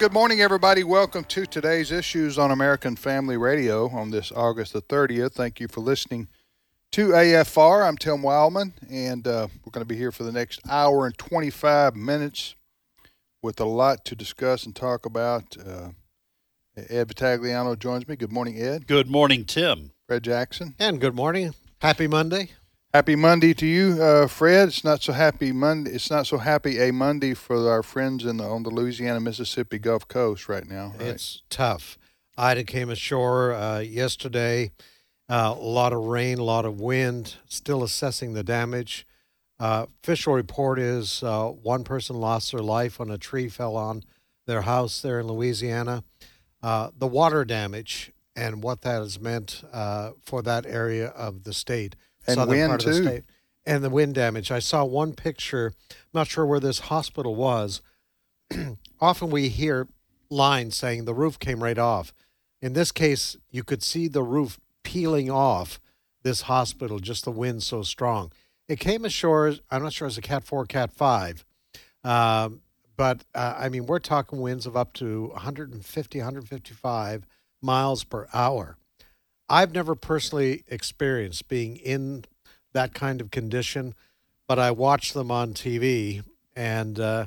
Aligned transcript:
Good 0.00 0.14
morning, 0.14 0.40
everybody. 0.40 0.82
Welcome 0.82 1.24
to 1.24 1.44
today's 1.44 1.92
issues 1.92 2.38
on 2.38 2.50
American 2.50 2.96
Family 2.96 3.36
Radio 3.36 3.90
on 3.90 4.10
this 4.10 4.32
August 4.32 4.72
the 4.72 4.80
30th. 4.80 5.34
Thank 5.34 5.60
you 5.60 5.68
for 5.68 5.82
listening 5.82 6.28
to 6.92 7.08
AFR. 7.08 7.86
I'm 7.86 7.98
Tim 7.98 8.22
Wildmon, 8.22 8.72
and 8.90 9.28
uh, 9.28 9.48
we're 9.62 9.72
going 9.72 9.82
to 9.82 9.86
be 9.86 9.98
here 9.98 10.10
for 10.10 10.22
the 10.22 10.32
next 10.32 10.62
hour 10.70 11.04
and 11.04 11.18
25 11.18 11.96
minutes 11.96 12.54
with 13.42 13.60
a 13.60 13.66
lot 13.66 14.06
to 14.06 14.16
discuss 14.16 14.64
and 14.64 14.74
talk 14.74 15.04
about. 15.04 15.54
Uh, 15.58 15.90
Ed 16.78 17.08
Vitagliano 17.08 17.78
joins 17.78 18.08
me. 18.08 18.16
Good 18.16 18.32
morning, 18.32 18.58
Ed. 18.58 18.86
Good 18.86 19.10
morning, 19.10 19.44
Tim. 19.44 19.92
Fred 20.08 20.24
Jackson. 20.24 20.76
And 20.78 20.98
good 20.98 21.14
morning. 21.14 21.52
Happy 21.82 22.06
Monday. 22.06 22.52
Happy 22.92 23.14
Monday 23.14 23.54
to 23.54 23.66
you, 23.66 24.02
uh, 24.02 24.26
Fred. 24.26 24.66
It's 24.66 24.82
not 24.82 25.00
so 25.00 25.12
happy 25.12 25.52
Monday. 25.52 25.92
It's 25.92 26.10
not 26.10 26.26
so 26.26 26.38
happy 26.38 26.80
a 26.80 26.92
Monday 26.92 27.34
for 27.34 27.70
our 27.70 27.84
friends 27.84 28.24
in 28.24 28.38
the, 28.38 28.44
on 28.44 28.64
the 28.64 28.70
Louisiana 28.70 29.20
Mississippi 29.20 29.78
Gulf 29.78 30.08
Coast 30.08 30.48
right 30.48 30.68
now. 30.68 30.94
Right? 30.98 31.10
It's 31.10 31.42
tough. 31.50 31.96
Ida 32.36 32.64
came 32.64 32.90
ashore 32.90 33.52
uh, 33.52 33.78
yesterday. 33.78 34.72
Uh, 35.28 35.54
a 35.56 35.62
lot 35.62 35.92
of 35.92 36.00
rain, 36.00 36.40
a 36.40 36.42
lot 36.42 36.64
of 36.64 36.80
wind. 36.80 37.36
Still 37.46 37.84
assessing 37.84 38.32
the 38.32 38.42
damage. 38.42 39.06
Uh, 39.60 39.86
official 40.02 40.34
report 40.34 40.80
is 40.80 41.22
uh, 41.22 41.46
one 41.46 41.84
person 41.84 42.16
lost 42.16 42.50
their 42.50 42.60
life 42.60 42.98
when 42.98 43.08
a 43.08 43.18
tree 43.18 43.48
fell 43.48 43.76
on 43.76 44.02
their 44.48 44.62
house 44.62 45.00
there 45.00 45.20
in 45.20 45.28
Louisiana. 45.28 46.02
Uh, 46.60 46.90
the 46.98 47.06
water 47.06 47.44
damage 47.44 48.10
and 48.34 48.64
what 48.64 48.80
that 48.80 48.98
has 48.98 49.20
meant 49.20 49.62
for 50.24 50.42
that 50.42 50.66
area 50.66 51.06
of 51.10 51.44
the 51.44 51.52
state 51.52 51.94
and 52.30 52.36
southern 52.36 52.58
wind 52.58 52.68
part 52.68 52.80
too. 52.80 52.90
of 52.90 52.96
the 52.96 53.02
state. 53.02 53.24
And 53.66 53.84
the 53.84 53.90
wind 53.90 54.14
damage. 54.14 54.50
I 54.50 54.58
saw 54.58 54.84
one 54.84 55.12
picture. 55.12 55.72
I'm 55.90 55.96
not 56.14 56.28
sure 56.28 56.46
where 56.46 56.60
this 56.60 56.80
hospital 56.80 57.34
was. 57.34 57.82
Often 59.00 59.30
we 59.30 59.48
hear 59.48 59.86
lines 60.30 60.76
saying 60.76 61.04
the 61.04 61.14
roof 61.14 61.38
came 61.38 61.62
right 61.62 61.78
off. 61.78 62.12
In 62.62 62.72
this 62.72 62.92
case, 62.92 63.36
you 63.50 63.62
could 63.62 63.82
see 63.82 64.08
the 64.08 64.22
roof 64.22 64.58
peeling 64.82 65.30
off 65.30 65.80
this 66.22 66.42
hospital, 66.42 66.98
just 66.98 67.24
the 67.24 67.30
wind 67.30 67.62
so 67.62 67.82
strong. 67.82 68.32
It 68.68 68.78
came 68.78 69.04
ashore, 69.04 69.54
I'm 69.70 69.82
not 69.82 69.92
sure 69.92 70.06
it's 70.06 70.18
a 70.18 70.22
Cat 70.22 70.44
4, 70.44 70.64
Cat 70.66 70.92
5. 70.92 71.44
Um, 72.04 72.62
but 72.96 73.24
uh, 73.34 73.54
I 73.58 73.68
mean, 73.68 73.86
we're 73.86 73.98
talking 73.98 74.40
winds 74.40 74.66
of 74.66 74.76
up 74.76 74.92
to 74.94 75.28
150, 75.28 76.18
155 76.18 77.26
miles 77.62 78.04
per 78.04 78.28
hour. 78.32 78.76
I've 79.50 79.74
never 79.74 79.96
personally 79.96 80.62
experienced 80.68 81.48
being 81.48 81.76
in 81.76 82.24
that 82.72 82.94
kind 82.94 83.20
of 83.20 83.32
condition, 83.32 83.94
but 84.46 84.60
I 84.60 84.70
watched 84.70 85.12
them 85.12 85.32
on 85.32 85.54
TV 85.54 86.22
and 86.54 87.00
uh, 87.00 87.26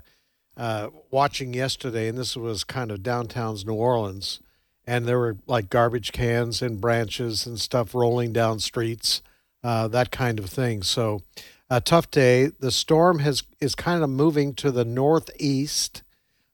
uh, 0.56 0.90
watching 1.12 1.54
yesterday, 1.54 2.08
and 2.08 2.18
this 2.18 2.38
was 2.38 2.64
kind 2.64 2.92
of 2.92 3.04
downtown's 3.04 3.66
New 3.66 3.74
Orleans, 3.74 4.40
and 4.88 5.06
there 5.06 5.20
were 5.20 5.38
like 5.48 5.70
garbage 5.70 6.14
cans 6.14 6.62
and 6.62 6.80
branches 6.80 7.46
and 7.46 7.60
stuff 7.60 7.94
rolling 7.94 8.32
down 8.32 8.60
streets, 8.60 9.22
uh, 9.62 9.90
that 9.90 10.10
kind 10.10 10.40
of 10.40 10.46
thing. 10.50 10.82
So, 10.82 11.22
a 11.70 11.82
tough 11.82 12.12
day. 12.12 12.48
The 12.48 12.72
storm 12.72 13.20
has 13.20 13.44
is 13.60 13.76
kind 13.76 14.04
of 14.04 14.10
moving 14.10 14.54
to 14.56 14.72
the 14.72 14.86
northeast. 14.86 16.04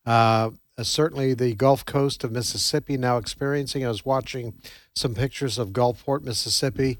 Uh, 0.05 0.51
uh, 0.79 0.83
certainly 0.83 1.33
the 1.33 1.53
Gulf 1.55 1.85
Coast 1.85 2.23
of 2.23 2.31
Mississippi 2.31 2.97
now 2.97 3.17
experiencing. 3.17 3.85
I 3.85 3.89
was 3.89 4.05
watching 4.05 4.53
some 4.95 5.13
pictures 5.13 5.57
of 5.57 5.69
Gulfport, 5.69 6.21
Mississippi. 6.23 6.97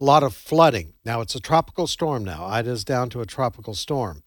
A 0.00 0.04
lot 0.04 0.22
of 0.22 0.34
flooding. 0.34 0.92
Now 1.04 1.20
it's 1.20 1.34
a 1.34 1.40
tropical 1.40 1.86
storm 1.86 2.24
now. 2.24 2.44
Ida's 2.44 2.84
down 2.84 3.08
to 3.10 3.20
a 3.20 3.26
tropical 3.26 3.74
storm. 3.74 4.22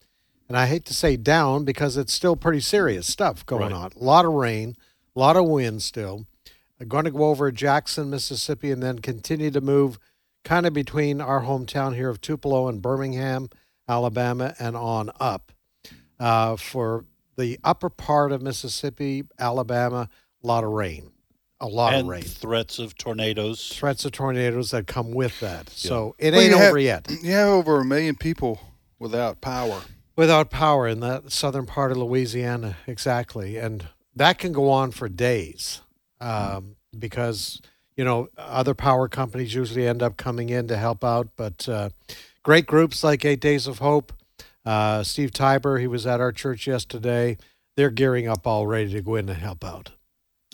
And 0.47 0.57
I 0.57 0.65
hate 0.67 0.85
to 0.85 0.93
say 0.93 1.17
down 1.17 1.65
because 1.65 1.97
it's 1.97 2.13
still 2.13 2.35
pretty 2.37 2.61
serious 2.61 3.05
stuff 3.05 3.45
going 3.45 3.63
Right. 3.73 3.73
on. 3.73 3.91
A 3.99 4.03
lot 4.03 4.25
of 4.25 4.31
rain, 4.31 4.75
a 5.15 5.19
lot 5.19 5.35
of 5.35 5.45
wind 5.45 5.83
still. 5.83 6.25
I'm 6.79 6.87
going 6.87 7.03
to 7.05 7.11
go 7.11 7.25
over 7.25 7.51
Jackson, 7.51 8.09
Mississippi, 8.09 8.71
and 8.71 8.81
then 8.81 8.99
continue 8.99 9.51
to 9.51 9.61
move 9.61 9.99
kind 10.43 10.65
of 10.65 10.73
between 10.73 11.19
our 11.19 11.41
hometown 11.43 11.95
here 11.95 12.09
of 12.09 12.21
Tupelo 12.21 12.69
and 12.69 12.81
Birmingham, 12.81 13.49
Alabama, 13.89 14.55
and 14.59 14.77
on 14.77 15.11
up. 15.19 15.51
Uh, 16.19 16.55
for 16.55 17.03
the 17.37 17.59
upper 17.63 17.89
part 17.89 18.31
of 18.31 18.41
Mississippi, 18.41 19.23
Alabama, 19.39 20.09
a 20.43 20.47
lot 20.47 20.63
of 20.63 20.71
rain, 20.71 21.11
a 21.61 21.67
lot 21.67 21.93
and 21.93 22.03
of 22.03 22.07
rain. 22.07 22.23
threats 22.23 22.79
of 22.79 22.95
tornadoes. 22.97 23.69
Threats 23.75 24.05
of 24.05 24.11
tornadoes 24.11 24.71
that 24.71 24.87
come 24.87 25.11
with 25.11 25.39
that. 25.39 25.69
So 25.69 26.15
it 26.19 26.33
Well, 26.33 26.41
ain't 26.41 26.53
over 26.53 26.63
have- 26.77 26.79
yet. 26.81 27.07
You 27.23 27.31
have 27.31 27.47
over 27.49 27.79
a 27.81 27.85
million 27.85 28.15
people 28.15 28.59
without 28.99 29.41
power. 29.41 29.81
Without 30.15 30.49
power 30.49 30.87
in 30.87 30.99
the 30.99 31.23
southern 31.27 31.67
part 31.67 31.91
of 31.91 31.97
Louisiana, 31.97 32.77
exactly. 32.87 33.57
And 33.57 33.87
that 34.15 34.39
can 34.39 34.51
go 34.51 34.69
on 34.71 34.89
for 34.91 35.07
days 35.07 35.81
um, 36.19 36.75
because, 36.97 37.61
you 37.95 38.03
know, 38.03 38.29
other 38.35 38.73
power 38.73 39.07
companies 39.07 39.53
usually 39.53 39.87
end 39.87 40.01
up 40.01 40.17
coming 40.17 40.49
in 40.49 40.67
to 40.69 40.77
help 40.77 41.03
out. 41.03 41.27
But 41.35 41.69
uh, 41.69 41.89
great 42.41 42.65
groups 42.65 43.03
like 43.03 43.23
Eight 43.25 43.39
Days 43.41 43.67
of 43.67 43.77
Hope, 43.77 44.11
uh, 44.67 45.01
Steve 45.01 45.31
Tybor, 45.31 45.79
he 45.79 45.87
was 45.87 46.05
at 46.05 46.19
our 46.19 46.33
church 46.33 46.67
yesterday. 46.67 47.37
They're 47.77 47.89
gearing 47.89 48.27
up 48.27 48.45
all 48.45 48.67
ready 48.67 48.91
to 48.91 49.01
go 49.01 49.15
in 49.15 49.29
and 49.29 49.39
help 49.39 49.63
out. 49.63 49.91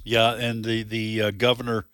Yeah, 0.03 0.35
and 0.35 0.63
the 0.63 0.83
the 0.83 1.21
uh, 1.21 1.31
governor 1.31 1.87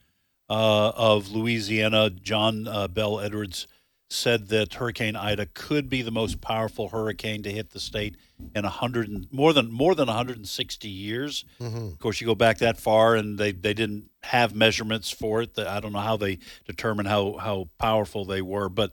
uh, 0.49 0.89
of 0.95 1.31
Louisiana, 1.31 2.09
John 2.09 2.67
uh, 2.67 2.87
Bell 2.89 3.21
Edwards, 3.21 3.67
said 4.09 4.49
that 4.49 4.73
Hurricane 4.73 5.15
Ida 5.15 5.45
could 5.53 5.89
be 5.89 6.01
the 6.01 6.11
most 6.11 6.41
powerful 6.41 6.89
hurricane 6.89 7.41
to 7.43 7.51
hit 7.51 7.69
the 7.69 7.79
state 7.79 8.17
in 8.53 8.65
a 8.65 8.69
hundred 8.69 9.07
and 9.07 9.27
more 9.31 9.53
than 9.53 9.71
more 9.71 9.95
than 9.95 10.07
160 10.07 10.89
years. 10.89 11.45
Of 11.93 11.99
course, 11.99 12.19
you 12.19 12.27
go 12.27 12.35
back 12.35 12.57
that 12.57 12.77
far, 12.77 13.15
and 13.15 13.37
they, 13.37 13.53
they 13.53 13.73
didn't 13.73 14.09
have 14.23 14.53
measurements 14.53 15.09
for 15.09 15.43
it. 15.43 15.57
I 15.57 15.79
don't 15.79 15.93
know 15.93 15.99
how 15.99 16.17
they 16.17 16.39
determine 16.65 17.05
how 17.05 17.37
how 17.37 17.69
powerful 17.77 18.25
they 18.25 18.41
were, 18.41 18.67
but 18.67 18.91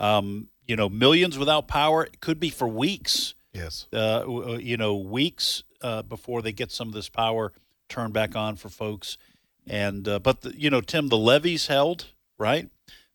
um, 0.00 0.48
you 0.66 0.76
know, 0.76 0.88
millions 0.88 1.38
without 1.38 1.68
power 1.68 2.04
it 2.04 2.20
could 2.20 2.40
be 2.40 2.50
for 2.50 2.66
weeks. 2.68 3.34
Yes. 3.52 3.86
uh, 3.92 3.96
uh, 4.26 4.58
you 4.60 4.76
know, 4.76 4.96
weeks 4.96 5.62
uh, 5.80 6.02
before 6.02 6.42
they 6.42 6.52
get 6.52 6.70
some 6.70 6.88
of 6.88 6.94
this 6.94 7.08
power 7.08 7.52
turned 7.88 8.12
back 8.12 8.36
on 8.36 8.56
for 8.56 8.68
folks. 8.68 9.16
And 9.66 10.06
uh, 10.06 10.18
but 10.18 10.42
the, 10.42 10.54
you 10.60 10.68
know, 10.70 10.80
Tim, 10.82 11.08
the 11.08 11.16
levees 11.16 11.66
held 11.68 12.06
right, 12.38 12.68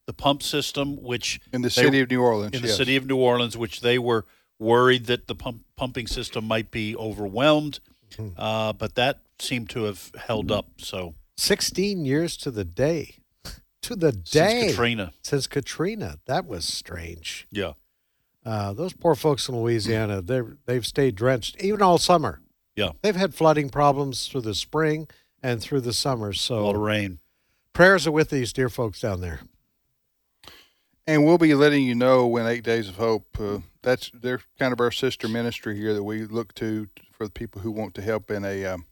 the 0.06 0.12
pump 0.12 0.42
system, 0.42 1.00
which 1.00 1.40
In 1.52 1.62
the 1.62 1.68
they- 1.68 1.82
city 1.82 2.00
of 2.00 2.10
New 2.10 2.20
Orleans, 2.20 2.54
in 2.56 2.62
the 2.62 2.68
city 2.68 2.96
of 2.96 3.06
New 3.06 3.16
Orleans, 3.18 3.56
which 3.56 3.82
they 3.82 3.98
were 3.98 4.24
worried 4.58 5.06
that 5.06 5.28
the 5.28 5.34
pump, 5.34 5.62
pumping 5.76 6.06
system 6.08 6.44
might 6.46 6.70
be 6.70 6.96
overwhelmed, 6.96 7.78
Mm-hmm. 8.16 8.38
uh, 8.38 8.72
but 8.74 8.94
that 8.96 9.20
seemed 9.38 9.70
to 9.70 9.84
have 9.84 10.10
held 10.26 10.52
up. 10.52 10.66
So 10.76 11.14
16 11.38 12.04
years 12.04 12.36
to 12.38 12.50
the 12.50 12.64
day. 12.64 13.14
To 13.82 13.96
the 13.96 14.12
day 14.12 14.20
since 14.24 14.32
day. 14.62 14.68
Katrina, 14.68 15.12
Since 15.22 15.46
Katrina. 15.48 16.18
That 16.26 16.46
was 16.46 16.64
strange. 16.64 17.46
yeah, 17.50 17.72
Uh, 18.44 18.72
those 18.72 18.92
poor 18.92 19.14
folks 19.14 19.48
in 19.48 19.56
Louisiana, 19.56 20.22
they 20.22 20.40
they've 20.66 20.86
stayed 20.86 21.14
drenched 21.16 21.60
even 21.62 21.82
all 21.82 21.98
summer. 21.98 22.40
yeah, 22.76 22.90
They've 23.02 23.16
had 23.16 23.34
flooding 23.34 23.70
problems 23.70 24.28
through 24.28 24.42
the 24.42 24.54
spring 24.54 25.08
and 25.42 25.60
through 25.60 25.80
the 25.80 25.92
summer. 25.92 26.32
So 26.32 26.58
a 26.58 26.60
lot 26.60 26.70
of 26.70 26.76
So 26.76 26.82
rain. 26.82 27.18
prayers 27.72 28.06
are 28.06 28.12
with 28.12 28.30
these 28.30 28.52
dear 28.52 28.68
folks 28.68 29.00
down 29.00 29.20
there. 29.20 29.40
And 31.04 31.24
we'll 31.24 31.38
be 31.38 31.52
letting 31.54 31.82
you 31.84 31.96
know 31.96 32.28
when 32.28 32.46
Eight 32.46 32.62
Days 32.62 32.88
of 32.88 32.96
Hope. 32.96 33.36
Uh, 33.40 33.58
that's 33.82 34.12
they're 34.14 34.40
kind 34.60 34.72
of 34.72 34.80
our 34.80 34.92
sister 34.92 35.26
ministry 35.26 35.76
here 35.76 35.92
that 35.94 36.04
we 36.04 36.24
look 36.26 36.54
to 36.54 36.88
for 37.10 37.24
the 37.24 37.32
people 37.32 37.62
who 37.62 37.72
want 37.72 37.94
to 37.96 38.02
help 38.02 38.30
in 38.30 38.44
a 38.44 38.64
um, 38.64 38.86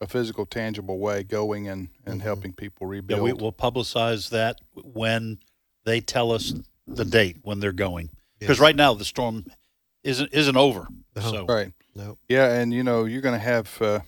a 0.00 0.06
physical, 0.06 0.46
tangible 0.46 0.98
way, 0.98 1.22
going 1.22 1.68
and, 1.68 1.88
and 2.06 2.20
Mhm. 2.20 2.24
helping 2.24 2.52
people 2.52 2.86
Yeah, 2.86 2.92
rebuild. 2.92 3.22
we 3.22 3.32
will 3.32 3.52
publicize 3.52 4.30
that 4.30 4.60
when 4.74 5.38
they 5.84 6.00
tell 6.00 6.32
us 6.32 6.54
the 6.86 7.04
date 7.04 7.38
when 7.42 7.60
they're 7.60 7.72
going. 7.72 8.10
Because 8.38 8.56
Yes. 8.58 8.62
right 8.62 8.76
now 8.76 8.94
the 8.94 9.04
storm 9.04 9.44
isn't 10.02 10.32
isn't 10.32 10.56
over. 10.56 10.88
No. 11.14 11.22
So 11.22 11.44
right. 11.46 11.72
No. 11.94 12.18
Yeah, 12.28 12.52
and 12.54 12.72
you 12.72 12.82
know 12.82 13.04
you're 13.04 13.20
going 13.20 13.34
to 13.38 13.44
have 13.44 13.80
uh, 13.82 14.00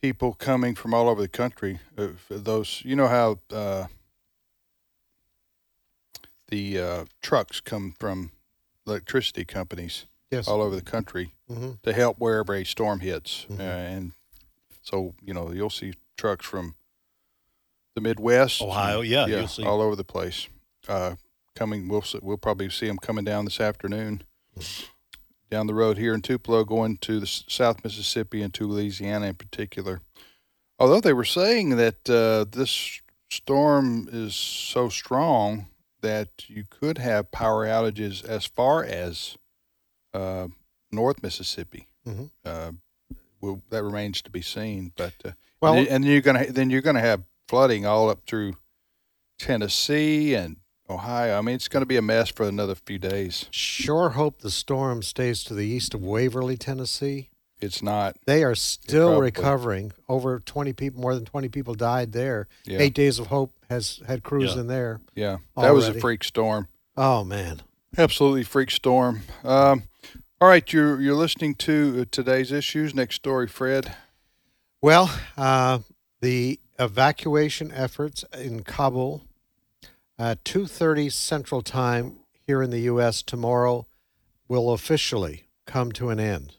people 0.00 0.34
coming 0.34 0.74
from 0.76 0.94
all 0.94 1.08
over 1.08 1.20
the 1.20 1.28
country. 1.28 1.80
Uh, 1.96 2.08
those, 2.30 2.82
you 2.84 2.94
know 2.94 3.08
how 3.08 3.40
uh, 3.50 3.86
the 6.48 6.78
uh, 6.78 7.04
trucks 7.22 7.60
come 7.60 7.94
from 7.98 8.30
electricity 8.86 9.44
companies 9.44 10.06
Yes. 10.30 10.46
all 10.46 10.60
over 10.62 10.76
the 10.76 10.82
country 10.82 11.34
hmm 11.48 11.72
to 11.82 11.92
help 11.92 12.18
wherever 12.18 12.54
a 12.54 12.64
storm 12.64 13.00
hits, 13.00 13.46
Mhm. 13.50 13.58
uh, 13.58 13.62
and 13.62 14.12
so 14.88 15.14
you 15.22 15.34
know 15.34 15.52
you'll 15.52 15.70
see 15.70 15.92
trucks 16.16 16.46
from 16.46 16.74
the 17.94 18.00
Midwest, 18.00 18.62
Ohio, 18.62 19.00
yeah, 19.00 19.26
yeah, 19.26 19.38
you'll 19.40 19.48
see. 19.48 19.64
all 19.64 19.80
over 19.80 19.96
the 19.96 20.04
place. 20.04 20.48
Uh, 20.88 21.16
coming, 21.56 21.88
we'll 21.88 22.04
we'll 22.22 22.36
probably 22.38 22.70
see 22.70 22.86
them 22.86 22.98
coming 22.98 23.24
down 23.24 23.44
this 23.44 23.60
afternoon, 23.60 24.22
down 25.50 25.66
the 25.66 25.74
road 25.74 25.98
here 25.98 26.14
in 26.14 26.22
Tupelo, 26.22 26.64
going 26.64 26.96
to 26.98 27.18
the 27.20 27.26
South 27.26 27.82
Mississippi 27.82 28.42
and 28.42 28.54
to 28.54 28.66
Louisiana 28.66 29.26
in 29.26 29.34
particular. 29.34 30.00
Although 30.78 31.00
they 31.00 31.12
were 31.12 31.24
saying 31.24 31.70
that 31.76 32.08
uh, 32.08 32.44
this 32.50 33.00
storm 33.30 34.08
is 34.12 34.34
so 34.36 34.88
strong 34.88 35.66
that 36.00 36.28
you 36.46 36.64
could 36.70 36.98
have 36.98 37.32
power 37.32 37.66
outages 37.66 38.24
as 38.24 38.46
far 38.46 38.84
as 38.84 39.36
uh, 40.14 40.46
North 40.92 41.20
Mississippi. 41.22 41.88
Mhm. 42.06 42.30
Well, 43.40 43.62
that 43.70 43.82
remains 43.82 44.20
to 44.22 44.30
be 44.30 44.42
seen. 44.42 44.92
But 44.96 45.14
uh, 45.24 45.30
Well, 45.60 45.74
and, 45.74 45.88
and 45.88 46.04
you're 46.04 46.20
gonna 46.20 46.46
then 46.50 46.70
you're 46.70 46.80
gonna 46.82 47.00
have 47.00 47.22
flooding 47.48 47.86
all 47.86 48.10
up 48.10 48.20
through 48.26 48.54
Tennessee 49.38 50.34
and 50.34 50.56
Ohio. 50.90 51.38
I 51.38 51.40
mean, 51.42 51.54
it's 51.54 51.68
going 51.68 51.82
to 51.82 51.86
be 51.86 51.96
a 51.96 52.02
mess 52.02 52.28
for 52.30 52.46
another 52.48 52.74
few 52.74 52.98
days. 52.98 53.46
sure 53.50 54.10
hope 54.10 54.40
the 54.40 54.50
storm 54.50 55.02
stays 55.02 55.44
to 55.44 55.54
the 55.54 55.66
east 55.66 55.94
of 55.94 56.02
Waverly, 56.02 56.56
Tennessee. 56.56 57.30
It's 57.60 57.82
not. 57.82 58.16
They 58.26 58.42
are 58.44 58.54
still 58.54 59.08
probably- 59.08 59.26
recovering. 59.26 59.92
Over 60.08 60.40
20 60.40 60.72
people, 60.72 61.00
more 61.00 61.14
than 61.14 61.24
20 61.24 61.48
people 61.48 61.74
died 61.74 62.12
there. 62.12 62.48
Yeah, 62.64 62.78
Eight 62.78 62.94
Days 62.94 63.18
of 63.18 63.26
Hope 63.28 63.52
has 63.68 64.00
had 64.06 64.22
crews 64.22 64.54
Yeah. 64.54 64.60
in 64.60 64.66
there. 64.68 65.00
yeah. 65.14 65.36
That 65.56 65.74
was 65.74 65.88
a 65.88 65.94
freak 65.94 66.24
storm. 66.24 66.68
Oh, 66.96 67.24
man. 67.24 67.62
Absolutely 67.96 68.44
freak 68.44 68.70
storm. 68.70 69.22
Um, 69.44 69.84
all 70.40 70.46
right, 70.46 70.72
you're 70.72 71.00
you're 71.00 71.16
listening 71.16 71.56
to 71.56 72.02
uh, 72.02 72.04
today's 72.12 72.52
issues. 72.52 72.94
Next 72.94 73.16
story, 73.16 73.48
Fred. 73.48 73.96
Well, 74.80 75.10
uh, 75.36 75.80
the 76.20 76.60
evacuation 76.78 77.72
efforts 77.72 78.24
in 78.32 78.62
Kabul 78.62 79.24
at 80.16 80.44
2:30 80.44 81.10
Central 81.10 81.60
Time 81.60 82.20
here 82.46 82.62
in 82.62 82.70
the 82.70 82.82
U.S. 82.82 83.20
tomorrow 83.20 83.88
will 84.46 84.70
officially 84.70 85.48
come 85.66 85.90
to 85.92 86.08
an 86.10 86.20
end. 86.20 86.54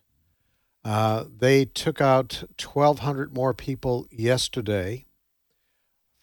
Uh, 0.83 1.23
they 1.39 1.63
took 1.63 2.01
out 2.01 2.43
1,200 2.61 3.33
more 3.33 3.53
people 3.53 4.07
yesterday. 4.11 5.05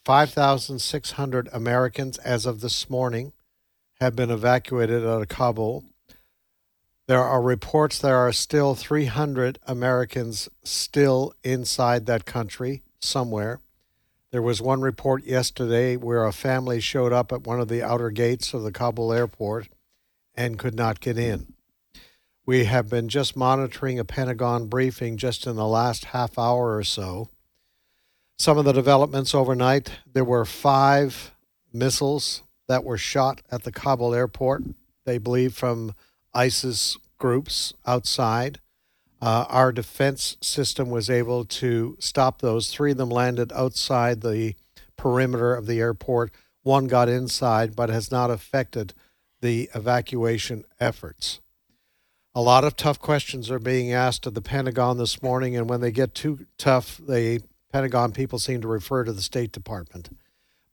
5,600 0.05 1.49
Americans, 1.53 2.19
as 2.19 2.45
of 2.45 2.61
this 2.61 2.91
morning, 2.91 3.33
have 3.99 4.15
been 4.15 4.31
evacuated 4.31 5.05
out 5.05 5.23
of 5.23 5.29
Kabul. 5.29 5.85
There 7.07 7.23
are 7.23 7.41
reports 7.41 7.99
there 8.01 8.17
are 8.17 8.33
still 8.33 8.75
300 8.75 9.61
Americans 9.65 10.49
still 10.65 11.33
inside 11.45 12.07
that 12.07 12.27
country 12.27 12.83
somewhere. 12.99 13.61
There 14.33 14.43
was 14.43 14.61
one 14.61 14.81
report 14.81 15.25
yesterday 15.25 15.97
where 15.97 16.25
a 16.25 16.33
family 16.33 16.81
showed 16.81 17.13
up 17.13 17.31
at 17.31 17.47
one 17.47 17.61
of 17.61 17.69
the 17.69 17.83
outer 17.83 18.11
gates 18.11 18.53
of 18.53 18.65
the 18.65 18.73
Kabul 18.73 19.13
airport 19.13 19.69
and 20.35 20.59
could 20.59 20.75
not 20.75 20.99
get 20.99 21.17
in. 21.17 21.55
We 22.45 22.65
have 22.65 22.89
been 22.89 23.09
just 23.09 23.37
monitoring 23.37 24.01
a 24.01 24.05
Pentagon 24.05 24.67
briefing 24.67 25.17
just 25.17 25.47
in 25.47 25.55
the 25.55 25.67
last 25.67 26.07
half 26.07 26.37
hour 26.39 26.77
or 26.77 26.85
so. 26.85 27.31
Some 28.37 28.59
of 28.59 28.65
the 28.65 28.73
developments 28.73 29.35
overnight 29.35 29.93
there 30.13 30.25
were 30.25 30.45
five 30.45 31.31
missiles 31.73 32.43
that 32.67 32.85
were 32.85 32.99
shot 32.99 33.43
at 33.51 33.63
the 33.63 33.73
Kabul 33.73 34.13
airport, 34.13 34.65
they 35.05 35.19
believe 35.19 35.55
from 35.55 35.95
ISIS 36.37 36.97
groups 37.19 37.73
outside. 37.87 38.61
Uh, 39.21 39.47
our 39.49 39.73
defense 39.73 40.37
system 40.43 40.91
was 40.91 41.09
able 41.09 41.45
to 41.45 41.97
stop 41.99 42.41
those. 42.41 42.71
Three 42.71 42.93
of 42.93 42.99
them 42.99 43.09
landed 43.09 43.51
outside 43.53 44.21
the 44.21 44.55
perimeter 44.97 45.55
of 45.55 45.67
the 45.67 45.81
airport. 45.81 46.33
One 46.63 46.87
got 46.87 47.09
inside, 47.09 47.75
but 47.75 47.89
has 47.89 48.11
not 48.11 48.31
affected 48.31 48.93
the 49.41 49.71
evacuation 49.75 50.65
efforts. 50.79 51.41
A 52.35 52.43
lot 52.43 52.65
of 52.65 52.77
tough 52.77 52.99
questions 52.99 53.51
are 53.51 53.59
being 53.59 53.93
asked 53.93 54.27
of 54.27 54.35
the 54.35 54.43
Pentagon 54.43 54.99
this 54.99 55.23
morning, 55.23 55.57
and 55.57 55.71
when 55.71 55.81
they 55.81 55.91
get 55.91 56.15
too 56.15 56.47
tough, 56.59 56.99
the 56.99 57.41
Pentagon 57.73 58.13
people 58.13 58.39
seem 58.39 58.61
to 58.61 58.69
refer 58.69 59.05
to 59.05 59.13
the 59.13 59.23
State 59.23 59.53
Department. 59.53 60.11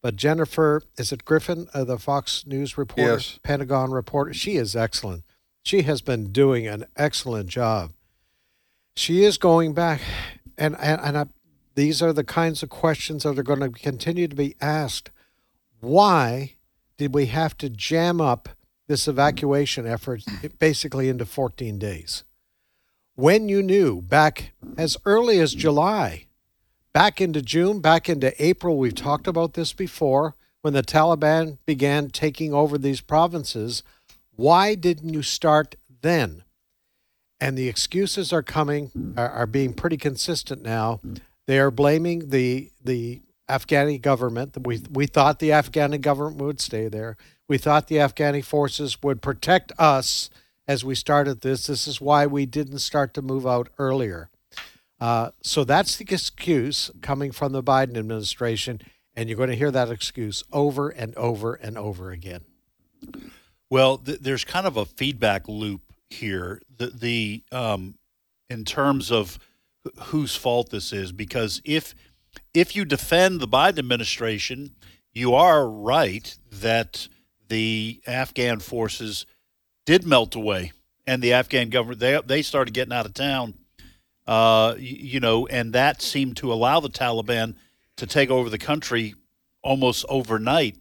But 0.01 0.17
Jennifer, 0.17 0.81
is 0.97 1.13
it 1.13 1.23
Griffin, 1.23 1.67
uh, 1.73 1.85
the 1.85 1.97
Fox 1.97 2.45
News 2.45 2.77
reporter, 2.77 3.13
Yes. 3.13 3.39
Pentagon 3.43 3.91
reporter? 3.91 4.33
She 4.33 4.57
is 4.57 4.75
excellent. 4.75 5.23
She 5.63 5.83
has 5.83 6.01
been 6.01 6.31
doing 6.31 6.67
an 6.67 6.85
excellent 6.97 7.47
job. 7.47 7.93
She 8.95 9.23
is 9.23 9.37
going 9.37 9.73
back, 9.73 10.01
and 10.57 10.75
and, 10.79 11.01
and 11.01 11.17
I, 11.17 11.25
these 11.75 12.01
are 12.01 12.13
the 12.13 12.25
kinds 12.25 12.61
of 12.61 12.69
questions 12.69 13.23
that 13.23 13.39
are 13.39 13.43
going 13.43 13.61
to 13.61 13.69
continue 13.69 14.27
to 14.27 14.35
be 14.35 14.55
asked. 14.61 15.09
Why 15.79 16.55
did 16.97 17.13
we 17.13 17.27
have 17.27 17.57
to 17.57 17.69
jam 17.69 18.21
up 18.21 18.49
this 18.87 19.07
evacuation 19.07 19.87
effort 19.87 20.23
basically 20.59 21.09
into 21.09 21.25
14 21.25 21.79
days? 21.79 22.23
When 23.15 23.47
you 23.47 23.63
knew 23.63 24.01
back 24.01 24.51
as 24.77 24.97
early 25.05 25.39
as 25.39 25.53
July, 25.55 26.25
back 26.93 27.21
into 27.21 27.41
June, 27.41 27.79
back 27.79 28.09
into 28.09 28.33
April, 28.43 28.77
we've 28.77 28.95
talked 28.95 29.27
about 29.27 29.53
this 29.53 29.73
before, 29.73 30.35
when 30.61 30.73
the 30.73 30.83
Taliban 30.83 31.57
began 31.65 32.09
taking 32.09 32.53
over 32.53 32.77
these 32.77 33.01
provinces, 33.01 33.83
why 34.35 34.75
didn't 34.75 35.13
you 35.13 35.21
start 35.21 35.75
then? 36.01 36.43
And 37.39 37.57
the 37.57 37.67
excuses 37.67 38.31
are 38.31 38.43
coming, 38.43 39.13
are, 39.17 39.29
are 39.29 39.47
being 39.47 39.73
pretty 39.73 39.97
consistent 39.97 40.61
now. 40.61 41.01
They 41.45 41.59
are 41.59 41.71
blaming 41.71 42.29
the 42.29 42.71
the 42.83 43.21
Afghani 43.49 44.01
government. 44.01 44.57
We 44.65 44.81
we 44.89 45.07
thought 45.07 45.39
the 45.39 45.49
Afghani 45.49 45.99
government 45.99 46.41
would 46.41 46.61
stay 46.61 46.87
there. 46.87 47.17
We 47.49 47.57
thought 47.57 47.87
the 47.87 47.97
Afghani 47.97 48.43
forces 48.43 49.03
would 49.03 49.21
protect 49.21 49.73
us 49.77 50.29
as 50.67 50.85
we 50.85 50.95
started 50.95 51.41
this. 51.41 51.67
This 51.67 51.87
is 51.87 51.99
why 51.99 52.25
we 52.25 52.45
didn't 52.45 52.79
start 52.79 53.13
to 53.15 53.21
move 53.21 53.45
out 53.45 53.69
earlier. 53.77 54.29
Uh, 54.99 55.31
so 55.41 55.65
that's 55.65 55.97
the 55.97 56.05
excuse 56.09 56.89
coming 57.01 57.31
from 57.33 57.51
the 57.51 57.61
Biden 57.61 57.97
administration, 57.97 58.79
and 59.15 59.27
you're 59.27 59.37
going 59.37 59.49
to 59.49 59.55
hear 59.55 59.71
that 59.71 59.89
excuse 59.89 60.43
over 60.53 60.87
and 60.89 61.13
over 61.15 61.55
and 61.55 61.77
over 61.77 62.11
again. 62.11 62.41
Well, 63.73 63.97
th- 63.97 64.19
there's 64.19 64.45
kind 64.45 64.67
of 64.67 64.77
a 64.77 64.85
feedback 64.85 65.47
loop 65.47 65.81
here. 66.07 66.61
The 66.77 66.91
the 66.91 67.43
um, 67.51 67.95
in 68.47 68.65
terms 68.65 69.11
of 69.11 69.39
wh- 69.83 69.99
whose 70.09 70.35
fault 70.35 70.69
this 70.69 70.93
is, 70.93 71.11
because 71.11 71.59
if 71.65 71.95
if 72.53 72.75
you 72.75 72.85
defend 72.85 73.39
the 73.39 73.47
Biden 73.47 73.79
administration, 73.79 74.75
you 75.11 75.33
are 75.33 75.67
right 75.67 76.37
that 76.51 77.07
the 77.49 77.99
Afghan 78.05 78.59
forces 78.59 79.25
did 79.87 80.05
melt 80.05 80.35
away, 80.35 80.71
and 81.07 81.23
the 81.23 81.33
Afghan 81.33 81.71
government 81.71 81.99
they 81.99 82.21
they 82.23 82.43
started 82.43 82.75
getting 82.75 82.93
out 82.93 83.07
of 83.07 83.15
town. 83.15 83.55
Uh, 84.27 84.77
y- 84.77 84.81
you 84.81 85.19
know, 85.19 85.47
and 85.47 85.73
that 85.73 85.99
seemed 85.99 86.37
to 86.37 86.53
allow 86.53 86.79
the 86.79 86.91
Taliban 86.91 87.55
to 87.97 88.05
take 88.05 88.29
over 88.29 88.51
the 88.51 88.59
country 88.59 89.15
almost 89.63 90.05
overnight. 90.09 90.77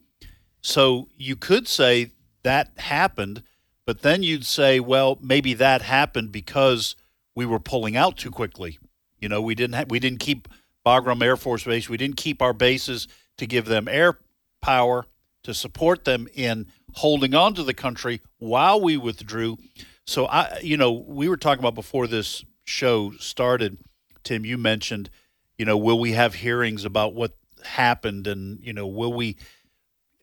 So 0.60 1.08
you 1.16 1.36
could 1.36 1.66
say 1.66 2.10
that 2.44 2.72
happened, 2.78 3.42
but 3.86 4.02
then 4.02 4.22
you'd 4.22 4.46
say, 4.46 4.80
well, 4.80 5.18
maybe 5.20 5.54
that 5.54 5.82
happened 5.82 6.32
because 6.32 6.96
we 7.34 7.46
were 7.46 7.60
pulling 7.60 7.96
out 7.96 8.16
too 8.16 8.30
quickly. 8.30 8.78
You 9.18 9.28
know, 9.28 9.40
we 9.40 9.54
didn't 9.54 9.74
ha- 9.74 9.84
we 9.88 9.98
didn't 9.98 10.20
keep 10.20 10.48
Bagram 10.84 11.22
Air 11.22 11.36
Force 11.36 11.64
Base. 11.64 11.88
We 11.88 11.96
didn't 11.96 12.16
keep 12.16 12.42
our 12.42 12.52
bases 12.52 13.08
to 13.38 13.46
give 13.46 13.66
them 13.66 13.88
air 13.88 14.18
power 14.60 15.06
to 15.44 15.54
support 15.54 16.04
them 16.04 16.28
in 16.34 16.66
holding 16.94 17.34
on 17.34 17.54
to 17.54 17.62
the 17.62 17.74
country 17.74 18.20
while 18.38 18.80
we 18.80 18.96
withdrew. 18.96 19.58
So 20.06 20.26
I, 20.26 20.58
you 20.62 20.76
know, 20.76 20.92
we 20.92 21.28
were 21.28 21.36
talking 21.36 21.60
about 21.60 21.74
before 21.74 22.06
this 22.06 22.44
show 22.64 23.12
started. 23.18 23.78
Tim, 24.24 24.44
you 24.44 24.58
mentioned, 24.58 25.10
you 25.58 25.64
know, 25.64 25.76
will 25.76 25.98
we 25.98 26.12
have 26.12 26.34
hearings 26.34 26.84
about 26.84 27.14
what 27.14 27.36
happened, 27.64 28.26
and 28.26 28.60
you 28.62 28.72
know, 28.72 28.86
will 28.86 29.12
we 29.12 29.36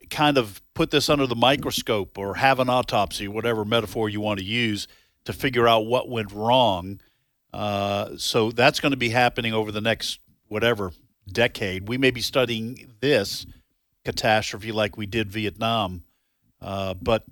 kind 0.09 0.37
of 0.37 0.61
put 0.73 0.91
this 0.91 1.09
under 1.09 1.27
the 1.27 1.35
microscope 1.35 2.17
or 2.17 2.35
have 2.35 2.59
an 2.59 2.69
autopsy, 2.69 3.27
whatever 3.27 3.65
metaphor 3.65 4.09
you 4.09 4.21
want 4.21 4.39
to 4.39 4.45
use, 4.45 4.87
to 5.25 5.33
figure 5.33 5.67
out 5.67 5.85
what 5.85 6.09
went 6.09 6.31
wrong. 6.31 6.99
Uh, 7.53 8.17
so 8.17 8.51
that's 8.51 8.79
going 8.79 8.91
to 8.91 8.97
be 8.97 9.09
happening 9.09 9.53
over 9.53 9.71
the 9.71 9.81
next 9.81 10.19
whatever 10.47 10.91
decade. 11.31 11.87
We 11.87 11.97
may 11.97 12.11
be 12.11 12.21
studying 12.21 12.93
this 12.99 13.45
catastrophe 14.05 14.71
like 14.71 14.97
we 14.97 15.05
did 15.05 15.31
Vietnam, 15.31 16.03
uh, 16.61 16.93
but 16.95 17.25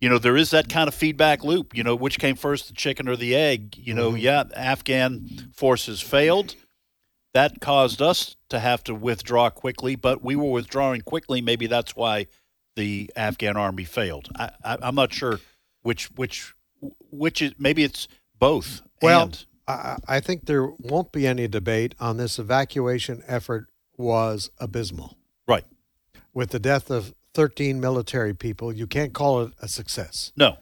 you 0.00 0.08
know 0.08 0.18
there 0.18 0.36
is 0.36 0.50
that 0.50 0.68
kind 0.68 0.88
of 0.88 0.94
feedback 0.94 1.44
loop. 1.44 1.76
You 1.76 1.82
know, 1.82 1.94
which 1.94 2.18
came 2.18 2.36
first, 2.36 2.68
the 2.68 2.74
chicken 2.74 3.08
or 3.08 3.16
the 3.16 3.34
egg? 3.34 3.76
You 3.76 3.94
know, 3.94 4.14
yeah, 4.14 4.44
Afghan 4.54 5.50
forces 5.52 6.00
failed 6.00 6.54
that 7.34 7.60
caused 7.60 8.00
us 8.00 8.36
to 8.48 8.58
have 8.58 8.82
to 8.84 8.94
withdraw 8.94 9.50
quickly, 9.50 9.96
but 9.96 10.22
we 10.22 10.36
were 10.36 10.50
withdrawing 10.50 11.02
quickly. 11.02 11.40
Maybe 11.40 11.66
that's 11.66 11.94
why 11.94 12.26
the 12.76 13.10
Afghan 13.16 13.56
army 13.56 13.84
failed. 13.84 14.28
I, 14.36 14.50
I, 14.64 14.78
I'm 14.82 14.94
not 14.94 15.12
sure 15.12 15.40
which 15.82 16.10
which 16.12 16.54
which 17.10 17.42
is 17.42 17.52
maybe 17.58 17.82
it's 17.82 18.08
both. 18.38 18.82
Well, 19.02 19.24
and, 19.24 19.46
I, 19.66 19.96
I 20.06 20.20
think 20.20 20.46
there 20.46 20.66
won't 20.66 21.12
be 21.12 21.26
any 21.26 21.48
debate 21.48 21.94
on 22.00 22.16
this 22.16 22.38
evacuation 22.38 23.22
effort 23.26 23.68
was 23.96 24.50
abysmal. 24.58 25.16
Right. 25.46 25.64
With 26.32 26.50
the 26.50 26.58
death 26.58 26.90
of 26.90 27.14
13 27.34 27.80
military 27.80 28.34
people, 28.34 28.72
you 28.72 28.86
can't 28.86 29.12
call 29.12 29.42
it 29.42 29.52
a 29.60 29.68
success. 29.68 30.32
No. 30.36 30.58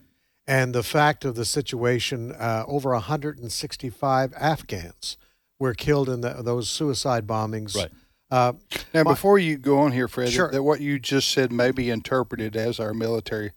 And 0.46 0.74
the 0.74 0.82
fact 0.82 1.24
of 1.24 1.34
the 1.34 1.44
situation, 1.44 2.32
uh, 2.32 2.64
over 2.66 2.90
165 2.90 4.32
Afghans 4.34 5.16
were 5.58 5.74
killed 5.74 6.08
in 6.08 6.20
the, 6.20 6.30
those 6.42 6.68
suicide 6.68 7.26
bombings. 7.26 7.74
Right. 7.76 7.90
Uh, 8.30 8.52
Now, 8.92 9.04
My- 9.04 9.12
before 9.12 9.38
you 9.38 9.56
go 9.56 9.78
on 9.78 9.92
here, 9.92 10.08
Fred, 10.08 10.30
Sure. 10.30 10.50
that 10.50 10.62
what 10.62 10.80
you 10.80 10.98
just 10.98 11.28
said 11.30 11.52
may 11.52 11.70
be 11.70 11.90
interpreted 11.90 12.56
as 12.56 12.78
our 12.80 12.92
military 12.92 13.52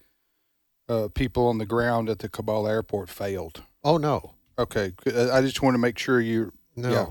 uh, 0.88 1.08
people 1.13 1.48
on 1.48 1.58
the 1.58 1.65
ground 1.65 2.10
at 2.10 2.20
the 2.20 2.29
Kabul 2.29 2.68
airport 2.68 3.10
failed. 3.10 3.63
oh, 3.84 3.98
no. 3.98 4.34
Okay, 4.58 4.91
I 5.08 5.38
I 5.38 5.41
just 5.41 5.62
want 5.62 5.75
to 5.75 5.77
make 5.77 5.98
sure 5.98 6.20
you. 6.20 6.51
No. 6.75 6.89
Yeah. 6.91 7.06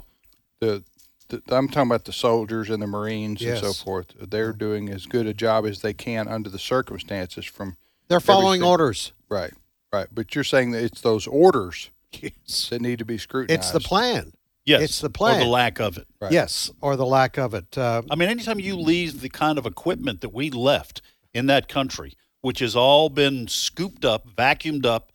The, 0.60 0.84
the 1.28 1.42
I'm 1.56 1.66
talking 1.68 1.88
about 1.90 2.04
the 2.04 2.12
soldiers 2.12 2.68
and 2.68 2.82
the 2.82 2.86
Marines 2.86 3.40
and 3.40 3.56
so 3.58 3.72
forth. 3.72 4.08
They're 4.20 4.52
doing 4.52 4.90
as 4.90 5.06
good 5.06 5.26
a 5.26 5.32
job 5.32 5.64
as 5.64 5.80
they 5.80 5.94
can 5.94 6.28
under 6.28 6.50
the 6.50 6.58
circumstances. 6.58 7.46
From 7.46 7.78
They're 8.08 8.20
following 8.20 8.60
Everything. 8.60 8.68
orders. 8.70 9.12
right, 9.30 9.54
right. 9.90 10.08
But 10.12 10.34
you're 10.34 10.44
saying 10.44 10.72
that 10.72 10.82
it's 10.84 11.00
those 11.00 11.26
orders 11.26 11.88
Yes. 12.12 12.68
that 12.68 12.82
need 12.82 12.98
to 12.98 13.06
be 13.06 13.16
scrutinized. 13.16 13.58
It's 13.60 13.70
the 13.70 13.80
plan. 13.80 14.32
Yes. 14.68 14.82
It's 14.82 15.00
the 15.00 15.06
Or 15.08 15.10
plan. 15.10 15.40
the 15.40 15.46
lack 15.46 15.80
of 15.80 15.96
it. 15.98 16.06
Right. 16.20 16.30
Yes, 16.32 16.70
or 16.80 16.94
the 16.96 17.06
lack 17.06 17.38
of 17.38 17.54
it. 17.54 17.76
Uh, 17.78 18.02
I 18.10 18.14
mean, 18.16 18.28
anytime 18.28 18.60
you 18.60 18.76
leave 18.76 19.20
the 19.22 19.28
kind 19.30 19.58
of 19.58 19.66
equipment 19.66 20.20
that 20.20 20.32
we 20.34 20.50
left 20.50 21.00
in 21.32 21.46
that 21.46 21.68
country, 21.68 22.12
which 22.42 22.58
has 22.60 22.76
all 22.76 23.08
been 23.08 23.48
scooped 23.48 24.04
up, 24.04 24.28
vacuumed 24.28 24.84
up 24.86 25.12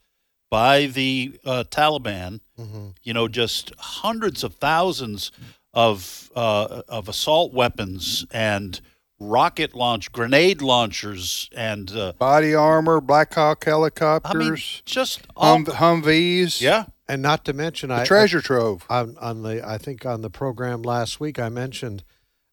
by 0.50 0.86
the 0.86 1.38
uh, 1.44 1.64
Taliban, 1.70 2.40
mhm. 2.58 2.94
you 3.02 3.14
know, 3.14 3.28
just 3.28 3.72
hundreds 3.78 4.44
of 4.44 4.54
thousands 4.56 5.30
of 5.72 6.30
uh, 6.36 6.82
of 6.88 7.08
assault 7.08 7.52
weapons 7.52 8.26
and 8.30 8.80
rocket 9.20 9.74
launch, 9.74 10.12
grenade 10.12 10.60
launchers, 10.62 11.48
and 11.56 11.90
uh, 11.92 12.12
body 12.18 12.54
armor, 12.54 13.00
Black 13.00 13.34
Hawk 13.34 13.64
I 13.66 13.70
helicopters, 13.70 14.36
mean, 14.36 14.82
just 14.84 15.22
all, 15.36 15.56
hum, 15.56 15.66
Humvees. 15.66 16.60
yeah, 16.60 16.84
And 17.06 17.20
not 17.20 17.44
to 17.44 17.52
mention, 17.52 17.90
the 17.90 17.96
I, 17.96 18.04
treasure 18.04 18.40
trove. 18.40 18.86
I 18.88 19.00
on, 19.00 19.16
on 19.20 19.42
the 19.42 19.66
I 19.66 19.78
think 19.78 20.06
on 20.06 20.22
the 20.22 20.30
program 20.30 20.82
last 20.82 21.20
week 21.20 21.38
I 21.38 21.48
mentioned 21.50 22.02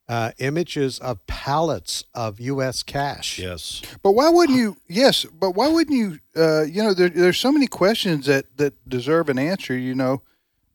uh, 0.09 0.31
images 0.39 0.99
of 0.99 1.25
pallets 1.25 2.03
of 2.13 2.39
U.S. 2.41 2.83
cash. 2.83 3.39
yes, 3.39 3.81
But 4.03 4.11
why 4.11 4.29
wouldn't 4.29 4.57
you? 4.57 4.75
Yes, 4.89 5.25
but 5.25 5.51
why 5.51 5.69
wouldn't 5.69 5.97
you? 5.97 6.19
Uh, 6.35 6.63
you 6.63 6.83
know, 6.83 6.93
there, 6.93 7.07
there's 7.07 7.39
so 7.39 7.51
many 7.51 7.67
questions 7.67 8.25
that 8.25 8.57
that 8.57 8.73
deserve 8.89 9.29
an 9.29 9.39
answer. 9.39 9.77
You 9.77 9.95
know, 9.95 10.21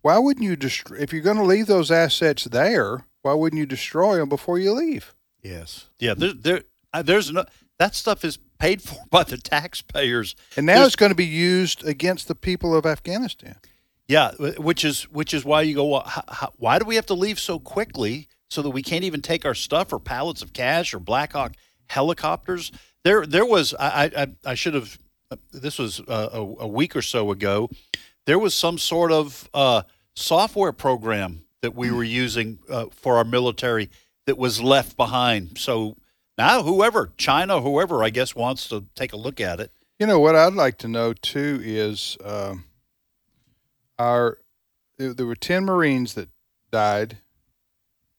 why 0.00 0.16
wouldn't 0.18 0.44
you 0.44 0.56
destroy 0.56 0.98
if 0.98 1.12
you're 1.12 1.20
going 1.22 1.36
to 1.36 1.42
leave 1.42 1.66
those 1.66 1.90
assets 1.90 2.44
there? 2.44 3.04
Why 3.20 3.34
wouldn't 3.34 3.58
you 3.58 3.66
destroy 3.66 4.16
them 4.16 4.28
before 4.28 4.58
you 4.58 4.72
leave? 4.72 5.14
Yes. 5.42 5.86
yeah. 5.98 6.14
There, 6.14 6.32
there, 6.32 6.62
uh, 6.92 7.02
there's 7.02 7.30
no 7.30 7.44
that 7.78 7.94
stuff 7.94 8.24
is 8.24 8.38
paid 8.58 8.82
for 8.82 8.98
by 9.10 9.22
the 9.24 9.36
taxpayers. 9.36 10.34
And 10.56 10.66
now 10.66 10.74
There's- 10.74 10.86
it's 10.88 10.96
going 10.96 11.10
to 11.10 11.16
be 11.16 11.26
used 11.26 11.86
against 11.86 12.28
the 12.28 12.34
people 12.34 12.74
of 12.74 12.86
Afghanistan. 12.86 13.56
Yeah, 14.08 14.30
which 14.58 14.84
is 14.84 15.02
which 15.10 15.34
is 15.34 15.44
why 15.44 15.62
you 15.62 15.74
go. 15.74 15.98
"Wh- 15.98 16.08
how- 16.08 16.24
how- 16.28 16.52
Why 16.58 16.78
do 16.78 16.84
we 16.84 16.94
have 16.94 17.06
to 17.06 17.14
leave 17.14 17.40
so 17.40 17.58
quickly 17.58 18.28
so 18.48 18.62
that 18.62 18.70
we 18.70 18.80
can't 18.80 19.02
even 19.02 19.20
take 19.20 19.44
our 19.44 19.54
stuff 19.54 19.92
or 19.92 19.98
pallets 19.98 20.42
of 20.42 20.52
cash 20.52 20.94
or 20.94 21.00
Black 21.00 21.32
Hawk 21.32 21.54
helicopters? 21.86 22.70
There, 23.02 23.26
there 23.26 23.44
was. 23.44 23.74
I, 23.74 24.04
I, 24.16 24.22
I- 24.22 24.50
I 24.52 24.54
should 24.54 24.74
have. 24.74 24.98
This 25.52 25.76
was 25.78 25.98
uh, 26.00 26.28
a, 26.32 26.38
a 26.40 26.68
week 26.68 26.94
or 26.94 27.02
so 27.02 27.32
ago. 27.32 27.68
There 28.26 28.38
was 28.38 28.54
some 28.54 28.78
sort 28.78 29.10
of 29.10 29.50
uh, 29.52 29.82
software 30.14 30.72
program 30.72 31.42
that 31.62 31.74
we 31.74 31.90
were 31.90 32.04
using 32.04 32.60
uh, 32.70 32.86
for 32.92 33.16
our 33.16 33.24
military 33.24 33.90
that 34.26 34.38
was 34.38 34.62
left 34.62 34.96
behind. 34.96 35.58
So 35.58 35.96
now, 36.38 36.62
whoever 36.62 37.12
China, 37.16 37.60
whoever 37.60 38.02
I 38.02 38.10
guess 38.10 38.34
wants 38.34 38.68
to 38.68 38.84
take 38.94 39.12
a 39.12 39.16
look 39.16 39.40
at 39.40 39.60
it. 39.60 39.72
You 39.98 40.06
know 40.06 40.18
what 40.20 40.36
I'd 40.36 40.52
like 40.52 40.78
to 40.78 40.88
know 40.88 41.12
too 41.14 41.60
is 41.64 42.18
um, 42.24 42.64
our 43.98 44.38
there, 44.98 45.14
there 45.14 45.26
were 45.26 45.34
ten 45.36 45.64
Marines 45.64 46.14
that 46.14 46.28
died, 46.70 47.18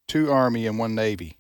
two 0.07 0.31
Army 0.31 0.65
and 0.65 0.79
one 0.79 0.95
Navy 0.95 1.37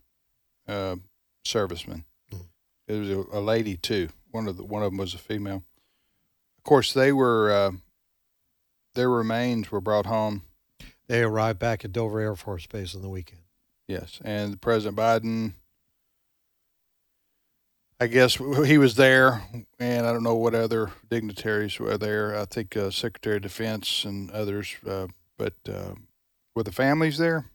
uh, 0.67 0.97
servicemen. 1.43 2.05
Mhm. 2.31 2.45
There 2.87 2.99
was 2.99 3.09
a, 3.09 3.23
a 3.33 3.41
lady 3.41 3.77
too. 3.77 4.09
One 4.31 4.47
of 4.47 4.57
the 4.57 4.63
one 4.63 4.83
of 4.83 4.91
them 4.91 4.97
was 4.97 5.13
a 5.13 5.19
female. 5.19 5.63
Of 6.57 6.63
course, 6.63 6.93
they 6.93 7.11
were 7.11 7.51
uh, 7.51 7.71
their 8.93 9.09
remains 9.09 9.71
were 9.71 9.81
brought 9.81 10.05
home. 10.05 10.43
They 11.07 11.23
arrived 11.23 11.59
back 11.59 11.85
at 11.85 11.93
Dover 11.93 12.19
Air 12.19 12.35
Force 12.35 12.67
Base 12.67 12.93
on 12.93 13.01
the 13.01 13.09
weekend. 13.09 13.41
Yes, 13.87 14.19
and 14.23 14.59
President 14.61 14.97
Biden. 14.97 15.53
I 17.99 18.07
guess 18.07 18.35
he 18.35 18.77
was 18.77 18.95
there, 18.95 19.41
and 19.79 20.05
I 20.05 20.11
don't 20.13 20.23
know 20.23 20.35
what 20.35 20.53
other 20.53 20.91
dignitaries 21.09 21.79
were 21.79 21.97
there. 21.97 22.37
I 22.37 22.45
think 22.45 22.77
uh, 22.77 22.91
Secretary 22.91 23.37
of 23.37 23.41
Defense 23.41 24.05
and 24.05 24.29
others. 24.31 24.75
Uh, 24.87 25.07
but 25.37 25.53
uh, 25.67 25.95
were 26.55 26.63
the 26.63 26.71
families 26.71 27.17
there? 27.17 27.45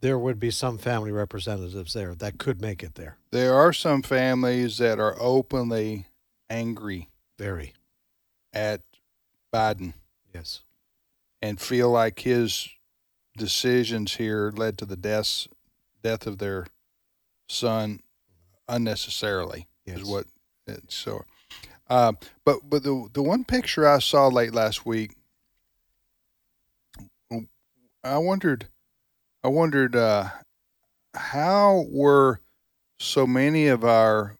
There 0.00 0.18
would 0.18 0.40
be 0.40 0.50
some 0.50 0.78
family 0.78 1.12
representatives 1.12 1.92
there 1.92 2.14
that 2.16 2.38
could 2.38 2.60
make 2.60 2.82
it 2.82 2.96
there. 2.96 3.18
There 3.30 3.54
are 3.54 3.72
some 3.72 4.02
families 4.02 4.78
that 4.78 4.98
are 4.98 5.16
openly 5.18 6.06
angry 6.50 7.08
Very. 7.38 7.72
at 8.52 8.82
Biden 9.52 9.94
Yes. 10.34 10.60
and 11.40 11.60
feel 11.60 11.90
like 11.90 12.20
his 12.20 12.68
decisions 13.36 14.16
here 14.16 14.52
led 14.54 14.76
to 14.78 14.84
the 14.84 14.96
deaths, 14.96 15.48
death 16.02 16.26
of 16.26 16.38
their 16.38 16.66
son 17.48 18.00
unnecessarily. 18.68 19.66
Yes. 19.84 20.00
Is 20.00 20.08
what 20.08 20.26
it's 20.66 20.94
so. 20.94 21.24
Uh, 21.88 22.12
but 22.44 22.68
but 22.68 22.82
the 22.82 23.08
the 23.12 23.22
one 23.22 23.44
picture 23.44 23.86
I 23.86 24.00
saw 24.00 24.28
late 24.28 24.52
last 24.52 24.84
week, 24.84 25.12
I 28.02 28.18
wondered, 28.18 28.68
I 29.44 29.48
wondered 29.48 29.94
uh, 29.94 30.30
how 31.14 31.86
were 31.88 32.40
so 32.98 33.26
many 33.26 33.68
of 33.68 33.84
our 33.84 34.36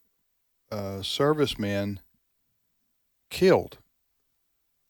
uh, 0.70 1.02
servicemen 1.02 2.00
killed 3.30 3.78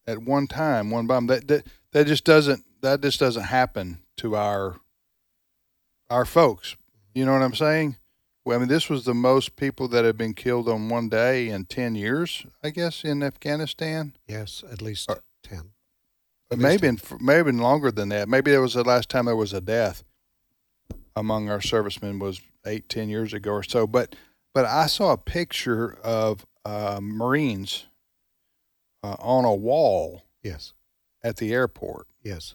at 0.06 0.18
one 0.18 0.46
time, 0.46 0.90
one 0.90 1.06
bomb. 1.06 1.26
That, 1.26 1.48
that 1.48 1.66
that 1.92 2.06
just 2.06 2.24
doesn't 2.24 2.64
that 2.80 3.02
just 3.02 3.20
doesn't 3.20 3.44
happen 3.44 3.98
to 4.18 4.36
our 4.36 4.76
our 6.08 6.24
folks. 6.24 6.76
You 7.14 7.24
know 7.26 7.32
what 7.32 7.42
I'm 7.42 7.54
saying? 7.54 7.96
Well, 8.46 8.54
I 8.54 8.60
mean, 8.60 8.68
this 8.68 8.88
was 8.88 9.04
the 9.04 9.12
most 9.12 9.56
people 9.56 9.88
that 9.88 10.04
have 10.04 10.16
been 10.16 10.32
killed 10.32 10.68
on 10.68 10.88
one 10.88 11.08
day 11.08 11.48
in 11.48 11.64
ten 11.64 11.96
years, 11.96 12.46
I 12.62 12.70
guess, 12.70 13.02
in 13.02 13.20
Afghanistan. 13.24 14.14
Yes. 14.28 14.62
At 14.70 14.80
least 14.80 15.10
Uh, 15.10 15.16
10. 15.42 15.72
It 16.52 16.58
may 16.60 16.70
have 16.72 16.80
been 16.80 17.00
may 17.18 17.34
have 17.34 17.46
been 17.46 17.58
longer 17.58 17.90
than 17.90 18.08
that. 18.10 18.28
Maybe 18.28 18.52
that 18.52 18.60
was 18.60 18.74
the 18.74 18.84
last 18.84 19.08
time 19.08 19.24
there 19.24 19.34
was 19.34 19.52
a 19.52 19.60
death 19.60 20.04
among 21.16 21.50
our 21.50 21.60
servicemen 21.60 22.20
was 22.20 22.40
eight, 22.64 22.88
ten 22.88 23.08
years 23.08 23.32
ago 23.32 23.50
or 23.50 23.64
so. 23.64 23.84
But 23.84 24.14
but 24.54 24.64
I 24.64 24.86
saw 24.86 25.12
a 25.12 25.18
picture 25.18 25.94
of 26.04 26.46
uh, 26.64 27.00
Marines 27.02 27.86
uh, 29.02 29.16
on 29.18 29.44
a 29.44 29.54
wall 29.54 30.22
Yes. 30.40 30.72
at 31.20 31.38
the 31.38 31.52
airport, 31.52 32.06
Yes. 32.22 32.54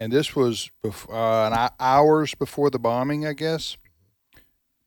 and 0.00 0.10
this 0.10 0.34
was 0.34 0.70
bef- 0.82 1.12
uh, 1.12 1.54
an 1.54 1.70
hours 1.78 2.34
before 2.34 2.70
the 2.70 2.78
bombing, 2.78 3.26
I 3.26 3.34
guess. 3.34 3.76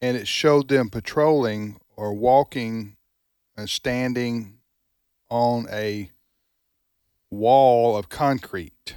And 0.02 0.18
it 0.18 0.28
showed 0.28 0.68
them 0.68 0.90
patrolling 0.90 1.80
or 1.96 2.14
walking 2.14 2.98
and 3.56 3.70
standing 3.70 4.58
on 5.30 5.68
a 5.72 6.12
wall 7.30 7.96
of 7.96 8.10
concrete 8.10 8.96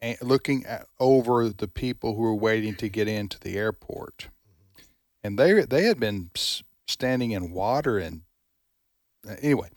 and 0.00 0.16
looking 0.22 0.64
at, 0.64 0.86
over 1.00 1.48
the 1.48 1.68
people 1.68 2.14
who 2.14 2.22
were 2.22 2.34
waiting 2.34 2.74
to 2.76 2.88
get 2.88 3.08
into 3.08 3.38
the 3.40 3.56
airport. 3.56 4.28
And 5.22 5.38
they 5.38 5.64
they 5.64 5.84
had 5.84 5.98
been 5.98 6.30
standing 6.86 7.32
in 7.32 7.50
water 7.50 7.98
and 7.98 8.22
uh, 9.28 9.34
anyway, 9.42 9.68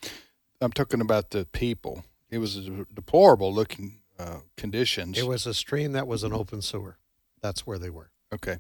I'm 0.62 0.72
talking 0.72 1.02
about 1.02 1.32
the 1.32 1.46
people. 1.52 2.06
It 2.30 2.38
was 2.38 2.70
deplorable 2.94 3.54
looking 3.54 4.00
uh, 4.20 4.42
conditions. 4.56 5.18
It 5.18 5.28
was 5.28 5.46
a 5.46 5.54
stream 5.54 5.94
that 5.94 6.08
was 6.08 6.24
an 6.24 6.32
open 6.32 6.62
sewer. 6.62 6.98
That's 7.42 7.66
where 7.66 7.80
they 7.80 7.90
were. 7.90 8.12
Okay, 8.34 8.58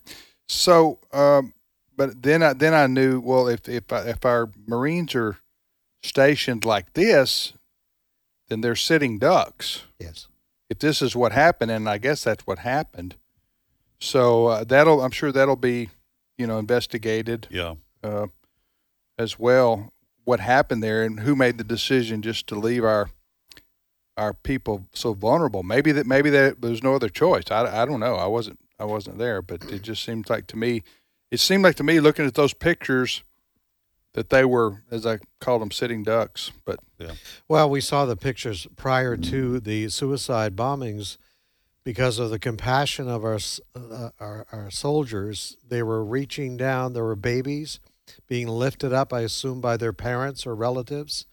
so 0.47 0.99
um, 1.13 1.53
but 2.01 2.23
then 2.23 2.41
I 2.41 2.53
then 2.53 2.73
I 2.73 2.87
knew 2.87 3.19
well 3.19 3.47
if 3.47 3.69
if 3.69 3.93
I, 3.93 3.99
if 4.09 4.25
our 4.25 4.49
Marines 4.67 5.13
are 5.13 5.37
stationed 6.01 6.65
like 6.65 6.93
this, 6.93 7.53
then 8.49 8.61
they're 8.61 8.75
sitting 8.75 9.19
ducks. 9.19 9.83
Yes. 9.99 10.27
If 10.67 10.79
this 10.79 11.01
is 11.03 11.15
what 11.15 11.31
happened, 11.31 11.69
and 11.69 11.87
I 11.87 11.99
guess 11.99 12.23
that's 12.23 12.47
what 12.47 12.59
happened, 12.59 13.17
so 13.99 14.47
uh, 14.47 14.63
that'll 14.63 15.01
I'm 15.03 15.11
sure 15.11 15.31
that'll 15.31 15.55
be 15.55 15.89
you 16.39 16.47
know 16.47 16.57
investigated 16.57 17.47
Yeah. 17.51 17.75
uh, 18.03 18.27
as 19.19 19.37
well 19.37 19.93
what 20.23 20.39
happened 20.39 20.81
there 20.81 21.03
and 21.03 21.19
who 21.19 21.35
made 21.35 21.59
the 21.59 21.63
decision 21.63 22.23
just 22.23 22.47
to 22.47 22.55
leave 22.55 22.83
our 22.83 23.11
our 24.17 24.33
people 24.33 24.87
so 24.93 25.13
vulnerable. 25.13 25.61
Maybe 25.61 25.91
that 25.91 26.07
maybe 26.07 26.31
that 26.31 26.61
there 26.61 26.71
was 26.71 26.81
no 26.81 26.95
other 26.95 27.09
choice. 27.09 27.43
I, 27.51 27.83
I 27.83 27.85
don't 27.85 27.99
know. 27.99 28.15
I 28.15 28.25
wasn't 28.25 28.57
I 28.79 28.85
wasn't 28.85 29.19
there, 29.19 29.43
but 29.43 29.63
it 29.65 29.83
just 29.83 30.01
seems 30.03 30.31
like 30.31 30.47
to 30.47 30.57
me 30.57 30.81
it 31.31 31.39
seemed 31.39 31.63
like 31.63 31.75
to 31.75 31.83
me, 31.83 31.99
looking 31.99 32.25
at 32.25 32.35
those 32.35 32.53
pictures, 32.53 33.23
that 34.13 34.29
they 34.29 34.43
were, 34.43 34.83
as 34.91 35.05
I 35.05 35.19
called 35.39 35.61
them, 35.61 35.71
sitting 35.71 36.03
ducks. 36.03 36.51
But 36.65 36.79
yeah. 36.97 37.13
Well, 37.47 37.69
we 37.69 37.81
saw 37.81 38.05
the 38.05 38.17
pictures 38.17 38.67
prior 38.75 39.15
to 39.17 39.59
the 39.59 39.89
suicide 39.89 40.55
bombings 40.55 41.17
because 41.83 42.19
of 42.19 42.29
the 42.29 42.39
compassion 42.39 43.07
of 43.07 43.23
our, 43.23 43.39
uh, 43.75 44.09
our 44.19 44.45
our 44.51 44.69
soldiers. 44.69 45.57
They 45.67 45.81
were 45.81 46.03
reaching 46.03 46.57
down. 46.57 46.93
There 46.93 47.05
were 47.05 47.15
babies 47.15 47.79
being 48.27 48.47
lifted 48.47 48.91
up, 48.91 49.13
I 49.13 49.21
assume, 49.21 49.61
by 49.61 49.77
their 49.77 49.93
parents 49.93 50.45
or 50.45 50.53
relatives, 50.53 51.25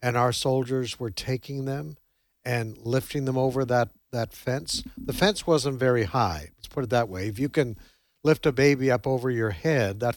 and 0.00 0.16
our 0.16 0.32
soldiers 0.32 0.98
were 0.98 1.10
taking 1.10 1.66
them 1.66 1.98
and 2.44 2.78
lifting 2.78 3.26
them 3.26 3.36
over 3.36 3.64
that 3.66 3.90
that 4.10 4.32
fence. 4.32 4.82
The 4.96 5.12
fence 5.12 5.46
wasn't 5.46 5.78
very 5.78 6.04
high. 6.04 6.50
Let's 6.56 6.68
put 6.68 6.84
it 6.84 6.90
that 6.90 7.08
way. 7.08 7.28
If 7.28 7.38
you 7.38 7.48
can 7.48 7.76
lift 8.24 8.46
a 8.46 8.52
baby 8.52 8.90
up 8.90 9.06
over 9.06 9.30
your 9.30 9.50
head, 9.50 10.00
that 10.00 10.16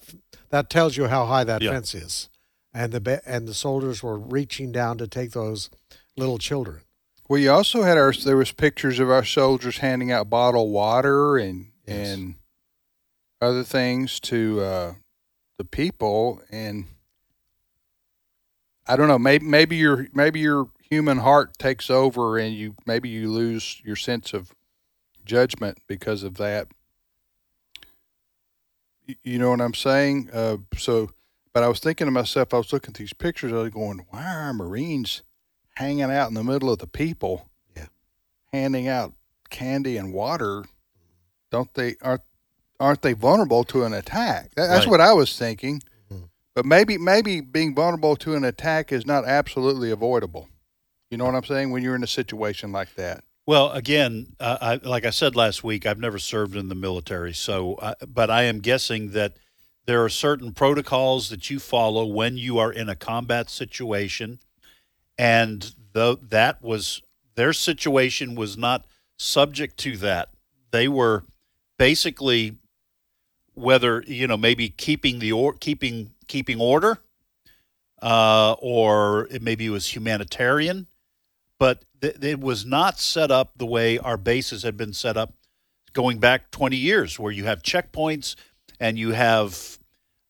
that 0.50 0.70
tells 0.70 0.96
you 0.98 1.08
how 1.08 1.26
high 1.26 1.44
that 1.44 1.62
Yeah. 1.62 1.72
fence 1.72 1.96
is. 1.96 2.30
And 2.74 2.92
the 2.92 3.22
and 3.26 3.48
the 3.48 3.54
soldiers 3.54 4.04
were 4.04 4.20
reaching 4.20 4.72
down 4.72 4.98
to 5.00 5.08
take 5.08 5.32
those 5.32 5.70
little 6.18 6.38
children. 6.38 6.82
we 7.28 7.48
also 7.48 7.82
had 7.84 7.98
our 7.98 8.14
there 8.14 8.38
was 8.38 8.52
pictures 8.52 9.00
of 9.00 9.10
our 9.10 9.26
soldiers 9.26 9.80
handing 9.80 10.12
out 10.12 10.30
bottled 10.30 10.72
water 10.72 11.38
and 11.38 11.72
Yes. 11.88 12.10
and 12.10 12.36
other 13.42 13.64
things 13.64 14.20
to 14.20 14.62
uh, 14.62 14.94
the 15.58 15.66
people 15.66 16.42
and 16.52 16.86
I 18.88 18.96
don't 18.96 19.08
know 19.08 19.18
maybe 19.20 19.46
maybe 19.46 19.76
your 19.78 20.08
maybe 20.14 20.40
your 20.40 20.70
human 20.90 21.18
heart 21.20 21.58
takes 21.58 21.90
over 21.90 22.38
and 22.38 22.54
you 22.56 22.76
maybe 22.86 23.10
you 23.10 23.32
lose 23.32 23.82
your 23.84 23.96
sense 23.96 24.34
of 24.34 24.52
judgment 25.26 25.80
because 25.88 26.22
of 26.24 26.36
that 26.36 26.68
Y- 26.68 26.74
you 29.24 29.40
know 29.40 29.50
what 29.52 29.62
I'm 29.62 29.74
saying? 29.74 30.30
Uh, 30.34 30.58
so 30.78 31.12
but 31.54 31.64
I 31.64 31.68
was 31.70 31.80
thinking 31.80 32.06
to 32.06 32.12
myself 32.12 32.54
I 32.54 32.58
was 32.58 32.74
looking 32.74 32.90
at 32.92 32.96
these 32.98 33.14
pictures 33.14 33.52
I 33.54 33.58
was 33.58 33.70
going 33.72 34.06
why 34.10 34.26
are 34.26 34.54
Marines 34.54 35.24
hanging 35.76 36.04
out 36.12 36.28
in 36.30 36.34
the 36.34 36.44
middle 36.44 36.70
of 36.70 36.80
the 36.80 36.88
people 36.88 37.50
Yeah. 37.76 37.88
handing 38.52 38.88
out 38.88 39.14
candy 39.50 39.98
and 39.98 40.14
water? 40.14 40.66
Don't 41.52 41.74
they 41.74 41.96
aren't 42.02 42.22
aren't 42.80 43.02
they 43.04 43.14
vulnerable 43.14 43.64
to 43.66 43.84
an 43.86 43.94
attack? 43.94 44.54
That- 44.56 44.68
that's 44.68 44.86
Right. 44.86 44.92
what 44.92 45.02
I 45.02 45.14
was 45.14 45.38
thinking. 45.38 45.82
Mhm. 46.12 46.30
but 46.54 46.66
maybe 46.66 46.98
maybe 46.98 47.42
being 47.42 47.74
vulnerable 47.76 48.16
to 48.18 48.36
an 48.36 48.44
attack 48.44 48.92
is 48.92 49.06
not 49.06 49.26
absolutely 49.26 49.92
avoidable. 49.92 50.50
You 51.10 51.18
know 51.18 51.26
what 51.26 51.36
I'm 51.36 51.46
saying? 51.46 51.72
When 51.72 51.84
you're 51.84 51.96
in 51.96 52.04
a 52.04 52.08
situation 52.08 52.72
like 52.72 52.96
that 52.96 53.24
Well, 53.48 53.72
again, 53.72 54.36
uh, 54.40 54.58
I, 54.84 54.88
like 54.88 55.06
I 55.06 55.12
said 55.12 55.36
last 55.36 55.64
week, 55.64 55.86
I've 55.86 56.00
never 56.00 56.18
served 56.18 56.56
in 56.56 56.68
the 56.68 56.76
military, 56.76 57.34
so 57.34 57.76
uh, 57.76 57.94
but 58.08 58.32
I 58.32 58.44
am 58.44 58.60
guessing 58.60 59.12
that 59.12 59.38
there 59.86 60.04
are 60.04 60.10
certain 60.10 60.52
protocols 60.52 61.30
that 61.30 61.52
you 61.52 61.60
follow 61.60 62.06
when 62.08 62.38
you 62.38 62.58
are 62.58 62.72
in 62.72 62.90
a 62.90 62.96
combat 62.96 63.52
situation, 63.52 64.40
and 65.16 65.76
though 65.94 66.16
that 66.16 66.64
was 66.64 67.04
their 67.36 67.54
situation 67.54 68.34
was 68.34 68.58
not 68.58 68.86
subject 69.18 69.78
to 69.78 69.96
that. 69.98 70.30
They 70.72 70.88
were 70.88 71.26
basically 71.78 72.58
whether 73.54 74.04
you 74.08 74.26
know 74.26 74.38
maybe 74.38 74.70
keeping 74.70 75.20
the 75.20 75.32
or 75.32 75.54
keeping 75.54 76.14
keeping 76.28 76.60
order, 76.60 76.98
uh, 78.02 78.54
or 78.54 79.28
it 79.30 79.44
maybe 79.44 79.68
it 79.68 79.70
was 79.70 79.96
humanitarian 79.96 80.88
but 81.60 81.84
th- 82.02 82.18
it 82.22 82.40
was 82.40 82.66
not 82.66 83.00
set 83.00 83.32
up 83.32 83.52
the 83.58 83.66
way 83.66 83.98
our 83.98 84.18
bases 84.18 84.64
had 84.64 84.78
been 84.78 84.94
set 84.94 85.18
up 85.18 85.34
going 85.94 86.20
back 86.20 86.52
20 86.52 86.76
years, 86.76 87.20
where 87.20 87.32
you 87.32 87.46
have 87.46 87.62
checkpoints 87.62 88.36
and 88.80 88.98
you 89.00 89.12
have 89.12 89.80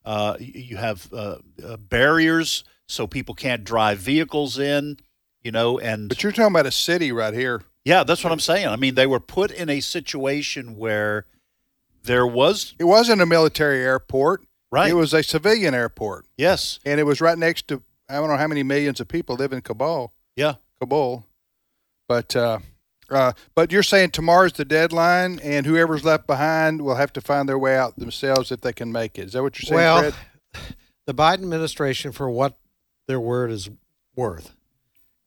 uh, 0.05 0.38
you 0.39 0.77
have 0.77 1.12
uh, 1.12 1.38
uh, 1.65 1.77
barriers 1.77 2.63
so 2.88 3.08
people 3.08 3.34
can't 3.34 3.63
drive 3.63 3.98
vehicles 3.98 4.60
in, 4.60 4.97
you 5.41 5.52
know, 5.52 5.80
and 5.80 6.10
but 6.10 6.21
you're 6.21 6.32
talking 6.32 6.54
about 6.54 6.67
a 6.67 6.71
city 6.71 7.12
right 7.12 7.34
here. 7.34 7.63
Yeah, 7.84 8.04
that's 8.04 8.23
what 8.23 8.32
I'm 8.32 8.39
saying. 8.39 8.67
I 8.67 8.76
mean, 8.76 8.95
they 8.95 9.08
were 9.08 9.19
put 9.19 9.52
in 9.52 9.69
a 9.69 9.80
situation 9.80 10.76
where 10.76 11.26
there 12.04 12.28
was 12.28 12.76
it 12.78 12.84
wasn't 12.84 13.21
a 13.21 13.26
military 13.26 13.80
airport. 13.80 14.45
Right, 14.71 14.91
it 14.91 14.95
was 14.95 15.13
a 15.13 15.23
civilian 15.23 15.73
airport. 15.73 16.26
Yes, 16.38 16.80
and 16.86 16.99
it 16.99 17.04
was 17.04 17.21
right 17.21 17.38
next 17.38 17.67
to 17.69 17.82
I 18.08 18.15
don't 18.15 18.30
know 18.30 18.38
how 18.38 18.47
many 18.47 18.62
millions 18.62 18.99
of 18.99 19.08
people 19.08 19.36
live 19.36 19.54
in 19.54 19.62
Kabul 19.62 20.13
yeah, 20.36 20.56
Kabul. 20.79 21.25
But 22.07 22.35
uh, 22.35 22.59
uh, 23.09 23.33
but 23.53 23.71
you're 23.71 23.83
saying 23.83 24.11
tomorrow's 24.11 24.53
the 24.53 24.65
deadline, 24.65 25.39
and 25.43 25.65
whoever's 25.65 26.03
left 26.03 26.27
behind 26.27 26.81
will 26.81 26.95
have 26.95 27.13
to 27.13 27.21
find 27.21 27.47
their 27.47 27.59
way 27.59 27.77
out 27.77 27.97
themselves 27.97 28.51
if 28.51 28.61
they 28.61 28.73
can 28.73 28.91
make 28.91 29.17
it. 29.17 29.27
Is 29.27 29.33
that 29.33 29.43
what 29.43 29.61
you're 29.61 29.67
saying, 29.67 29.75
well, 29.75 30.11
Fred? 30.53 30.75
the 31.05 31.13
Biden 31.13 31.43
administration, 31.43 32.11
for 32.11 32.29
what 32.29 32.57
their 33.07 33.19
word 33.19 33.51
is 33.51 33.69
worth, 34.15 34.55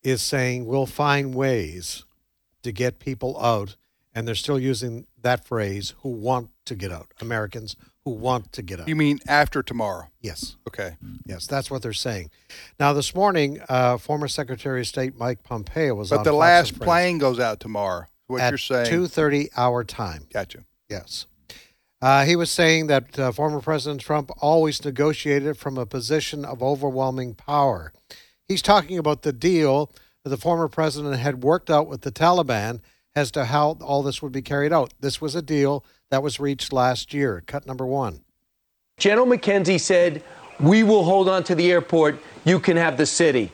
is 0.03 0.23
saying 0.23 0.67
we'll 0.67 0.87
find 0.87 1.35
ways 1.35 2.05
to 2.63 2.73
get 2.73 2.99
people 2.99 3.41
out, 3.41 3.77
and 4.15 4.27
they're 4.27 4.35
still 4.35 4.59
using 4.59 5.07
that 5.21 5.45
phrase 5.45 5.95
"who 6.03 6.11
want 6.11 6.51
to 6.67 6.75
get 6.75 6.91
out." 6.91 7.13
Americans 7.21 7.77
who 8.09 8.15
want 8.15 8.53
to 8.55 8.63
get 8.63 8.81
up. 8.81 8.89
You 8.89 8.97
mean 8.97 9.19
after 9.29 9.63
tomorrow? 9.63 10.09
yes. 10.21 10.57
Okay. 10.67 10.97
Yes, 11.27 11.47
that's 11.47 11.71
what 11.71 11.83
they're 11.83 11.93
saying. 11.93 12.31
Now, 12.81 12.93
this 12.93 13.15
morning, 13.15 13.61
uh, 13.69 13.99
former 13.99 14.29
Secretary 14.29 14.81
of 14.81 14.87
State 14.87 15.17
Mike 15.17 15.43
Pompeo 15.43 15.95
was 15.95 16.11
But 16.11 16.19
on 16.19 16.25
the 16.25 16.31
Fox 16.31 16.41
last 16.41 16.81
plane 16.81 17.19
goes 17.19 17.39
out 17.39 17.61
tomorrow. 17.61 18.07
What 18.27 18.41
at 18.41 18.51
you're 18.51 18.59
saying? 18.59 18.87
two 18.87 19.07
thirty 19.07 19.49
hour 19.57 19.85
time. 19.85 20.27
Gotcha. 20.33 20.65
Yes. 20.89 21.27
Uh, 22.01 22.25
he 22.25 22.37
was 22.37 22.51
saying 22.51 22.87
that 22.87 23.19
uh, 23.19 23.33
former 23.33 23.61
President 23.61 24.01
Trump 24.01 24.31
always 24.39 24.85
negotiated 24.85 25.57
from 25.59 25.77
a 25.77 25.85
position 25.85 26.45
of 26.45 26.63
overwhelming 26.63 27.35
power. 27.35 27.93
He's 28.47 28.63
talking 28.63 28.99
about 28.99 29.23
the 29.23 29.33
deal 29.33 29.91
that 30.23 30.31
the 30.31 30.37
former 30.37 30.69
president 30.69 31.17
had 31.17 31.43
worked 31.43 31.71
out 31.71 31.89
with 31.89 32.03
the 32.03 32.13
Taliban 32.13 32.81
as 33.17 33.31
to 33.33 33.47
how 33.47 33.77
all 33.81 34.03
this 34.03 34.23
would 34.23 34.33
be 34.33 34.43
carried 34.43 34.73
out. 34.73 34.95
This 35.01 35.21
was 35.21 35.35
a 35.35 35.43
deal 35.43 35.85
that 36.11 36.23
was 36.23 36.41
reached 36.41 36.73
last 36.73 37.13
year. 37.13 37.43
Cut 37.47 37.67
number 37.67 37.87
one. 37.87 38.21
General 38.99 39.27
McKenzie 39.27 39.81
said, 39.81 40.23
We 40.61 40.83
will 40.83 41.05
hold 41.05 41.29
on 41.29 41.45
to 41.45 41.55
the 41.55 41.71
airport. 41.71 42.19
You 42.45 42.59
can 42.59 42.77
have 42.77 42.97
the 42.97 43.07
city. 43.07 43.53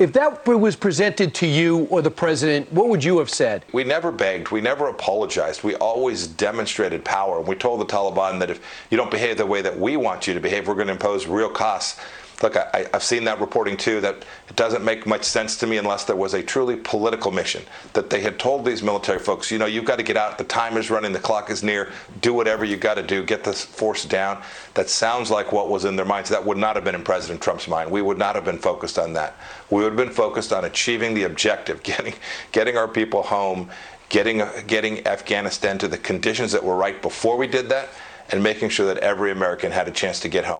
If 0.00 0.14
that 0.14 0.46
was 0.46 0.76
presented 0.76 1.34
to 1.34 1.46
you 1.46 1.80
or 1.90 2.00
the 2.00 2.10
president, 2.10 2.72
what 2.72 2.88
would 2.88 3.04
you 3.04 3.18
have 3.18 3.28
said? 3.28 3.66
We 3.74 3.84
never 3.84 4.10
begged. 4.10 4.50
We 4.50 4.62
never 4.62 4.88
apologized. 4.88 5.62
We 5.62 5.74
always 5.74 6.26
demonstrated 6.26 7.04
power. 7.04 7.38
And 7.38 7.46
we 7.46 7.54
told 7.54 7.82
the 7.82 7.84
Taliban 7.84 8.38
that 8.38 8.48
if 8.48 8.62
you 8.90 8.96
don't 8.96 9.10
behave 9.10 9.36
the 9.36 9.44
way 9.44 9.60
that 9.60 9.78
we 9.78 9.98
want 9.98 10.26
you 10.26 10.32
to 10.32 10.40
behave, 10.40 10.66
we're 10.66 10.74
going 10.74 10.86
to 10.86 10.94
impose 10.94 11.26
real 11.26 11.50
costs. 11.50 12.00
Look, 12.42 12.56
I, 12.56 12.86
I've 12.94 13.02
seen 13.02 13.24
that 13.24 13.38
reporting 13.38 13.76
too, 13.76 14.00
that 14.00 14.24
it 14.48 14.56
doesn't 14.56 14.82
make 14.82 15.06
much 15.06 15.24
sense 15.24 15.56
to 15.58 15.66
me 15.66 15.76
unless 15.76 16.04
there 16.04 16.16
was 16.16 16.32
a 16.32 16.42
truly 16.42 16.76
political 16.76 17.30
mission. 17.30 17.62
That 17.92 18.08
they 18.08 18.22
had 18.22 18.38
told 18.38 18.64
these 18.64 18.82
military 18.82 19.18
folks, 19.18 19.50
you 19.50 19.58
know, 19.58 19.66
you've 19.66 19.84
got 19.84 19.96
to 19.96 20.02
get 20.02 20.16
out, 20.16 20.38
the 20.38 20.44
time 20.44 20.78
is 20.78 20.90
running, 20.90 21.12
the 21.12 21.18
clock 21.18 21.50
is 21.50 21.62
near, 21.62 21.92
do 22.22 22.32
whatever 22.32 22.64
you've 22.64 22.80
got 22.80 22.94
to 22.94 23.02
do, 23.02 23.22
get 23.22 23.44
this 23.44 23.62
force 23.62 24.06
down. 24.06 24.42
That 24.72 24.88
sounds 24.88 25.30
like 25.30 25.52
what 25.52 25.68
was 25.68 25.84
in 25.84 25.96
their 25.96 26.06
minds. 26.06 26.30
That 26.30 26.44
would 26.46 26.56
not 26.56 26.76
have 26.76 26.84
been 26.84 26.94
in 26.94 27.04
President 27.04 27.42
Trump's 27.42 27.68
mind. 27.68 27.90
We 27.90 28.00
would 28.00 28.18
not 28.18 28.34
have 28.36 28.44
been 28.44 28.58
focused 28.58 28.98
on 28.98 29.12
that. 29.14 29.36
We 29.68 29.82
would 29.82 29.92
have 29.92 29.96
been 29.96 30.14
focused 30.14 30.52
on 30.52 30.64
achieving 30.64 31.12
the 31.12 31.24
objective, 31.24 31.82
getting, 31.82 32.14
getting 32.52 32.78
our 32.78 32.88
people 32.88 33.22
home, 33.22 33.68
getting, 34.08 34.42
getting 34.66 35.06
Afghanistan 35.06 35.76
to 35.76 35.88
the 35.88 35.98
conditions 35.98 36.52
that 36.52 36.64
were 36.64 36.76
right 36.76 37.02
before 37.02 37.36
we 37.36 37.46
did 37.46 37.68
that, 37.68 37.90
and 38.30 38.42
making 38.42 38.70
sure 38.70 38.86
that 38.86 38.98
every 38.98 39.30
American 39.30 39.72
had 39.72 39.88
a 39.88 39.90
chance 39.90 40.20
to 40.20 40.28
get 40.28 40.44
home. 40.46 40.58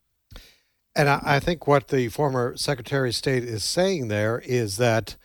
And 1.01 1.09
I, 1.09 1.23
I 1.25 1.41
think 1.41 1.67
what 1.67 1.89
the 1.89 2.09
former 2.09 2.59
Secretary 2.59 3.09
of 3.09 3.15
State 3.15 3.43
is 3.43 3.65
saying 3.65 4.09
there 4.09 4.39
is 4.45 4.77
that 4.77 5.17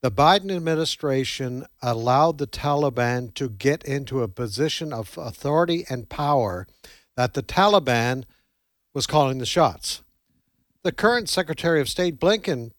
the 0.00 0.10
Biden 0.12 0.54
administration 0.54 1.66
allowed 1.82 2.38
the 2.38 2.46
Taliban 2.46 3.34
to 3.34 3.48
get 3.48 3.82
into 3.82 4.22
a 4.22 4.28
position 4.28 4.92
of 4.92 5.18
authority 5.18 5.84
and 5.90 6.08
power 6.08 6.68
that 7.16 7.34
the 7.34 7.42
Taliban 7.42 8.22
was 8.94 9.08
calling 9.08 9.38
the 9.38 9.46
shots. 9.46 10.04
The 10.84 10.92
current 10.92 11.28
Secretary 11.28 11.80
of 11.80 11.88
State, 11.88 12.20
Blinken, 12.20 12.70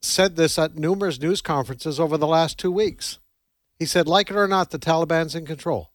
said 0.00 0.36
this 0.36 0.58
at 0.58 0.76
numerous 0.76 1.20
news 1.20 1.42
conferences 1.42 2.00
over 2.00 2.16
the 2.16 2.26
last 2.26 2.56
two 2.58 2.72
weeks. 2.72 3.18
He 3.78 3.84
said, 3.84 4.08
like 4.08 4.30
it 4.30 4.36
or 4.36 4.48
not, 4.48 4.70
the 4.70 4.78
Taliban's 4.78 5.34
in 5.34 5.44
control. 5.44 5.90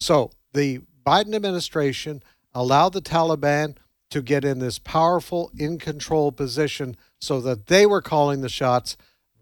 So 0.00 0.30
the 0.54 0.80
Biden 1.06 1.34
administration 1.34 2.22
allowed 2.54 2.94
the 2.94 3.02
Taliban 3.02 3.76
to 4.10 4.22
get 4.22 4.44
in 4.44 4.58
this 4.58 4.78
powerful, 4.78 5.50
in 5.56 5.78
control 5.78 6.32
position 6.32 6.96
so 7.18 7.40
that 7.40 7.66
they 7.66 7.86
were 7.86 8.02
calling 8.02 8.40
the 8.40 8.48
shots. 8.48 8.96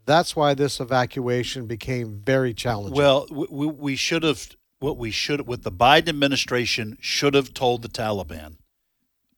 That's 0.05 0.35
why 0.35 0.53
this 0.53 0.79
evacuation 0.79 1.65
became 1.65 2.21
very 2.23 2.53
challenging. 2.53 2.95
Well, 2.95 3.27
we, 3.31 3.67
we, 3.67 3.95
should 3.95 4.23
have 4.23 4.55
what 4.79 4.97
we 4.97 5.11
should 5.11 5.47
what 5.47 5.63
the 5.63 5.71
Biden 5.71 6.09
administration 6.09 6.97
should 6.99 7.33
have 7.33 7.53
told 7.53 7.81
the 7.81 7.89
Taliban. 7.89 8.57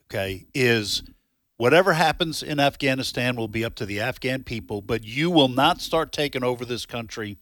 Okay, 0.05 0.45
is 0.53 1.03
whatever 1.57 1.93
happens 1.93 2.41
in 2.41 2.59
Afghanistan 2.59 3.35
will 3.35 3.47
be 3.47 3.65
up 3.65 3.75
to 3.75 3.85
the 3.85 3.99
Afghan 3.99 4.43
people, 4.43 4.81
but 4.81 5.03
you 5.03 5.29
will 5.29 5.49
not 5.49 5.81
start 5.81 6.11
taking 6.11 6.43
over 6.43 6.63
this 6.63 6.85
country 6.85 7.37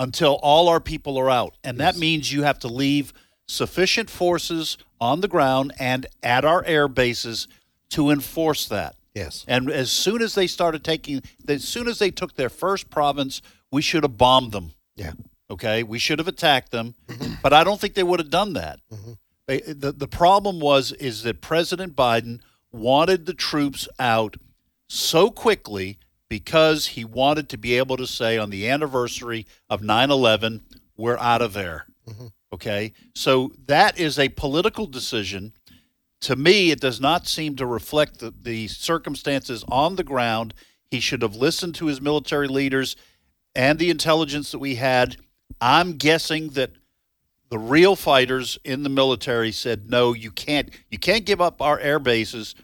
until 0.00 0.34
all 0.42 0.68
our 0.68 0.80
people 0.80 1.16
are 1.18 1.30
out, 1.30 1.56
and 1.62 1.78
that 1.78 1.96
means 1.96 2.32
you 2.32 2.42
have 2.42 2.58
to 2.60 2.68
leave 2.68 3.12
sufficient 3.46 4.10
forces 4.10 4.78
on 5.00 5.20
the 5.20 5.28
ground 5.28 5.72
and 5.78 6.06
at 6.22 6.44
our 6.44 6.64
air 6.64 6.88
bases 6.88 7.48
to 7.90 8.10
enforce 8.10 8.66
that. 8.68 8.96
Yes. 9.14 9.44
And 9.46 9.70
as 9.70 9.92
soon 9.92 10.22
as 10.22 10.34
they 10.34 10.46
started 10.46 10.82
taking, 10.82 11.22
as 11.46 11.64
soon 11.64 11.86
as 11.86 11.98
they 11.98 12.10
took 12.10 12.34
their 12.34 12.48
first 12.48 12.90
province, 12.90 13.42
we 13.70 13.82
should 13.82 14.02
have 14.02 14.18
bombed 14.18 14.52
them. 14.52 14.72
Yeah. 14.96 15.12
Okay, 15.50 15.82
we 15.82 15.98
should 15.98 16.18
have 16.18 16.28
attacked 16.28 16.72
them, 16.72 16.94
mm-hmm. 17.06 17.34
but 17.42 17.52
I 17.52 17.64
don't 17.64 17.80
think 17.80 17.94
they 17.94 18.02
would 18.02 18.18
have 18.18 18.30
done 18.30 18.54
that. 18.54 18.80
Mm-hmm. 18.92 19.12
They, 19.46 19.60
the 19.60 19.92
the 19.92 20.08
problem 20.08 20.58
was 20.58 20.90
is 20.92 21.22
that 21.24 21.42
President 21.42 21.94
Biden 21.94 22.40
wanted 22.72 23.26
the 23.26 23.34
troops 23.34 23.86
out 23.98 24.36
so 24.88 25.30
quickly 25.30 25.98
because 26.30 26.88
he 26.88 27.04
wanted 27.04 27.50
to 27.50 27.58
be 27.58 27.76
able 27.76 27.98
to 27.98 28.06
say 28.06 28.38
on 28.38 28.48
the 28.48 28.68
anniversary 28.68 29.46
of 29.68 29.82
9/11, 29.82 30.62
we're 30.96 31.18
out 31.18 31.42
of 31.42 31.52
there. 31.52 31.86
Mm-hmm. 32.08 32.26
Okay, 32.54 32.92
so 33.16 33.50
that 33.66 33.98
is 33.98 34.16
a 34.16 34.28
political 34.28 34.86
decision. 34.86 35.52
To 36.20 36.36
me, 36.36 36.70
it 36.70 36.78
does 36.78 37.00
not 37.00 37.26
seem 37.26 37.56
to 37.56 37.66
reflect 37.66 38.20
the, 38.20 38.32
the 38.42 38.68
circumstances 38.68 39.64
on 39.66 39.96
the 39.96 40.04
ground. 40.04 40.54
He 40.88 41.00
should 41.00 41.22
have 41.22 41.34
listened 41.34 41.74
to 41.76 41.86
his 41.86 42.00
military 42.00 42.46
leaders 42.46 42.94
and 43.56 43.76
the 43.76 43.90
intelligence 43.90 44.52
that 44.52 44.60
we 44.60 44.76
had. 44.76 45.16
I'm 45.60 45.94
guessing 45.94 46.50
that 46.50 46.70
the 47.50 47.58
real 47.58 47.96
fighters 47.96 48.56
in 48.62 48.84
the 48.84 48.88
military 48.88 49.50
said, 49.50 49.90
"No, 49.90 50.12
you 50.12 50.30
can't. 50.30 50.70
You 50.92 50.98
can't 50.98 51.26
give 51.26 51.40
up 51.40 51.60
our 51.60 51.80
air 51.80 51.98
bases 51.98 52.54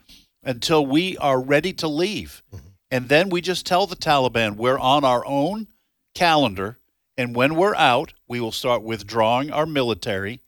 until 0.44 0.87
we 0.87 1.16
are 1.18 1.40
ready 1.40 1.72
to 1.72 1.88
leave." 1.88 2.44
Mm-hmm. 2.55 2.66
And 2.92 3.09
then 3.09 3.29
we 3.29 3.40
just 3.40 3.66
tell 3.66 3.88
the 3.88 3.96
Taliban 3.96 4.55
we're 4.55 4.79
on 4.79 5.05
our 5.05 5.26
own 5.26 5.66
calendar, 6.14 6.79
and 7.20 7.37
when 7.37 7.54
we're 7.54 7.74
out, 7.74 8.14
we 8.28 8.40
will 8.40 8.50
start 8.50 8.83
withdrawing 8.83 9.50
our 9.50 9.66
military, 9.66 10.40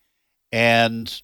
and 0.50 1.20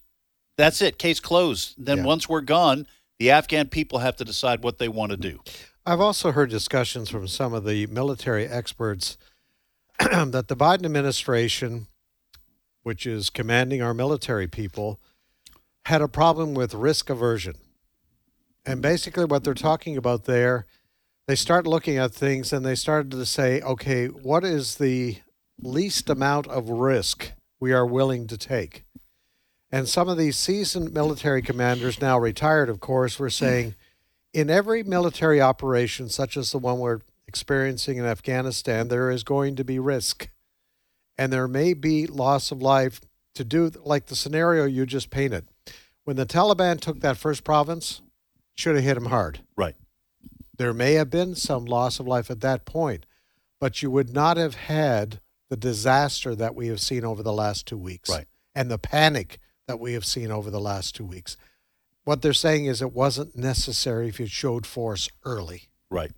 that's 0.59 0.83
it. 0.83 0.99
Case 0.99 1.21
closed. 1.21 1.75
Then 1.79 1.99
Yeah. 1.99 2.05
once 2.05 2.29
we're 2.29 2.43
gone, 2.43 2.87
the 3.19 3.31
Afghan 3.31 3.69
people 3.69 4.01
have 4.01 4.15
to 4.17 4.27
decide 4.27 4.63
what 4.63 4.77
they 4.77 4.89
want 4.89 5.11
to 5.13 5.17
do. 5.17 5.41
I've 5.87 6.01
also 6.01 6.33
heard 6.33 6.51
discussions 6.51 7.09
from 7.09 7.27
some 7.27 7.55
of 7.55 7.65
the 7.65 7.87
military 7.87 8.47
experts 8.47 9.17
that 9.99 10.49
the 10.49 10.57
Biden 10.57 10.85
administration, 10.85 11.87
which 12.83 13.07
is 13.07 13.31
commanding 13.31 13.81
our 13.81 13.95
military 13.95 14.49
people, 14.49 15.01
had 15.87 16.03
a 16.03 16.09
problem 16.09 16.53
with 16.53 16.75
risk 16.75 17.09
aversion. 17.09 17.55
And 18.67 18.83
basically, 18.83 19.25
what 19.25 19.45
they're 19.45 19.55
talking 19.55 19.97
about 19.97 20.25
there, 20.25 20.67
they 21.27 21.37
start 21.37 21.67
looking 21.67 21.97
at 21.97 22.13
things 22.13 22.53
and 22.53 22.67
they 22.67 22.75
started 22.75 23.13
to 23.13 23.25
say, 23.25 23.63
okay, 23.63 24.09
what 24.09 24.45
is 24.45 24.75
the 24.75 25.17
least 25.61 26.09
amount 26.11 26.47
of 26.47 26.69
risk 26.69 27.33
we 27.61 27.73
are 27.73 27.87
willing 27.87 28.27
to 28.27 28.39
take? 28.39 28.85
And 29.71 29.89
some 29.89 30.09
of 30.09 30.17
these 30.17 30.37
seasoned 30.37 30.93
military 30.93 31.43
commanders, 31.43 32.01
now 32.01 32.19
retired, 32.19 32.69
of 32.69 32.81
course, 32.81 33.19
were 33.19 33.31
saying, 33.31 33.75
in 34.33 34.51
every 34.51 34.83
military 34.83 35.41
operation, 35.41 36.09
such 36.09 36.37
as 36.37 36.53
the 36.53 36.59
one 36.59 36.79
we're 36.79 37.01
experiencing 37.27 37.99
in 37.99 38.07
Afghanistan, 38.07 38.89
there 38.89 39.11
is 39.11 39.25
going 39.25 39.57
to 39.57 39.65
be 39.65 39.79
risk. 39.79 40.31
And 41.19 41.33
there 41.33 41.49
may 41.49 41.75
be 41.75 42.07
loss 42.07 42.51
of 42.51 42.63
life 42.63 43.01
to 43.35 43.45
do 43.45 43.71
like 43.85 44.07
the 44.07 44.17
scenario 44.17 44.65
you 44.65 44.87
just 44.87 45.11
painted. 45.11 45.47
When 46.05 46.17
the 46.17 46.27
Taliban 46.27 46.81
took 46.81 47.01
that 47.01 47.19
first 47.19 47.45
province, 47.45 48.01
should 48.57 48.75
have 48.75 48.85
hit 48.85 48.95
them 48.95 49.07
hard. 49.07 49.41
Right. 49.57 49.77
There 50.57 50.75
may 50.75 50.95
have 50.95 51.11
been 51.11 51.35
some 51.35 51.65
loss 51.65 52.01
of 52.01 52.07
life 52.07 52.31
at 52.31 52.41
that 52.41 52.65
point, 52.65 53.07
but 53.61 53.83
you 53.83 53.91
would 53.91 54.13
not 54.13 54.37
have 54.37 54.55
had 54.55 55.21
the 55.49 55.57
disaster 55.57 56.35
that 56.35 56.55
we 56.55 56.69
have 56.69 56.81
seen 56.81 57.05
over 57.05 57.23
the 57.23 57.33
last 57.33 57.67
two 57.67 57.79
weeks 57.79 58.11
Right. 58.11 58.27
and 58.55 58.71
the 58.71 58.79
panic 58.79 59.39
that 59.67 59.81
we 59.81 59.93
have 59.95 60.05
seen 60.05 60.31
over 60.31 60.51
the 60.51 60.61
last 60.61 60.95
two 60.95 61.05
weeks. 61.05 61.37
What 62.05 62.23
they're 62.23 62.33
saying 62.33 62.67
is 62.67 62.81
it 62.81 62.93
wasn't 62.93 63.37
necessary 63.37 64.09
if 64.09 64.19
you 64.19 64.27
showed 64.27 64.67
force 64.67 65.09
early. 65.25 65.69
Right. 65.91 66.11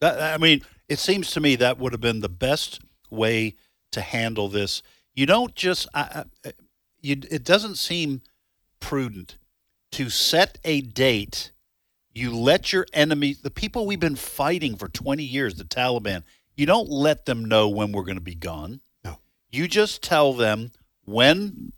That, 0.00 0.20
I 0.20 0.36
mean, 0.38 0.62
it 0.88 0.98
seems 0.98 1.30
to 1.32 1.40
me 1.40 1.56
that 1.56 1.78
would 1.78 1.92
have 1.92 2.00
been 2.00 2.20
the 2.20 2.28
best 2.28 2.80
way 3.10 3.54
to 3.92 4.00
handle 4.00 4.48
this. 4.48 4.82
You 5.14 5.26
don't 5.26 5.54
just, 5.54 5.86
I, 5.94 6.24
I, 6.44 6.52
you, 7.00 7.16
it 7.30 7.44
doesn't 7.44 7.76
seem 7.76 8.22
prudent 8.80 9.36
to 9.92 10.08
set 10.10 10.58
a 10.64 10.80
date. 10.80 11.52
You 12.12 12.34
let 12.36 12.72
your 12.72 12.86
enemy, 12.92 13.34
the 13.40 13.50
people 13.50 13.86
we've 13.86 14.00
been 14.00 14.16
fighting 14.16 14.76
for 14.76 14.88
20 14.88 15.22
years, 15.22 15.54
the 15.54 15.64
Taliban, 15.64 16.24
you 16.56 16.66
don't 16.66 16.88
let 16.88 17.24
them 17.24 17.44
know 17.44 17.68
when 17.68 17.92
we're 17.92 18.04
going 18.04 18.16
to 18.16 18.20
be 18.20 18.34
gone. 18.34 18.80
No. 19.04 19.18
You 19.50 19.68
just 19.68 20.02
tell 20.02 20.32
them 20.32 20.72
when 21.04 21.72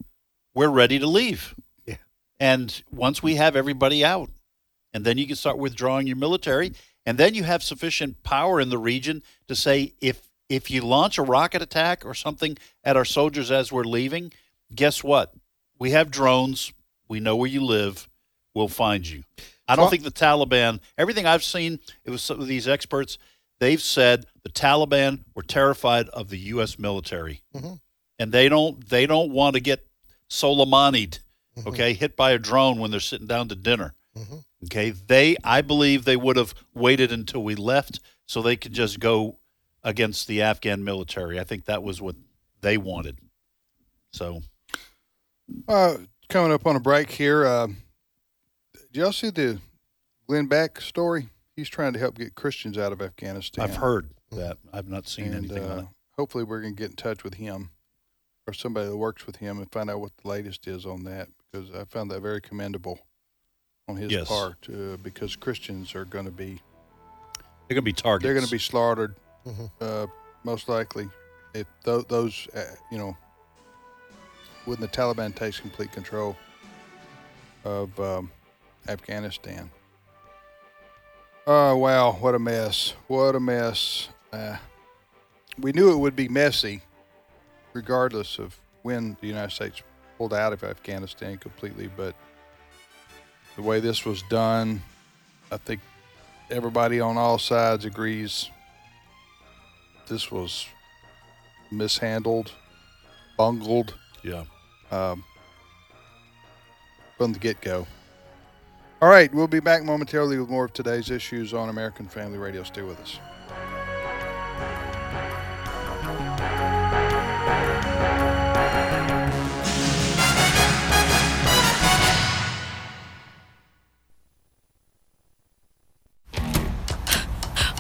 we're 0.54 0.68
ready 0.68 0.98
to 0.98 1.06
leave. 1.06 1.54
Yeah. 1.86 1.96
And 2.38 2.82
once 2.90 3.22
we 3.22 3.36
have 3.36 3.56
everybody 3.56 4.04
out, 4.04 4.30
and 4.92 5.04
then 5.04 5.18
you 5.18 5.26
can 5.26 5.36
start 5.36 5.58
withdrawing 5.58 6.06
your 6.06 6.16
military, 6.16 6.72
and 7.04 7.18
then 7.18 7.34
you 7.34 7.44
have 7.44 7.62
sufficient 7.62 8.22
power 8.22 8.60
in 8.60 8.70
the 8.70 8.78
region 8.78 9.22
to 9.48 9.54
say 9.54 9.92
if 10.00 10.30
if 10.48 10.70
you 10.70 10.82
launch 10.82 11.16
a 11.16 11.22
rocket 11.22 11.62
attack 11.62 12.04
or 12.04 12.14
something 12.14 12.56
at 12.84 12.96
our 12.96 13.04
soldiers 13.04 13.50
as 13.50 13.72
we're 13.72 13.84
leaving, 13.84 14.30
guess 14.74 15.02
what? 15.02 15.32
We 15.78 15.90
have 15.90 16.10
drones. 16.10 16.72
We 17.08 17.18
know 17.18 17.34
where 17.34 17.48
you 17.48 17.64
live. 17.64 18.08
We'll 18.54 18.68
find 18.68 19.08
you. 19.08 19.24
I 19.66 19.74
don't 19.74 19.88
think 19.88 20.02
the 20.02 20.10
Taliban. 20.10 20.80
Everything 20.98 21.26
I've 21.26 21.42
seen, 21.42 21.80
it 22.04 22.10
was 22.10 22.22
some 22.22 22.40
of 22.40 22.46
these 22.46 22.68
experts. 22.68 23.18
They've 23.60 23.80
said 23.80 24.26
the 24.42 24.50
Taliban 24.50 25.24
were 25.34 25.42
terrified 25.42 26.08
of 26.10 26.28
the 26.28 26.38
U.S. 26.38 26.78
military, 26.78 27.42
Mhm. 27.54 27.80
and 28.18 28.32
they 28.32 28.48
don't 28.48 28.86
they 28.88 29.06
don't 29.06 29.30
want 29.30 29.54
to 29.54 29.60
get 29.60 29.86
Soleimani'd, 30.28 31.18
okay, 31.66 31.94
hit 31.94 32.16
by 32.16 32.32
a 32.32 32.38
drone 32.38 32.78
when 32.78 32.90
they're 32.90 33.00
sitting 33.00 33.26
down 33.26 33.48
to 33.48 33.54
dinner. 33.54 33.94
Mhm. 34.16 34.44
Okay, 34.64 34.90
they 34.90 35.36
I 35.44 35.60
believe 35.62 36.04
they 36.04 36.16
would 36.16 36.36
have 36.36 36.54
waited 36.74 37.12
until 37.12 37.42
we 37.42 37.54
left 37.54 38.00
so 38.26 38.40
they 38.42 38.56
could 38.56 38.72
just 38.72 38.98
go 39.00 39.38
against 39.82 40.26
the 40.26 40.40
Afghan 40.42 40.82
military. 40.82 41.38
I 41.38 41.44
think 41.44 41.66
that 41.66 41.82
was 41.82 42.00
what 42.00 42.16
they 42.60 42.76
wanted. 42.78 43.18
So 44.12 44.42
Uh, 45.68 45.98
coming 46.30 46.52
up 46.52 46.66
on 46.66 46.74
a 46.76 46.80
break 46.80 47.10
here. 47.10 47.44
Uh, 47.44 47.66
did 48.72 48.96
y'all 48.96 49.12
see 49.12 49.28
the 49.30 49.60
Glenn 50.26 50.46
Beck 50.46 50.80
story? 50.80 51.28
He's 51.56 51.68
trying 51.68 51.92
to 51.92 51.98
help 51.98 52.16
get 52.18 52.34
Christians 52.34 52.76
out 52.78 52.92
of 52.92 53.00
Afghanistan. 53.00 53.64
I've 53.64 53.76
heard 53.76 54.10
that. 54.32 54.58
I've 54.72 54.88
not 54.88 55.06
seen 55.06 55.26
and 55.26 55.36
anything 55.36 55.64
on 55.64 55.70
uh, 55.78 55.82
it. 55.82 55.86
hopefully 56.18 56.44
we're 56.44 56.60
going 56.60 56.74
to 56.74 56.78
get 56.82 56.90
in 56.90 56.96
touch 56.96 57.22
with 57.22 57.34
him 57.34 57.70
or 58.46 58.52
somebody 58.52 58.88
that 58.88 58.96
works 58.96 59.26
with 59.26 59.36
him 59.36 59.58
and 59.58 59.70
find 59.70 59.88
out 59.88 60.00
what 60.00 60.12
the 60.22 60.28
latest 60.28 60.66
is 60.66 60.84
on 60.84 61.04
that 61.04 61.28
because 61.52 61.70
I 61.70 61.84
found 61.84 62.10
that 62.10 62.20
very 62.20 62.40
commendable 62.40 62.98
on 63.88 63.96
his 63.96 64.10
Yes. 64.10 64.28
part 64.28 64.56
uh, 64.68 64.96
because 65.02 65.36
Christians 65.36 65.94
are 65.94 66.04
going 66.04 66.24
to 66.24 66.30
be 66.32 66.60
They're 67.68 67.74
going 67.76 67.76
to 67.76 67.82
be 67.82 67.92
targets. 67.92 68.24
they're 68.24 68.34
going 68.34 68.46
to 68.46 68.50
be 68.52 68.58
slaughtered 68.58 69.14
Mhm. 69.46 69.70
uh, 69.80 70.06
most 70.42 70.68
likely 70.68 71.08
if 71.54 71.66
th- 71.84 72.06
those 72.08 72.48
uh, 72.54 72.64
you 72.90 72.98
know 72.98 73.16
when 74.64 74.80
the 74.80 74.88
Taliban 74.88 75.34
takes 75.34 75.60
complete 75.60 75.92
control 75.92 76.34
of 77.64 77.98
um, 78.00 78.30
Afghanistan. 78.88 79.70
Oh 81.46 81.76
wow, 81.76 82.12
what 82.12 82.34
a 82.34 82.38
mess! 82.38 82.94
What 83.06 83.34
a 83.34 83.40
mess! 83.40 84.08
Uh, 84.32 84.56
we 85.58 85.72
knew 85.72 85.92
it 85.92 85.98
would 85.98 86.16
be 86.16 86.26
messy, 86.26 86.80
regardless 87.74 88.38
of 88.38 88.58
when 88.80 89.18
the 89.20 89.26
United 89.26 89.52
States 89.52 89.82
pulled 90.16 90.32
out 90.32 90.54
of 90.54 90.64
Afghanistan 90.64 91.36
completely. 91.36 91.90
But 91.94 92.14
the 93.56 93.62
way 93.62 93.78
this 93.78 94.06
was 94.06 94.22
done, 94.30 94.80
I 95.52 95.58
think 95.58 95.82
everybody 96.50 96.98
on 97.00 97.18
all 97.18 97.38
sides 97.38 97.84
agrees 97.84 98.48
this 100.08 100.30
was 100.30 100.66
mishandled, 101.70 102.52
bungled 103.36 103.92
yeah. 104.22 104.44
um, 104.90 105.22
from 107.18 107.34
the 107.34 107.38
get 107.38 107.60
go. 107.60 107.86
All 109.04 109.10
right, 109.10 109.30
we'll 109.34 109.46
be 109.46 109.60
back 109.60 109.84
momentarily 109.84 110.38
with 110.38 110.48
more 110.48 110.64
of 110.64 110.72
today's 110.72 111.10
issues 111.10 111.52
on 111.52 111.68
American 111.68 112.08
Family 112.08 112.38
Radio. 112.38 112.62
Stay 112.62 112.80
with 112.80 112.98
us. 113.00 113.20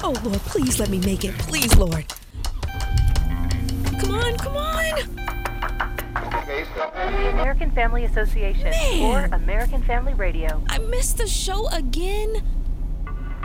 Oh, 0.02 0.12
Lord, 0.22 0.40
please 0.40 0.78
let 0.78 0.90
me 0.90 0.98
make 0.98 1.24
it. 1.24 1.32
Please, 1.38 1.74
Lord. 1.78 2.04
Come 3.98 4.10
on, 4.10 4.36
come 4.36 4.56
on. 4.58 4.73
The 6.74 7.30
American 7.30 7.70
Family 7.70 8.04
Association 8.04 8.70
Man. 8.70 9.02
or 9.02 9.34
American 9.36 9.82
Family 9.82 10.14
Radio. 10.14 10.62
I 10.68 10.78
missed 10.78 11.18
the 11.18 11.26
show 11.26 11.68
again. 11.68 12.42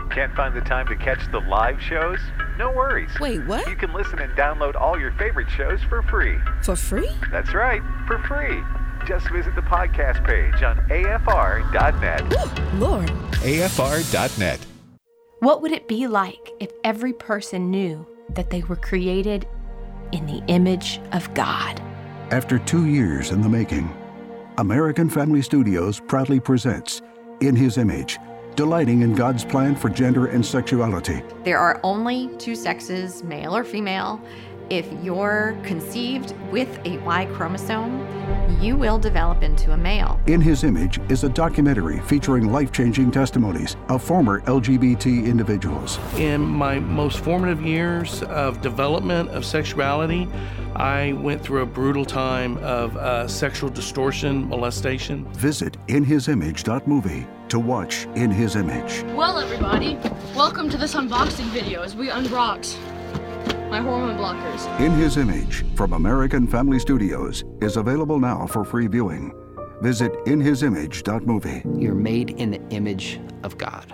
Can't 0.10 0.34
find 0.36 0.56
the 0.56 0.62
time 0.62 0.88
to 0.88 0.96
catch 0.96 1.20
the 1.32 1.40
live 1.42 1.80
shows? 1.82 2.20
No 2.58 2.72
worries. 2.72 3.12
Wait, 3.20 3.46
what? 3.46 3.68
You 3.70 3.76
can 3.76 3.94
listen 3.94 4.18
and 4.20 4.36
download 4.36 4.76
all 4.76 5.00
your 5.00 5.12
favorite 5.14 5.50
shows 5.50 5.80
for 5.84 6.02
free. 6.04 6.38
For 6.64 6.76
free? 6.76 7.10
That's 7.32 7.54
right, 7.54 7.82
for 8.08 8.18
free. 8.24 8.62
Just 9.08 9.30
visit 9.30 9.54
the 9.56 9.62
podcast 9.62 10.26
page 10.26 10.64
on 10.64 10.78
afr.net. 10.90 12.74
Lord. 12.80 13.10
AFR.net. 13.44 14.60
What 15.40 15.62
would 15.62 15.72
it 15.72 15.88
be 15.88 16.08
like 16.08 16.52
if 16.60 16.72
every 16.84 17.14
person 17.14 17.70
knew 17.70 18.06
that 18.34 18.50
they 18.50 18.62
were 18.64 18.76
created 18.76 19.48
in 20.12 20.26
the 20.26 20.44
image 20.48 21.00
of 21.12 21.32
God? 21.34 21.82
After 22.32 22.60
two 22.60 22.86
years 22.86 23.32
in 23.32 23.42
the 23.42 23.50
making, 23.50 23.92
American 24.60 25.10
Family 25.10 25.42
Studios 25.42 26.00
proudly 26.00 26.40
presents 26.40 27.02
In 27.42 27.56
His 27.56 27.80
Image, 27.80 28.20
delighting 28.56 29.02
in 29.02 29.16
God's 29.16 29.44
plan 29.44 29.76
for 29.76 29.90
gender 29.90 30.28
and 30.28 30.46
sexuality. 30.46 31.24
There 31.44 31.58
are 31.58 31.80
only 31.84 32.30
two 32.38 32.54
sexes, 32.54 33.24
male 33.24 33.58
or 33.58 33.64
female. 33.64 34.22
If 34.70 34.88
you're 35.02 35.58
conceived 35.64 36.36
with 36.52 36.70
a 36.86 37.00
Y 37.00 37.26
chromosome, 37.34 38.06
you 38.62 38.78
will 38.78 39.00
develop 39.00 39.42
into 39.42 39.72
a 39.72 39.78
male. 39.78 40.20
In 40.28 40.40
His 40.40 40.64
Image 40.64 41.00
is 41.10 41.24
a 41.24 41.30
documentary 41.30 42.00
featuring 42.02 42.52
life 42.52 42.72
changing 42.72 43.10
testimonies 43.10 43.76
of 43.88 44.04
former 44.04 44.42
LGBT 44.42 45.26
individuals. 45.26 45.98
In 46.18 46.42
my 46.42 46.78
most 46.78 47.22
formative 47.22 47.64
years 47.64 48.22
of 48.22 48.62
development 48.62 49.30
of 49.30 49.44
sexuality, 49.44 50.28
I 50.76 51.14
went 51.14 51.42
through 51.42 51.62
a 51.62 51.66
brutal 51.66 52.06
time 52.06 52.58
of 52.58 52.96
uh, 52.96 53.28
sexual 53.28 53.70
distortion, 53.70 54.48
molestation. 54.48 55.26
Visit 55.34 55.78
inhisimage.movie 55.88 57.28
to 57.50 57.60
watch 57.60 58.06
In 58.16 58.32
His 58.32 58.56
Image. 58.56 59.04
Well, 59.16 59.40
everybody, 59.40 59.96
welcome 60.36 60.70
to 60.70 60.78
this 60.78 60.96
unboxing 60.96 61.50
video 61.50 61.82
as 61.82 61.96
we 61.96 62.10
unbox 62.10 62.78
my 63.70 63.82
hormone 63.82 64.18
blockers. 64.18 64.80
In 64.80 64.92
His 64.92 65.18
Image 65.18 65.64
from 65.76 65.94
American 65.94 66.48
Family 66.48 66.80
Studios 66.80 67.44
is 67.62 67.78
available 67.78 68.20
now 68.20 68.48
for 68.48 68.64
free 68.64 68.88
viewing. 68.88 69.34
Visit 69.82 70.12
inhisimage.movie. 70.26 71.64
You're 71.80 71.96
made 71.96 72.32
in 72.32 72.52
the 72.52 72.62
image 72.70 73.20
of 73.44 73.58
God. 73.58 73.94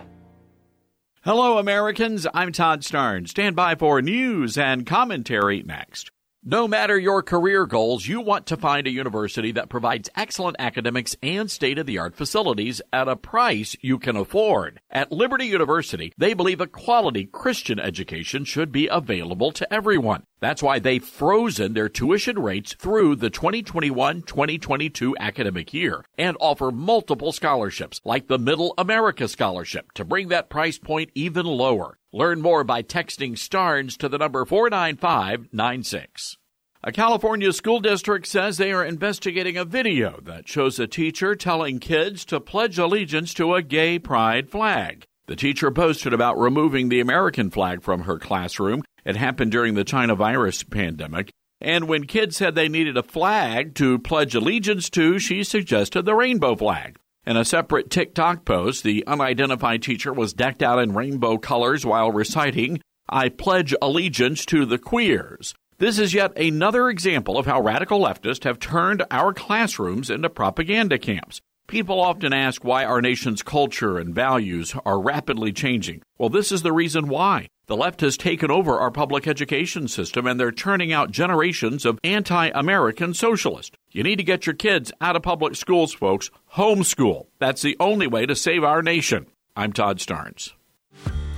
Hello, 1.24 1.58
Americans. 1.58 2.28
I'm 2.34 2.52
Todd 2.52 2.82
Starnes. 2.82 3.30
Stand 3.30 3.56
by 3.56 3.76
for 3.76 4.02
news 4.02 4.58
and 4.58 4.86
commentary 4.86 5.64
next. 5.64 6.12
No 6.48 6.68
matter 6.68 6.96
your 6.96 7.24
career 7.24 7.66
goals, 7.66 8.06
you 8.06 8.22
want 8.22 8.46
to 8.46 8.56
find 8.56 8.86
a 8.86 8.92
university 8.92 9.52
that 9.54 9.68
provides 9.68 10.12
excellent 10.16 10.58
academics 10.60 11.16
and 11.24 11.50
state 11.50 11.80
of 11.80 11.88
the 11.88 11.98
art 11.98 12.16
facilities 12.16 12.84
at 12.94 13.08
a 13.08 13.16
price 13.16 13.76
you 13.82 13.98
can 13.98 14.16
afford. 14.16 14.80
At 14.92 15.12
Liberty 15.12 15.48
University, 15.48 16.14
they 16.20 16.36
believe 16.36 16.62
a 16.62 16.68
quality 16.68 17.26
Christian 17.26 17.80
education 17.80 18.46
should 18.46 18.72
be 18.72 18.88
available 18.88 19.54
to 19.54 19.74
everyone. 19.74 20.28
That's 20.40 20.62
why 20.62 20.78
they've 20.78 21.04
frozen 21.04 21.74
their 21.74 21.90
tuition 21.90 22.38
rates 22.38 22.76
through 22.76 23.16
the 23.16 23.32
2021 23.32 24.22
2022 24.22 25.16
academic 25.20 25.74
year 25.74 26.06
and 26.16 26.38
offer 26.40 26.70
multiple 26.70 27.32
scholarships, 27.32 28.00
like 28.06 28.28
the 28.28 28.38
Middle 28.38 28.76
America 28.78 29.28
Scholarship, 29.28 29.92
to 29.94 30.06
bring 30.06 30.28
that 30.28 30.52
price 30.52 30.78
point 30.78 31.10
even 31.16 31.48
lower. 31.48 31.98
Learn 32.16 32.42
more 32.42 32.64
by 32.64 32.82
texting 32.82 33.38
STARNES 33.38 33.98
to 33.98 34.08
the 34.08 34.18
number 34.18 34.46
49596. 34.46 36.38
A 36.82 36.94
California 36.94 37.52
school 37.52 37.82
district 37.82 38.26
says 38.26 38.56
they 38.56 38.72
are 38.72 38.86
investigating 38.86 39.58
a 39.58 39.66
video 39.66 40.22
that 40.24 40.48
shows 40.48 40.80
a 40.80 40.88
teacher 40.88 41.36
telling 41.36 41.80
kids 41.80 42.24
to 42.24 42.40
pledge 42.40 42.80
allegiance 42.80 43.34
to 43.34 43.54
a 43.54 43.62
gay 43.62 44.00
pride 44.00 44.50
flag. 44.50 45.04
The 45.28 45.36
teacher 45.36 45.72
posted 45.72 46.14
about 46.14 46.40
removing 46.40 46.88
the 46.88 47.02
American 47.02 47.50
flag 47.50 47.84
from 47.84 48.04
her 48.04 48.18
classroom. 48.18 48.84
It 49.04 49.18
happened 49.18 49.52
during 49.52 49.74
the 49.74 49.84
China 49.84 50.16
virus 50.16 50.64
pandemic. 50.64 51.34
And 51.60 51.90
when 51.90 52.06
kids 52.06 52.38
said 52.38 52.56
they 52.56 52.70
needed 52.70 52.96
a 52.96 53.04
flag 53.04 53.76
to 53.76 54.00
pledge 54.00 54.36
allegiance 54.36 54.90
to, 54.92 55.20
she 55.20 55.44
suggested 55.44 56.06
the 56.06 56.16
rainbow 56.16 56.56
flag. 56.56 56.96
In 57.28 57.38
a 57.38 57.46
separate 57.46 57.90
TikTok 57.90 58.46
post, 58.46 58.84
the 58.84 59.04
unidentified 59.08 59.82
teacher 59.82 60.14
was 60.14 60.34
decked 60.34 60.62
out 60.62 60.78
in 60.78 60.94
rainbow 60.94 61.40
colors 61.40 61.84
while 61.84 62.12
reciting, 62.12 62.80
I 63.10 63.30
pledge 63.30 63.74
allegiance 63.82 64.46
to 64.48 64.64
the 64.64 64.78
queers. 64.78 65.56
This 65.80 65.98
is 65.98 66.14
yet 66.14 66.38
another 66.38 66.88
example 66.88 67.40
of 67.40 67.48
how 67.48 67.62
radical 67.62 68.00
leftists 68.00 68.44
have 68.44 68.60
turned 68.60 69.04
our 69.10 69.34
classrooms 69.34 70.12
into 70.12 70.30
propaganda 70.30 71.00
camps. 71.00 71.42
People 71.68 72.00
often 72.00 72.32
ask 72.32 72.64
why 72.64 72.86
our 72.86 73.02
nation's 73.02 73.42
culture 73.42 73.98
and 73.98 74.14
values 74.14 74.76
are 74.86 75.02
rapidly 75.02 75.52
changing. 75.52 76.04
Well, 76.20 76.30
this 76.30 76.52
is 76.52 76.62
the 76.62 76.74
reason 76.74 77.08
why. 77.08 77.48
The 77.68 77.76
left 77.76 78.02
has 78.02 78.16
taken 78.16 78.52
over 78.52 78.80
our 78.80 78.92
public 78.92 79.28
education 79.28 79.88
system 79.88 80.28
and 80.28 80.40
they're 80.40 80.52
turning 80.52 80.94
out 80.94 81.10
generations 81.10 81.84
of 81.84 82.00
anti 82.04 82.50
American 82.54 83.16
socialists. 83.16 83.76
You 83.92 84.04
need 84.04 84.18
to 84.18 84.24
get 84.24 84.46
your 84.46 84.54
kids 84.54 84.92
out 85.02 85.16
of 85.16 85.24
public 85.24 85.56
schools, 85.56 85.92
folks. 85.92 86.30
Homeschool. 86.58 87.26
That's 87.40 87.64
the 87.64 87.76
only 87.80 88.06
way 88.06 88.28
to 88.28 88.36
save 88.36 88.64
our 88.64 88.84
nation. 88.84 89.26
I'm 89.56 89.74
Todd 89.74 89.98
Starnes. 89.98 90.52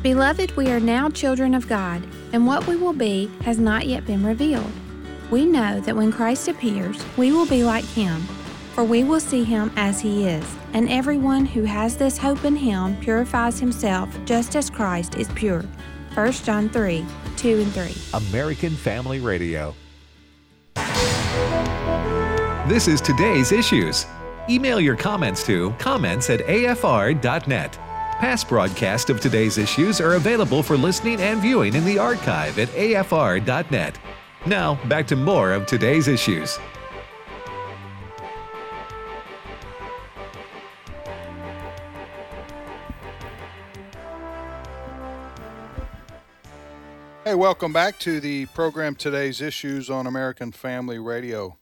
Beloved, 0.04 0.58
we 0.58 0.70
are 0.70 0.82
now 0.82 1.10
children 1.10 1.54
of 1.54 1.70
God, 1.70 2.06
and 2.34 2.46
what 2.46 2.68
we 2.68 2.76
will 2.76 2.94
be 2.94 3.32
has 3.44 3.58
not 3.58 3.88
yet 3.88 4.06
been 4.06 4.26
revealed. 4.26 4.72
We 5.32 5.46
know 5.46 5.80
that 5.82 5.96
when 5.96 6.12
Christ 6.12 6.50
appears, 6.50 7.04
we 7.16 7.32
will 7.32 7.48
be 7.48 7.63
like 7.63 7.86
him, 7.86 8.22
for 8.74 8.84
we 8.84 9.04
will 9.06 9.20
see 9.20 9.44
him 9.46 9.72
as 9.78 10.02
he 10.02 10.28
is. 10.28 10.46
And 10.74 10.90
everyone 10.90 11.46
who 11.46 11.63
has 11.63 11.96
this 11.96 12.18
hope 12.18 12.44
in 12.44 12.56
him 12.56 12.98
purifies 13.00 13.60
himself 13.60 14.10
just 14.26 14.56
as 14.56 14.70
Christ 14.70 15.16
is 15.16 15.30
pure. 15.30 15.63
1 16.17 16.32
John 16.32 16.67
3 16.67 17.06
2 17.36 17.60
and 17.60 17.71
3. 17.73 17.95
American 18.30 18.71
Family 18.71 19.19
Radio. 19.19 19.75
This 22.67 22.88
is 22.88 22.99
today's 23.01 23.51
issues. 23.51 24.08
Email 24.49 24.82
your 24.82 24.95
comments 24.95 25.45
to 25.45 25.69
comments 25.77 26.32
at 26.32 26.39
afr.net. 26.39 27.73
Past 27.73 28.49
broadcasts 28.49 29.12
of 29.12 29.21
today's 29.21 29.60
issues 29.60 30.01
are 30.01 30.15
available 30.15 30.63
for 30.63 30.75
listening 30.75 31.21
and 31.21 31.39
viewing 31.39 31.75
in 31.75 31.86
the 31.86 31.99
archive 31.99 32.58
at 32.58 32.69
afr.net. 32.69 33.99
Now, 34.47 34.73
back 34.86 35.06
to 35.08 35.15
more 35.15 35.53
of 35.53 35.67
today's 35.67 36.08
issues. 36.08 36.58
Hey, 47.28 47.36
welcome 47.36 47.74
back 47.74 48.00
to 48.00 48.22
the 48.22 48.46
program 48.46 48.96
Today's 48.96 49.42
Issues 49.42 49.90
on 49.90 50.08
American 50.08 50.54
Family 50.54 50.98
Radio. 50.98 51.58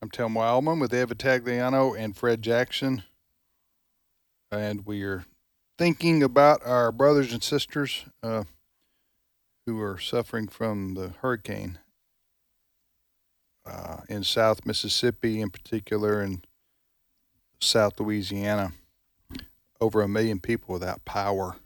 I'm 0.00 0.10
Tim 0.10 0.34
Wildmon 0.34 0.80
with 0.80 0.94
Ed 0.94 1.08
Vitagliano 1.08 1.98
and 1.98 2.16
Fred 2.16 2.40
Jackson. 2.40 3.02
And 4.52 4.86
we 4.86 5.02
are 5.02 5.24
thinking 5.76 6.22
about 6.22 6.64
our 6.64 6.92
brothers 6.92 7.32
and 7.32 7.42
sisters 7.42 8.04
uh, 8.22 8.44
who 9.66 9.80
are 9.80 9.98
suffering 9.98 10.46
from 10.46 10.94
the 10.94 11.14
hurricane 11.20 11.80
uh, 13.66 14.02
in 14.08 14.22
South 14.22 14.64
Mississippi, 14.64 15.40
in 15.40 15.50
particular, 15.50 16.20
and 16.20 16.46
South 17.58 17.98
Louisiana. 17.98 18.70
Over 19.80 20.00
a 20.00 20.08
million 20.08 20.38
people 20.38 20.72
without 20.72 21.04
power. 21.04 21.56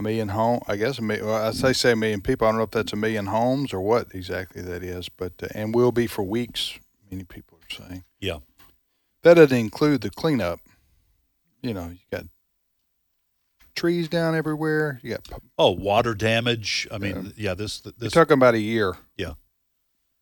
A 0.00 0.02
million 0.02 0.28
home, 0.28 0.60
I 0.66 0.76
guess. 0.76 0.98
A 0.98 1.02
million, 1.02 1.26
well, 1.26 1.46
I 1.46 1.50
say 1.50 1.74
say 1.74 1.92
a 1.92 1.96
million 1.96 2.22
people. 2.22 2.46
I 2.46 2.52
don't 2.52 2.56
know 2.56 2.64
if 2.64 2.70
that's 2.70 2.94
a 2.94 2.96
million 2.96 3.26
homes 3.26 3.74
or 3.74 3.82
what 3.82 4.06
exactly 4.14 4.62
that 4.62 4.82
is, 4.82 5.10
but 5.10 5.34
uh, 5.42 5.48
and 5.54 5.74
will 5.74 5.92
be 5.92 6.06
for 6.06 6.22
weeks. 6.22 6.78
Many 7.10 7.24
people 7.24 7.58
are 7.58 7.86
saying. 7.86 8.04
Yeah. 8.18 8.38
That 9.24 9.34
doesn't 9.34 9.54
include 9.54 10.00
the 10.00 10.08
cleanup. 10.08 10.60
You 11.60 11.74
know, 11.74 11.88
you 11.88 11.98
got 12.10 12.24
trees 13.74 14.08
down 14.08 14.34
everywhere. 14.34 15.00
You 15.02 15.10
got 15.10 15.28
oh 15.58 15.72
water 15.72 16.14
damage. 16.14 16.88
I 16.90 16.96
mean, 16.96 17.34
yeah, 17.36 17.52
this 17.52 17.80
this 17.80 17.92
You're 18.00 18.08
talking 18.08 18.38
about 18.38 18.54
a 18.54 18.58
year. 18.58 18.96
Yeah. 19.18 19.34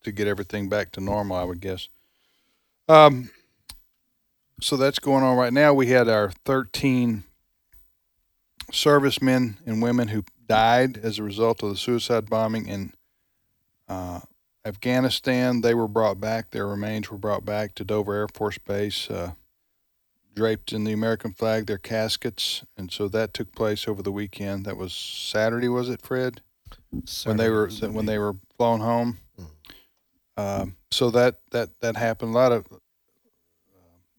To 0.02 0.10
get 0.10 0.26
everything 0.26 0.68
back 0.68 0.90
to 0.92 1.00
normal, 1.00 1.36
I 1.36 1.44
would 1.44 1.60
guess. 1.60 1.88
Um. 2.88 3.30
So 4.60 4.76
that's 4.76 4.98
going 4.98 5.22
on 5.22 5.36
right 5.36 5.52
now. 5.52 5.72
We 5.72 5.86
had 5.86 6.08
our 6.08 6.32
13 6.44 7.22
servicemen 8.72 9.58
and 9.66 9.82
women 9.82 10.08
who 10.08 10.24
died 10.46 10.98
as 10.98 11.18
a 11.18 11.22
result 11.22 11.62
of 11.62 11.70
the 11.70 11.76
suicide 11.76 12.28
bombing 12.28 12.68
in 12.68 12.92
uh, 13.88 14.20
Afghanistan. 14.64 15.60
They 15.60 15.74
were 15.74 15.88
brought 15.88 16.20
back. 16.20 16.50
Their 16.50 16.66
remains 16.66 17.10
were 17.10 17.18
brought 17.18 17.44
back 17.44 17.74
to 17.76 17.84
Dover 17.84 18.14
Air 18.14 18.28
Force 18.32 18.58
Base, 18.58 19.10
uh, 19.10 19.32
draped 20.34 20.72
in 20.72 20.84
the 20.84 20.92
American 20.92 21.32
flag. 21.32 21.66
Their 21.66 21.78
caskets, 21.78 22.64
and 22.76 22.90
so 22.92 23.08
that 23.08 23.34
took 23.34 23.52
place 23.54 23.88
over 23.88 24.02
the 24.02 24.12
weekend. 24.12 24.64
That 24.66 24.76
was 24.76 24.92
Saturday, 24.92 25.68
was 25.68 25.88
it, 25.88 26.02
Fred? 26.02 26.42
when 27.24 27.36
they 27.36 27.50
were 27.50 27.68
when 27.90 28.06
they 28.06 28.18
were 28.18 28.36
flown 28.56 28.80
home. 28.80 29.18
Um, 30.36 30.76
so 30.90 31.10
that 31.10 31.40
that 31.50 31.80
that 31.80 31.96
happened. 31.96 32.34
A 32.34 32.38
lot 32.38 32.52
of, 32.52 32.66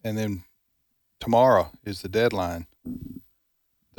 and 0.03 0.17
then 0.17 0.43
tomorrow 1.19 1.71
is 1.83 2.01
the 2.01 2.09
deadline 2.09 2.67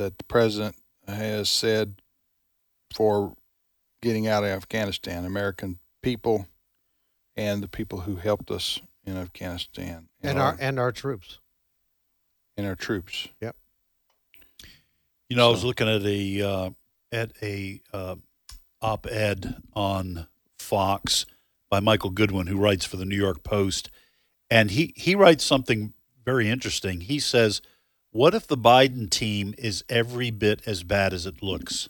that 0.01 0.17
the 0.17 0.23
president 0.23 0.75
has 1.07 1.49
said 1.49 2.01
for 2.91 3.35
getting 4.01 4.27
out 4.27 4.43
of 4.43 4.49
Afghanistan. 4.49 5.25
American 5.25 5.77
people 6.01 6.47
and 7.35 7.61
the 7.61 7.67
people 7.67 8.01
who 8.01 8.15
helped 8.15 8.49
us 8.49 8.81
in 9.05 9.15
Afghanistan 9.15 10.07
and 10.21 10.39
our 10.39 10.57
and 10.59 10.79
our 10.79 10.91
troops. 10.91 11.39
and 12.57 12.65
our 12.67 12.75
troops. 12.75 13.29
Yep. 13.41 13.55
You 15.29 15.37
know, 15.37 15.47
I 15.47 15.51
was 15.51 15.63
looking 15.63 15.87
at 15.87 16.03
a 16.03 16.41
uh, 16.41 16.69
at 17.11 17.31
a 17.41 17.81
uh, 17.93 18.15
op-ed 18.81 19.61
on 19.73 20.27
Fox 20.57 21.25
by 21.69 21.79
Michael 21.79 22.09
Goodwin, 22.09 22.47
who 22.47 22.57
writes 22.57 22.85
for 22.85 22.97
the 22.97 23.05
New 23.05 23.15
York 23.15 23.43
Post, 23.43 23.89
and 24.49 24.71
he 24.71 24.93
he 24.95 25.15
writes 25.15 25.43
something 25.43 25.93
very 26.25 26.49
interesting. 26.49 27.01
He 27.01 27.19
says, 27.19 27.61
"What 28.11 28.33
if 28.33 28.47
the 28.47 28.57
Biden 28.57 29.09
team 29.09 29.53
is 29.57 29.83
every 29.89 30.31
bit 30.31 30.61
as 30.65 30.83
bad 30.83 31.13
as 31.13 31.25
it 31.25 31.41
looks?" 31.41 31.89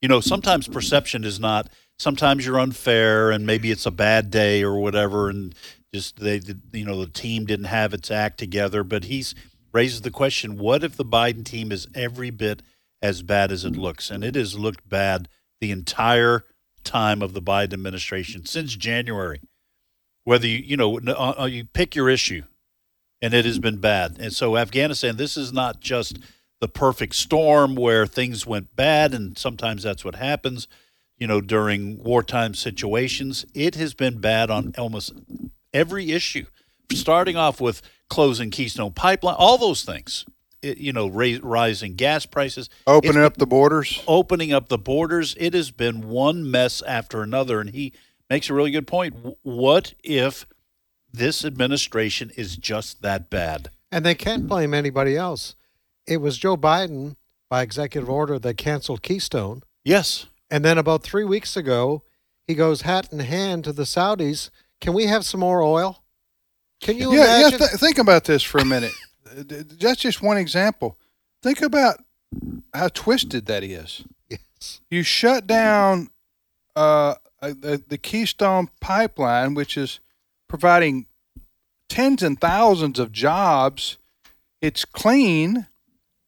You 0.00 0.08
know, 0.08 0.20
sometimes 0.20 0.66
perception 0.66 1.24
is 1.24 1.38
not. 1.38 1.70
Sometimes 1.98 2.46
you're 2.46 2.58
unfair, 2.58 3.30
and 3.30 3.44
maybe 3.44 3.70
it's 3.70 3.84
a 3.84 3.90
bad 3.90 4.30
day 4.30 4.62
or 4.62 4.80
whatever, 4.80 5.28
and 5.28 5.54
just 5.92 6.16
they, 6.16 6.40
you 6.72 6.84
know, 6.84 6.98
the 6.98 7.10
team 7.10 7.44
didn't 7.44 7.66
have 7.66 7.92
its 7.92 8.10
act 8.10 8.38
together. 8.38 8.82
But 8.82 9.04
he's 9.04 9.34
raises 9.72 10.00
the 10.00 10.10
question: 10.10 10.56
What 10.56 10.82
if 10.82 10.96
the 10.96 11.04
Biden 11.04 11.44
team 11.44 11.70
is 11.70 11.86
every 11.94 12.30
bit 12.30 12.62
as 13.02 13.22
bad 13.22 13.52
as 13.52 13.64
it 13.64 13.76
looks? 13.76 14.10
And 14.10 14.24
it 14.24 14.34
has 14.34 14.58
looked 14.58 14.88
bad 14.88 15.28
the 15.60 15.70
entire 15.70 16.44
time 16.84 17.20
of 17.20 17.34
the 17.34 17.42
Biden 17.42 17.74
administration 17.74 18.46
since 18.46 18.74
January. 18.76 19.40
Whether 20.24 20.46
you, 20.46 20.58
you 20.58 20.76
know, 20.76 20.98
uh, 20.98 21.48
you 21.50 21.64
pick 21.64 21.94
your 21.94 22.08
issue, 22.08 22.42
and 23.22 23.34
it 23.34 23.44
has 23.44 23.58
been 23.58 23.78
bad. 23.78 24.16
And 24.18 24.32
so 24.32 24.56
Afghanistan, 24.56 25.16
this 25.16 25.36
is 25.36 25.52
not 25.52 25.80
just 25.80 26.18
the 26.60 26.68
perfect 26.68 27.14
storm 27.14 27.74
where 27.74 28.06
things 28.06 28.46
went 28.46 28.74
bad, 28.76 29.14
and 29.14 29.36
sometimes 29.36 29.82
that's 29.82 30.04
what 30.04 30.16
happens. 30.16 30.68
You 31.16 31.26
know, 31.26 31.40
during 31.40 32.02
wartime 32.02 32.54
situations, 32.54 33.44
it 33.54 33.74
has 33.74 33.94
been 33.94 34.20
bad 34.20 34.50
on 34.50 34.72
almost 34.78 35.12
every 35.72 36.12
issue, 36.12 36.46
starting 36.92 37.36
off 37.36 37.60
with 37.60 37.82
closing 38.08 38.50
Keystone 38.50 38.92
Pipeline, 38.92 39.36
all 39.38 39.58
those 39.58 39.84
things. 39.84 40.24
It, 40.62 40.76
you 40.76 40.92
know, 40.92 41.06
raise, 41.06 41.40
rising 41.42 41.94
gas 41.94 42.26
prices, 42.26 42.68
Opening 42.86 43.16
It's 43.16 43.24
up 43.24 43.36
the 43.38 43.46
borders. 43.46 44.02
opening 44.06 44.52
up 44.52 44.68
the 44.68 44.76
borders. 44.76 45.34
It 45.38 45.54
has 45.54 45.70
been 45.70 46.06
one 46.08 46.50
mess 46.50 46.82
after 46.82 47.22
another, 47.22 47.60
and 47.62 47.70
he 47.70 47.94
makes 48.28 48.50
a 48.50 48.54
really 48.54 48.70
good 48.70 48.86
point. 48.86 49.14
What 49.42 49.94
if 50.04 50.44
this 51.12 51.44
administration 51.44 52.30
is 52.36 52.56
just 52.56 53.02
that 53.02 53.30
bad? 53.30 53.70
And 53.92 54.04
they 54.04 54.14
can't 54.14 54.46
blame 54.46 54.74
anybody 54.74 55.16
else. 55.16 55.56
It 56.06 56.18
was 56.18 56.38
Joe 56.38 56.56
Biden, 56.56 57.16
by 57.48 57.62
executive 57.62 58.08
order, 58.08 58.38
that 58.38 58.56
canceled 58.56 59.02
Keystone. 59.02 59.62
Yes. 59.84 60.26
And 60.50 60.64
then 60.64 60.78
about 60.78 61.02
three 61.02 61.24
weeks 61.24 61.56
ago, 61.56 62.02
he 62.46 62.54
goes 62.54 62.82
hat 62.82 63.12
in 63.12 63.20
hand 63.20 63.64
to 63.64 63.72
the 63.72 63.84
Saudis. 63.84 64.50
Can 64.80 64.94
we 64.94 65.06
have 65.06 65.24
some 65.24 65.40
more 65.40 65.62
oil? 65.62 66.02
Can 66.80 66.96
you 66.96 67.12
yeah, 67.12 67.40
imagine? 67.40 67.60
yeah. 67.60 67.66
Th- 67.68 67.80
think 67.80 67.98
about 67.98 68.24
this 68.24 68.42
for 68.42 68.58
a 68.58 68.64
minute. 68.64 68.92
That's 69.34 70.00
just 70.00 70.22
one 70.22 70.36
example. 70.36 70.98
Think 71.42 71.62
about 71.62 72.02
how 72.74 72.88
twisted 72.88 73.46
that 73.46 73.62
is. 73.62 74.04
Yes. 74.28 74.80
You 74.90 75.02
shut 75.02 75.46
down 75.46 76.10
uh, 76.74 77.14
uh, 77.42 77.48
the, 77.58 77.82
the 77.86 77.98
Keystone 77.98 78.68
Pipeline, 78.80 79.54
which 79.54 79.76
is 79.76 80.00
providing 80.50 81.06
tens 81.88 82.24
and 82.24 82.38
thousands 82.40 82.98
of 82.98 83.12
jobs. 83.12 83.96
It's 84.60 84.84
clean. 84.84 85.68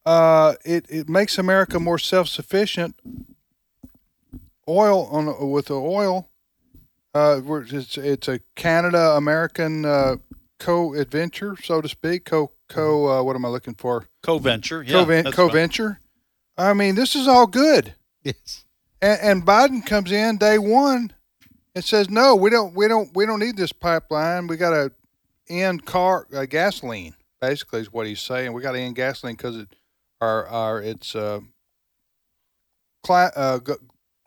Uh, 0.05 0.55
it 0.65 0.85
it 0.89 1.09
makes 1.09 1.37
America 1.37 1.77
more 1.79 1.99
self 1.99 2.29
sufficient. 2.29 2.95
Oil 4.67 5.07
on 5.11 5.51
with 5.51 5.65
the 5.65 5.75
oil. 5.75 6.29
Uh, 7.13 7.41
it's 7.45 7.97
it's 7.97 8.27
a 8.29 8.39
Canada 8.55 9.11
American 9.11 9.83
uh, 9.85 10.15
co 10.57 10.93
adventure, 10.93 11.55
so 11.61 11.81
to 11.81 11.89
speak. 11.89 12.23
Co 12.23 12.51
co. 12.69 13.07
Uh, 13.09 13.23
what 13.23 13.35
am 13.35 13.45
I 13.45 13.49
looking 13.49 13.75
for? 13.75 14.07
Co-venture, 14.23 14.81
yeah, 14.83 14.93
Co-ven- 14.93 15.25
that's 15.25 15.37
right. 15.37 15.47
co-venture. 15.49 15.99
I 16.57 16.73
mean, 16.73 16.95
this 16.95 17.13
is 17.13 17.27
all 17.27 17.45
good. 17.45 17.93
Yes. 18.23 18.63
And, 19.01 19.19
and 19.21 19.45
Biden 19.45 19.85
comes 19.85 20.13
in 20.13 20.37
day 20.37 20.57
one 20.57 21.11
and 21.75 21.83
says, 21.83 22.09
"No, 22.09 22.35
we 22.35 22.49
don't. 22.49 22.73
We 22.75 22.87
don't. 22.87 23.15
We 23.15 23.25
don't 23.25 23.39
need 23.39 23.57
this 23.57 23.71
pipeline. 23.73 24.47
We 24.47 24.57
got 24.57 24.71
to 24.71 24.91
end 25.49 25.85
car 25.85 26.27
uh, 26.35 26.45
gasoline." 26.45 27.15
Basically, 27.41 27.81
is 27.81 27.91
what 27.91 28.07
he's 28.07 28.21
saying. 28.21 28.53
We 28.53 28.61
got 28.61 28.71
to 28.73 28.79
end 28.79 28.95
gasoline 28.95 29.35
because 29.35 29.57
it, 29.57 29.69
our 30.21 30.47
our 30.47 30.81
it's 30.81 31.15
uh, 31.15 31.39
cli- 33.03 33.31
uh, 33.35 33.59
g- 33.59 33.73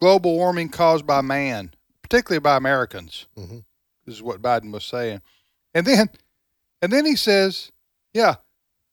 global 0.01 0.35
warming 0.35 0.69
caused 0.69 1.07
by 1.07 1.21
man, 1.21 1.73
particularly 2.03 2.41
by 2.41 2.57
Americans. 2.57 3.27
Mhm. 3.37 3.65
This 4.05 4.15
is 4.17 4.23
what 4.23 4.43
Biden 4.43 4.73
was 4.73 4.85
saying, 4.85 5.23
and 5.75 5.87
then 5.87 6.11
and 6.83 6.93
then 6.93 7.05
he 7.07 7.17
says, 7.17 7.73
"Yeah, 8.13 8.37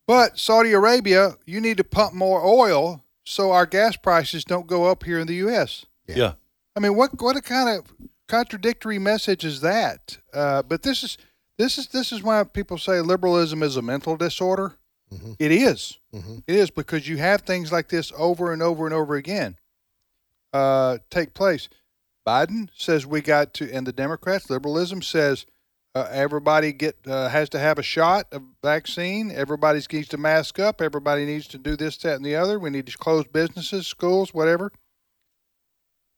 but 0.08 0.39
Saudi 0.39 0.72
Arabia, 0.74 1.36
you 1.46 1.60
need 1.62 1.78
to 1.78 1.84
pump 1.84 2.13
more 2.13 2.44
oil 2.46 3.04
so 3.26 3.52
our 3.52 3.66
gas 3.66 3.96
prices 3.98 4.44
don't 4.46 4.68
go 4.68 4.86
up 4.86 5.04
here 5.04 5.20
in 5.20 5.28
the 5.28 5.36
U.S." 5.36 5.86
Yeah. 6.08 6.34
I 6.76 6.80
mean, 6.80 6.96
what 6.96 7.22
what 7.22 7.36
a 7.36 7.42
kind 7.42 7.70
of 7.70 7.86
contradictory 8.34 8.98
message 8.98 9.46
is 9.46 9.62
that? 9.62 10.17
Uh, 10.34 10.63
but 10.63 10.82
this 10.82 11.04
is 11.04 11.17
this 11.58 11.78
is 11.78 11.88
this 11.88 12.12
is 12.12 12.24
why 12.24 12.43
people 12.43 12.78
say 12.78 13.00
liberalism 13.00 13.62
is 13.62 13.78
a 13.78 13.82
mental 13.82 14.17
disorder. 14.17 14.76
It 15.38 15.52
is. 15.52 16.00
It 16.48 16.56
is 16.56 16.72
because 16.72 17.08
you 17.08 17.17
have 17.17 17.41
things 17.41 17.72
like 17.72 17.89
this 17.89 18.12
over 18.17 18.52
and 18.52 18.63
over 18.63 18.88
and 18.88 18.96
over 18.96 19.13
again 19.13 19.58
uh, 20.54 20.98
take 21.12 21.36
place. 21.36 21.69
Biden 22.28 22.69
says 22.74 23.06
we 23.06 23.22
got 23.22 23.54
to, 23.56 23.72
and 23.72 23.86
the 23.86 23.91
Democrats, 23.91 24.50
liberalism 24.50 25.04
says 25.04 25.46
uh, 25.93 26.08
everybody 26.10 26.74
get 26.74 26.96
uh, 27.06 27.30
has 27.30 27.50
to 27.50 27.60
have 27.60 27.78
a 27.78 27.84
shot, 27.84 28.26
a 28.32 28.41
vaccine. 28.63 29.30
Everybody 29.30 29.82
needs 29.91 30.08
to 30.08 30.17
mask 30.17 30.58
up. 30.58 30.82
Everybody 30.82 31.26
needs 31.26 31.48
to 31.50 31.60
do 31.60 31.76
this, 31.76 31.98
that, 31.98 32.15
and 32.15 32.26
the 32.26 32.36
other. 32.36 32.58
We 32.58 32.72
need 32.72 32.88
to 32.88 32.98
close 32.98 33.26
businesses, 33.28 33.86
schools, 33.86 34.34
whatever. 34.34 34.72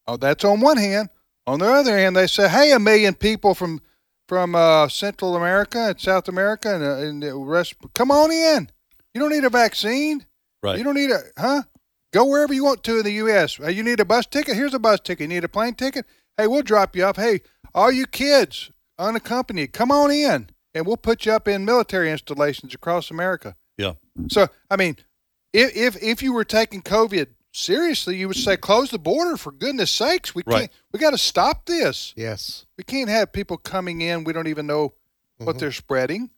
Oh, 0.08 0.16
that's 0.16 0.46
on 0.46 0.62
one 0.62 0.78
hand. 0.78 1.10
On 1.48 1.60
the 1.60 1.72
other 1.72 1.98
hand, 1.98 2.16
they 2.16 2.28
say, 2.28 2.50
"Hey, 2.50 2.72
a 2.72 2.80
million 2.80 3.14
people 3.14 3.54
from 3.54 3.82
from 4.28 4.56
uh, 4.56 4.88
Central 4.88 5.36
America 5.36 5.90
and 5.90 6.00
South 6.00 6.28
America 6.28 6.74
and, 6.74 6.84
uh, 6.84 6.96
and 6.96 7.24
the 7.24 7.36
rest, 7.36 7.76
come 7.94 8.12
on 8.12 8.32
in. 8.32 8.70
You 9.14 9.22
don't 9.22 9.32
need 9.32 9.44
a 9.44 9.50
vaccine. 9.50 10.26
Right. 10.64 10.78
You 10.78 10.84
don't 10.84 10.96
need 10.96 11.12
a 11.12 11.22
huh? 11.38 11.64
Go 12.12 12.26
wherever 12.26 12.54
you 12.54 12.64
want 12.64 12.84
to 12.84 12.98
in 12.98 13.04
the 13.04 13.12
U.S. 13.14 13.60
You 13.60 13.84
need 13.84 14.00
a 14.00 14.06
bus 14.06 14.26
ticket? 14.26 14.56
Here's 14.56 14.74
a 14.74 14.80
bus 14.80 15.00
ticket. 15.00 15.22
You 15.22 15.28
need 15.28 15.44
a 15.44 15.50
plane 15.50 15.76
ticket? 15.76 16.06
Hey, 16.38 16.48
we'll 16.48 16.64
drop 16.64 16.96
you 16.96 17.04
off. 17.04 17.18
Hey, 17.18 17.42
all 17.74 17.92
you 17.92 18.06
kids 18.06 18.72
unaccompanied, 18.98 19.74
come 19.74 19.92
on 19.92 20.12
in, 20.12 20.50
and 20.74 20.86
we'll 20.88 20.98
put 20.98 21.26
you 21.26 21.34
up 21.34 21.48
in 21.48 21.66
military 21.66 22.12
installations 22.12 22.74
across 22.74 23.12
America. 23.12 23.56
Yeah. 23.78 23.94
So, 24.30 24.48
I 24.72 24.78
mean, 24.78 24.96
if 25.54 25.76
if, 25.76 26.02
if 26.02 26.24
you 26.24 26.34
were 26.34 26.46
taking 26.46 26.82
COVID 26.82 27.28
seriously, 27.56 28.18
you 28.18 28.28
would 28.28 28.38
say 28.38 28.58
close 28.58 28.92
the 28.92 29.00
border 29.00 29.38
for 29.38 29.52
goodness 29.52 29.92
sakes. 29.92 30.36
We 30.36 30.44
Right. 30.46 30.60
can't. 30.60 30.72
We 30.92 31.00
got 31.00 31.12
to 31.12 31.18
stop 31.18 31.66
this. 31.66 32.14
Yes. 32.16 32.66
We 32.78 32.84
can't 32.84 33.10
have 33.10 33.32
people 33.32 33.58
coming 33.58 34.02
in. 34.02 34.24
We 34.24 34.34
don't 34.34 34.48
even 34.48 34.68
know 34.68 34.94
what 35.38 35.56
Mhm. 35.56 35.60
they're 35.60 35.72
spreading. 35.72 36.30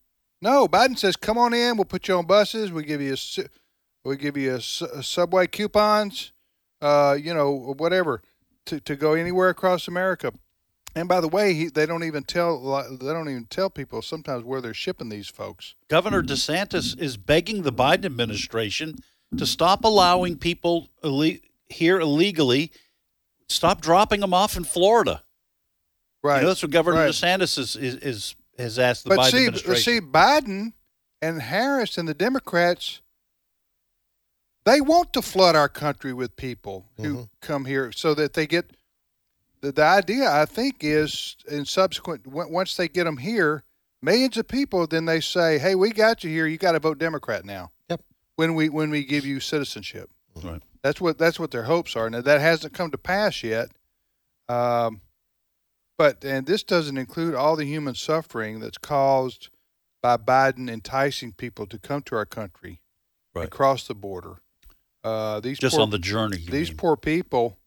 No, 0.42 0.68
Biden 0.68 0.98
says, 0.98 1.16
"Come 1.16 1.38
on 1.38 1.54
in. 1.54 1.78
We'll 1.78 1.86
put 1.86 2.08
you 2.08 2.16
on 2.16 2.26
buses. 2.28 2.72
We 2.72 2.84
give 2.84 3.02
you 3.02 3.14
a, 3.16 3.44
we 4.08 4.18
give 4.18 4.38
you 4.38 4.54
a, 4.54 4.58
a 4.98 5.04
subway 5.04 5.48
coupons, 5.48 6.32
uh, 6.82 7.18
you 7.20 7.34
know, 7.34 7.74
whatever, 7.78 8.22
to, 8.66 8.80
to 8.82 8.96
go 8.96 9.14
anywhere 9.14 9.50
across 9.50 9.88
America." 9.88 10.32
And 10.96 11.08
by 11.08 11.22
the 11.22 11.28
way, 11.28 11.54
he, 11.54 11.68
they 11.70 11.86
don't 11.86 12.04
even 12.04 12.24
tell 12.24 12.60
they 12.92 13.14
don't 13.14 13.30
even 13.30 13.46
tell 13.46 13.70
people 13.70 14.02
sometimes 14.02 14.44
where 14.44 14.62
they're 14.62 14.74
shipping 14.74 15.10
these 15.10 15.28
folks. 15.28 15.76
Governor 15.90 16.22
DeSantis 16.24 16.98
is 17.00 17.18
begging 17.18 17.62
the 17.64 17.74
Biden 17.74 18.06
administration 18.06 18.96
to 19.36 19.46
stop 19.46 19.84
allowing 19.84 20.38
people 20.38 20.88
ille- 21.04 21.42
here 21.70 22.00
illegally, 22.00 22.72
stop 23.50 23.82
dropping 23.82 24.22
them 24.22 24.34
off 24.34 24.56
in 24.56 24.64
Florida. 24.64 25.24
Right. 26.24 26.38
You 26.38 26.42
know, 26.44 26.48
that's 26.50 26.62
what 26.62 26.72
Governor 26.72 26.98
right. 27.02 27.10
DeSantis 27.12 27.58
is, 27.58 27.76
is, 27.76 27.96
is 27.96 28.36
has 28.58 28.80
asked 28.80 29.04
the 29.04 29.10
but 29.10 29.20
Biden 29.20 29.32
see, 29.32 29.46
administration. 29.48 29.94
see, 29.94 30.02
Biden 30.02 30.74
and 31.22 31.42
Harris 31.42 31.98
and 31.98 32.08
the 32.08 32.14
Democrats, 32.14 33.02
they 34.66 34.82
want 34.82 35.14
to 35.14 35.22
flood 35.22 35.56
our 35.56 35.70
country 35.70 36.14
with 36.14 36.36
people 36.36 36.86
who 36.98 37.04
Mm-hmm. 37.04 37.22
come 37.42 37.66
here 37.66 37.92
so 37.92 38.14
that 38.14 38.34
they 38.34 38.48
get. 38.48 38.72
The, 39.62 39.72
the 39.72 39.84
idea, 39.84 40.30
I 40.32 40.46
think, 40.46 40.78
is 40.82 41.36
in 41.50 41.66
subsequent 41.66 42.28
on- 42.28 42.52
once 42.52 42.76
they 42.76 42.88
get 42.88 43.06
them 43.06 43.18
here, 43.18 43.64
millions 44.02 44.38
of 44.38 44.48
people, 44.48 44.86
then 44.88 45.06
they 45.06 45.20
say, 45.20 45.58
"Hey, 45.58 45.74
we 45.76 45.92
got 45.92 46.24
you 46.24 46.30
here. 46.30 46.48
You 46.48 46.58
got 46.58 46.74
to 46.74 46.80
vote 46.80 46.98
Democrat 47.00 47.46
now." 47.46 47.72
When 48.38 48.54
we 48.56 48.70
when 48.70 48.90
we 48.92 49.04
give 49.04 49.26
you 49.26 49.40
citizenship, 49.40 50.10
Right. 50.42 50.62
that's 50.84 51.02
what 51.02 51.18
that's 51.18 51.40
what 51.40 51.52
their 51.52 51.64
hopes 51.64 51.96
are. 51.96 52.10
Now 52.10 52.22
that 52.22 52.40
hasn't 52.40 52.74
come 52.74 52.92
to 52.92 52.98
pass 52.98 53.44
yet. 53.44 53.70
Um, 54.48 55.02
but 55.98 56.24
and 56.24 56.46
this 56.46 56.64
doesn't 56.64 56.98
include 56.98 57.34
all 57.36 57.56
the 57.56 57.66
human 57.66 57.96
suffering 57.96 58.60
that's 58.60 58.78
caused 58.78 59.50
by 60.04 60.18
Biden 60.18 60.70
enticing 60.70 61.34
people 61.34 61.66
to 61.66 61.80
come 61.80 62.04
to 62.04 62.16
our 62.16 62.26
country 62.28 62.80
Right. 63.34 63.44
and 63.44 63.52
cross 63.52 63.88
the 63.88 63.96
border. 63.96 64.38
Uh, 65.04 65.40
these 65.40 65.58
Just 65.58 65.74
poor- 65.76 65.82
on 65.84 65.90
the 65.90 65.98
journey, 66.00 66.38
These 66.38 66.70
mean. 66.70 66.78
poor 66.78 66.96
people. 66.96 67.58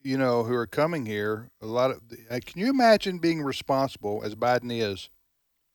you 0.00 0.16
know, 0.16 0.44
who 0.44 0.54
are 0.54 0.66
coming 0.66 1.04
here, 1.06 1.50
a 1.60 1.66
lot 1.66 1.90
of, 1.90 2.00
uh, 2.30 2.38
can 2.46 2.60
you 2.60 2.70
imagine 2.70 3.18
being 3.18 3.42
responsible, 3.42 4.22
as 4.24 4.34
Biden 4.36 4.70
is, 4.70 5.10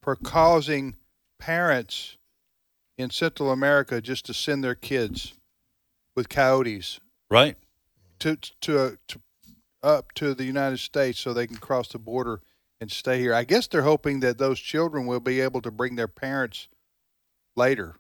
for 0.02 0.16
causing 0.16 0.96
parents 1.40 2.18
in 2.98 3.10
Central 3.10 3.52
America 3.52 4.02
just 4.02 4.26
to 4.26 4.34
send 4.34 4.64
their 4.64 4.76
kids 4.76 5.34
with 6.16 6.30
coyotes 6.30 7.00
Right. 7.30 7.58
to 8.20 8.38
to, 8.62 8.80
uh, 8.80 8.92
to 9.08 9.22
up 9.82 10.14
to 10.14 10.34
the 10.34 10.46
United 10.46 10.78
States 10.80 11.20
so 11.20 11.34
they 11.34 11.48
can 11.48 11.58
cross 11.58 11.90
the 11.90 12.00
border 12.00 12.42
and 12.80 12.92
stay 12.92 13.20
here. 13.20 13.34
I 13.34 13.44
guess 13.44 13.68
they're 13.68 13.82
hoping 13.82 14.20
that 14.22 14.38
those 14.38 14.60
children 14.60 15.06
will 15.08 15.20
be 15.20 15.42
able 15.42 15.62
to 15.62 15.72
bring 15.72 15.96
their 15.96 16.08
parents 16.08 16.68
later 17.56 17.96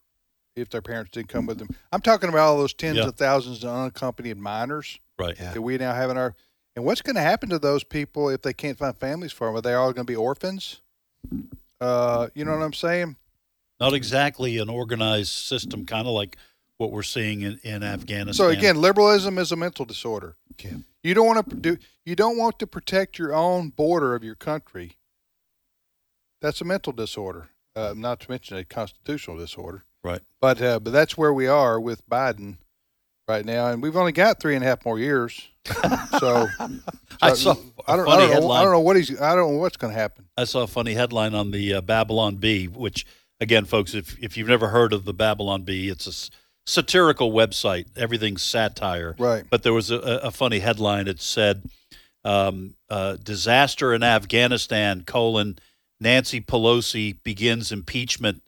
if 0.55 0.69
their 0.69 0.81
parents 0.81 1.11
didn't 1.11 1.29
come 1.29 1.45
with 1.47 1.57
them. 1.57 1.69
I'm 1.91 2.01
talking 2.01 2.29
about 2.29 2.47
all 2.47 2.57
those 2.57 2.73
tens 2.73 2.97
Yeah. 2.97 3.07
of 3.07 3.15
thousands 3.15 3.63
of 3.63 3.71
unaccompanied 3.71 4.37
minors 4.37 4.99
Right. 5.19 5.35
that 5.37 5.61
we 5.61 5.77
now 5.77 5.93
have 5.93 6.09
in 6.11 6.17
our. 6.17 6.35
And 6.75 6.85
what's 6.85 7.01
going 7.01 7.15
to 7.15 7.21
happen 7.21 7.49
to 7.49 7.59
those 7.59 7.83
people 7.83 8.29
if 8.29 8.41
they 8.43 8.53
can't 8.53 8.77
find 8.77 8.95
families 8.97 9.31
for 9.31 9.47
them? 9.47 9.55
Are 9.55 9.61
they 9.61 9.73
all 9.73 9.91
going 9.93 10.05
to 10.07 10.11
be 10.11 10.15
orphans? 10.15 10.81
Uh, 11.81 12.29
you 12.33 12.45
know 12.45 12.51
what 12.57 12.63
I'm 12.63 12.73
saying? 12.73 13.17
Not 13.83 13.93
exactly 13.93 14.59
an 14.59 14.69
organized 14.69 15.31
system, 15.31 15.85
kind 15.85 16.07
of 16.07 16.13
like 16.13 16.37
what 16.77 16.91
we're 16.91 17.03
seeing 17.03 17.41
in, 17.41 17.59
in 17.63 17.83
Afghanistan. 17.83 18.33
So 18.33 18.47
again, 18.47 18.77
liberalism 18.77 19.37
is 19.37 19.51
a 19.51 19.57
mental 19.57 19.83
disorder. 19.83 20.37
You 21.03 21.13
don't 21.13 21.27
want 21.27 21.49
to 21.49 21.55
do. 21.55 21.77
You 22.05 22.15
don't 22.15 22.37
want 22.37 22.59
to 22.59 22.67
protect 22.67 23.19
your 23.19 23.33
own 23.33 23.69
border 23.71 24.15
of 24.15 24.23
your 24.23 24.35
country. 24.35 24.95
That's 26.41 26.61
a 26.61 26.65
mental 26.65 26.93
disorder. 26.93 27.49
Uh, 27.75 27.93
not 27.97 28.21
to 28.21 28.31
mention 28.31 28.55
a 28.55 28.63
constitutional 28.63 29.37
disorder. 29.37 29.83
Right. 30.01 30.21
But 30.39 30.61
uh, 30.61 30.79
but 30.79 30.93
that's 30.93 31.17
where 31.17 31.33
we 31.33 31.47
are 31.47 31.77
with 31.77 32.07
Biden 32.09 32.59
right 33.27 33.45
now, 33.45 33.67
and 33.67 33.81
we've 33.81 33.97
only 33.97 34.13
got 34.13 34.39
three 34.39 34.55
and 34.55 34.63
a 34.63 34.67
half 34.67 34.85
more 34.85 34.99
years. 34.99 35.49
So, 36.19 36.47
I 37.23 37.33
saw 37.33 37.53
a 37.53 37.91
I 37.91 37.95
don't, 37.95 38.07
I 38.07 38.17
don't 38.17 38.29
know. 38.29 38.51
I 38.51 38.61
don't 38.61 38.71
know 38.71 38.79
what 38.81 38.95
he's. 38.95 39.19
I 39.19 39.33
don't 39.35 39.53
know 39.53 39.59
what's 39.59 39.77
going 39.77 39.91
to 39.91 39.99
happen. 39.99 40.25
I 40.37 40.43
saw 40.43 40.61
a 40.61 40.67
funny 40.67 40.93
headline 40.93 41.33
on 41.33 41.49
the 41.49 41.73
uh, 41.73 41.81
Babylon 41.81 42.35
Bee, 42.35 42.67
which, 42.67 43.03
again, 43.39 43.65
folks, 43.65 43.93
if, 43.93 44.17
if 44.19 44.37
you've 44.37 44.47
never 44.47 44.69
heard 44.69 44.93
of 44.93 45.05
the 45.05 45.13
Babylon 45.13 45.63
Bee, 45.63 45.89
it's 45.89 46.07
a 46.07 46.09
s- 46.09 46.29
satirical 46.65 47.31
website. 47.31 47.85
Everything's 47.97 48.41
satire. 48.43 49.15
Right. 49.19 49.43
But 49.49 49.63
there 49.63 49.73
was 49.73 49.91
a, 49.91 49.97
a 49.97 50.31
funny 50.31 50.59
headline. 50.59 51.07
It 51.07 51.21
said, 51.21 51.63
um, 52.23 52.75
uh, 52.89 53.17
"Disaster 53.21 53.93
in 53.93 54.03
Afghanistan: 54.03 55.03
colon 55.05 55.59
Nancy 55.99 56.39
Pelosi 56.41 57.17
begins 57.23 57.71
impeachment 57.71 58.41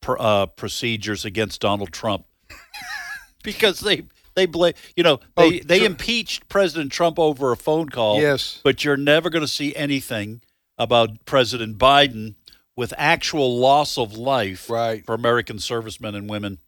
pr- 0.00 0.16
uh, 0.18 0.46
procedures 0.46 1.24
against 1.24 1.60
Donald 1.60 1.92
Trump 1.92 2.26
because 3.42 3.80
they." 3.80 4.04
They 4.34 4.46
blame, 4.46 4.72
you 4.96 5.02
know, 5.02 5.20
they, 5.36 5.60
Oh, 5.60 5.62
they 5.62 5.84
impeached 5.84 6.48
President 6.48 6.90
Trump 6.90 7.18
over 7.18 7.52
a 7.52 7.56
phone 7.56 7.90
call. 7.90 8.18
Yes. 8.18 8.60
But 8.64 8.82
you're 8.82 8.96
never 8.96 9.28
going 9.28 9.42
to 9.44 9.46
see 9.46 9.76
anything 9.76 10.40
about 10.78 11.26
President 11.26 11.76
Biden 11.76 12.36
with 12.76 12.94
actual 12.96 13.58
loss 13.58 13.98
of 13.98 14.16
life 14.16 14.70
right. 14.70 15.04
for 15.04 15.14
American 15.14 15.58
servicemen 15.58 16.14
and 16.14 16.28
women. 16.28 16.58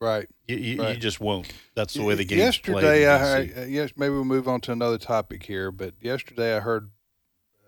Right. 0.00 0.28
You, 0.48 0.56
you, 0.56 0.84
you 0.88 0.96
just 0.96 1.20
won't. 1.20 1.52
That's 1.76 1.94
the 1.94 2.02
way 2.02 2.16
the 2.16 2.24
game's 2.24 2.40
yesterday 2.40 2.80
played. 2.80 3.02
in 3.02 3.08
I, 3.08 3.18
DC. 3.18 3.58
I 3.58 3.62
uh, 3.62 3.64
yes 3.66 3.90
maybe 3.96 4.14
we'll 4.14 4.24
move 4.24 4.48
on 4.48 4.60
to 4.62 4.72
another 4.72 4.98
topic 4.98 5.44
here 5.44 5.70
but 5.70 5.94
yesterday 6.00 6.56
i 6.56 6.60
heard 6.60 6.90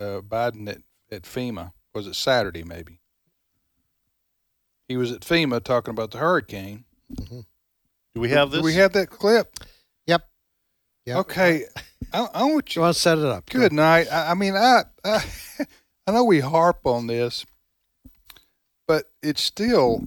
uh, 0.00 0.20
biden 0.20 0.68
at, 0.68 0.78
at 1.12 1.22
fema 1.22 1.72
was 1.94 2.08
it 2.08 2.16
saturday 2.16 2.64
maybe 2.64 2.98
he 4.88 4.96
was 4.96 5.12
at 5.12 5.20
fema 5.20 5.62
talking 5.62 5.92
about 5.92 6.10
the 6.10 6.18
hurricane 6.18 6.84
Do 7.16 7.44
we 8.16 8.30
have 8.30 8.50
Do 8.50 8.56
this? 8.56 8.64
we 8.64 8.74
have 8.74 8.92
that 8.94 9.10
clip 9.10 9.54
Yep. 10.08 10.28
Yep. 11.06 11.16
okay 11.18 11.64
I, 12.12 12.26
I 12.34 12.44
want 12.44 12.74
you, 12.74 12.82
want 12.82 12.94
to 12.96 13.00
set 13.00 13.18
it 13.18 13.24
up? 13.24 13.48
good 13.48 13.72
night 13.72 14.08
I, 14.12 14.32
I 14.32 14.34
mean 14.34 14.56
I, 14.56 14.82
I 15.04 15.24
i 16.08 16.10
know 16.12 16.24
we 16.24 16.40
harp 16.40 16.84
on 16.84 17.06
this 17.06 17.46
but 18.86 19.06
it's 19.22 19.42
still 19.42 20.04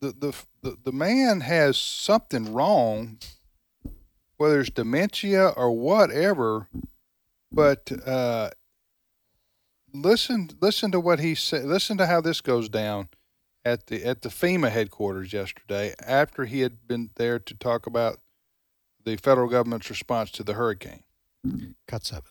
the, 0.00 0.12
the 0.12 0.34
the 0.62 0.76
the 0.84 0.92
man 0.92 1.40
has 1.40 1.76
something 1.76 2.52
wrong 2.52 3.18
whether 4.36 4.60
it's 4.60 4.70
dementia 4.70 5.48
or 5.48 5.72
whatever 5.72 6.68
but 7.52 7.90
uh 8.06 8.50
listen 9.92 10.50
listen 10.60 10.90
to 10.90 11.00
what 11.00 11.20
he 11.20 11.34
said 11.34 11.64
listen 11.64 11.96
to 11.96 12.06
how 12.06 12.20
this 12.20 12.40
goes 12.40 12.68
down 12.68 13.08
at 13.64 13.86
the 13.86 14.04
at 14.04 14.22
the 14.22 14.28
FEMA 14.28 14.70
headquarters 14.70 15.32
yesterday 15.32 15.94
after 16.04 16.44
he 16.44 16.60
had 16.60 16.86
been 16.86 17.10
there 17.16 17.38
to 17.38 17.54
talk 17.54 17.86
about 17.86 18.18
the 19.04 19.16
federal 19.16 19.48
government's 19.48 19.88
response 19.90 20.30
to 20.30 20.42
the 20.42 20.54
hurricane 20.54 21.04
Cut 21.86 22.04
seven. 22.04 22.24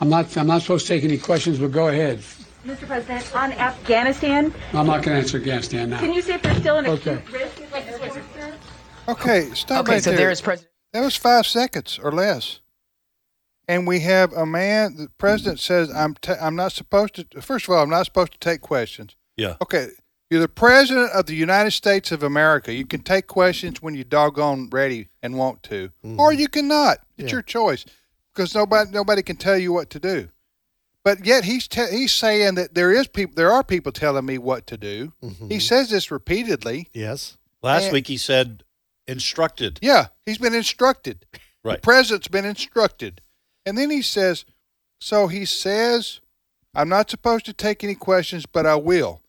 I'm 0.00 0.08
not, 0.08 0.36
I'm 0.36 0.48
not 0.48 0.62
supposed 0.62 0.86
to 0.88 0.94
take 0.94 1.04
any 1.04 1.18
questions, 1.18 1.58
but 1.58 1.70
go 1.70 1.88
ahead. 1.88 2.20
Mr. 2.66 2.86
President, 2.86 3.34
on 3.36 3.52
Afghanistan, 3.52 4.52
I'm 4.72 4.86
not 4.86 5.02
going 5.04 5.16
to 5.16 5.22
answer 5.22 5.38
Afghanistan 5.38 5.90
now. 5.90 6.00
can 6.00 6.12
you 6.12 6.20
say 6.22 6.34
if 6.34 6.42
there's 6.42 6.56
still 6.58 6.78
an 6.78 6.86
Okay. 6.86 7.14
acute 7.14 7.32
risk 7.40 7.60
of 7.60 7.72
like 7.72 7.86
disaster? 7.86 8.22
Okay, 9.08 9.50
stop 9.54 9.84
Okay, 9.84 9.92
right 9.92 10.02
so 10.02 10.10
there. 10.10 10.18
there 10.18 10.30
is 10.30 10.40
President- 10.40 10.72
That 10.92 11.02
was 11.02 11.14
five 11.16 11.46
seconds 11.46 11.98
or 12.02 12.10
less, 12.10 12.60
and 13.68 13.86
we 13.86 14.00
have 14.00 14.32
a 14.32 14.44
man. 14.46 14.96
The 14.96 15.08
president 15.18 15.60
says, 15.60 15.90
"I'm 15.94 16.14
ta- 16.14 16.38
I'm 16.40 16.56
not 16.56 16.72
supposed 16.72 17.14
to." 17.14 17.40
First 17.40 17.68
of 17.68 17.74
all, 17.74 17.82
I'm 17.82 17.90
not 17.90 18.04
supposed 18.06 18.32
to 18.32 18.38
take 18.38 18.62
questions. 18.62 19.14
Yeah. 19.36 19.56
Okay, 19.62 19.90
you're 20.30 20.40
the 20.40 20.48
president 20.48 21.12
of 21.12 21.26
the 21.26 21.36
United 21.36 21.70
States 21.72 22.10
of 22.10 22.22
America. 22.24 22.72
You 22.72 22.86
can 22.86 23.02
take 23.02 23.26
questions 23.28 23.80
when 23.82 23.94
you 23.94 24.02
doggone 24.04 24.70
ready 24.72 25.08
and 25.22 25.36
want 25.36 25.62
to, 25.64 25.90
mm-hmm. 26.04 26.18
or 26.18 26.32
you 26.32 26.48
cannot. 26.48 26.98
It's 27.18 27.28
Yeah. 27.28 27.32
your 27.36 27.42
choice 27.42 27.84
because 28.34 28.54
nobody 28.54 28.90
nobody 28.90 29.22
can 29.22 29.36
tell 29.36 29.58
you 29.58 29.72
what 29.72 29.88
to 29.90 30.00
do. 30.00 30.28
But 31.06 31.24
yet 31.24 31.44
he's 31.44 31.68
te- 31.68 31.92
he's 31.92 32.12
saying 32.12 32.56
that 32.56 32.74
there 32.74 32.90
is 32.90 33.06
people 33.06 33.34
there 33.36 33.52
are 33.52 33.62
people 33.62 33.92
telling 33.92 34.26
me 34.26 34.38
what 34.38 34.66
to 34.66 34.76
do. 34.76 35.12
Mm-hmm. 35.22 35.50
He 35.50 35.60
says 35.60 35.88
this 35.88 36.10
repeatedly. 36.10 36.88
Yes. 36.92 37.36
Last 37.62 37.84
and- 37.84 37.92
week 37.92 38.08
he 38.08 38.16
said 38.16 38.64
instructed. 39.06 39.78
Yeah, 39.80 40.06
he's 40.26 40.38
been 40.38 40.52
instructed. 40.54 41.24
The 41.32 41.38
Right. 41.62 41.80
president's 41.82 42.26
been 42.26 42.44
instructed. 42.44 43.20
And 43.64 43.78
then 43.78 43.88
he 43.90 44.02
says, 44.02 44.44
so 45.00 45.28
he 45.28 45.44
says, 45.44 46.18
I'm 46.74 46.88
not 46.88 47.08
supposed 47.08 47.46
to 47.46 47.52
take 47.52 47.84
any 47.84 47.94
questions, 47.94 48.44
but 48.44 48.66
I 48.66 48.74
will. 48.74 49.22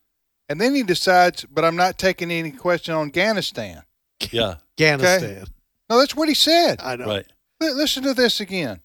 And 0.48 0.60
then 0.60 0.74
he 0.74 0.82
decides, 0.82 1.44
but 1.44 1.64
I'm 1.64 1.76
not 1.76 1.96
taking 1.96 2.32
any 2.32 2.50
question 2.50 2.92
on 2.94 3.06
Afghanistan. 3.06 3.84
Yeah. 4.32 4.56
Afghanistan. 4.80 5.44
No, 5.88 5.98
that's 6.00 6.16
what 6.16 6.28
he 6.28 6.34
said. 6.34 6.80
I 6.82 6.96
know. 6.96 7.06
Right. 7.06 7.26
Li- 7.60 7.72
Listen 7.72 8.02
to 8.02 8.14
this 8.14 8.40
again. 8.40 8.80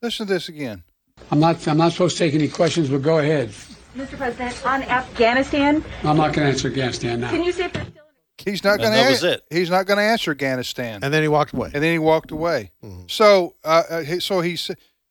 Listen 0.00 0.28
to 0.28 0.32
this 0.34 0.48
again. 0.48 0.84
I'm 1.30 1.40
not, 1.40 1.66
I'm 1.68 1.76
not 1.76 1.92
supposed 1.92 2.16
to 2.18 2.24
take 2.24 2.34
any 2.34 2.48
questions, 2.48 2.88
but 2.88 3.02
go 3.02 3.18
ahead. 3.18 3.50
Mr. 3.96 4.16
President, 4.16 4.66
on 4.66 4.82
Afghanistan, 4.84 5.84
I'm 6.04 6.16
not 6.16 6.32
going 6.32 6.46
to 6.46 6.52
answer 6.52 6.68
Afghanistan 6.68 7.20
now. 7.20 7.30
can 7.30 7.44
you 7.44 7.52
say 7.52 7.64
if 7.66 7.72
there's 7.72 7.86
still 7.88 8.04
He's 8.44 8.64
not 8.64 8.78
going 8.78 8.92
to. 8.92 8.96
that 8.96 9.10
was 9.10 9.22
it. 9.24 9.42
He's 9.50 9.68
not 9.68 9.86
going 9.86 9.98
to 9.98 10.02
answer 10.02 10.30
Afghanistan. 10.30 11.00
And 11.02 11.12
then 11.12 11.22
he 11.22 11.28
walked 11.28 11.52
away. 11.52 11.70
and 11.74 11.82
then 11.82 11.92
he 11.92 11.98
walked 11.98 12.30
away. 12.30 12.72
Mm-hmm. 12.82 13.02
So, 13.08 13.54
uh, 13.64 13.82
uh, 13.90 14.00
he, 14.02 14.20
so 14.20 14.40
he 14.40 14.56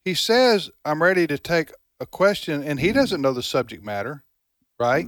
he 0.04 0.14
says, 0.14 0.70
"I'm 0.84 1.02
ready 1.02 1.26
to 1.28 1.38
take 1.38 1.70
a 2.00 2.06
question," 2.06 2.64
and 2.64 2.80
he 2.80 2.90
doesn't 2.92 3.20
know 3.20 3.32
the 3.32 3.42
subject 3.42 3.84
matter, 3.84 4.24
right? 4.80 5.06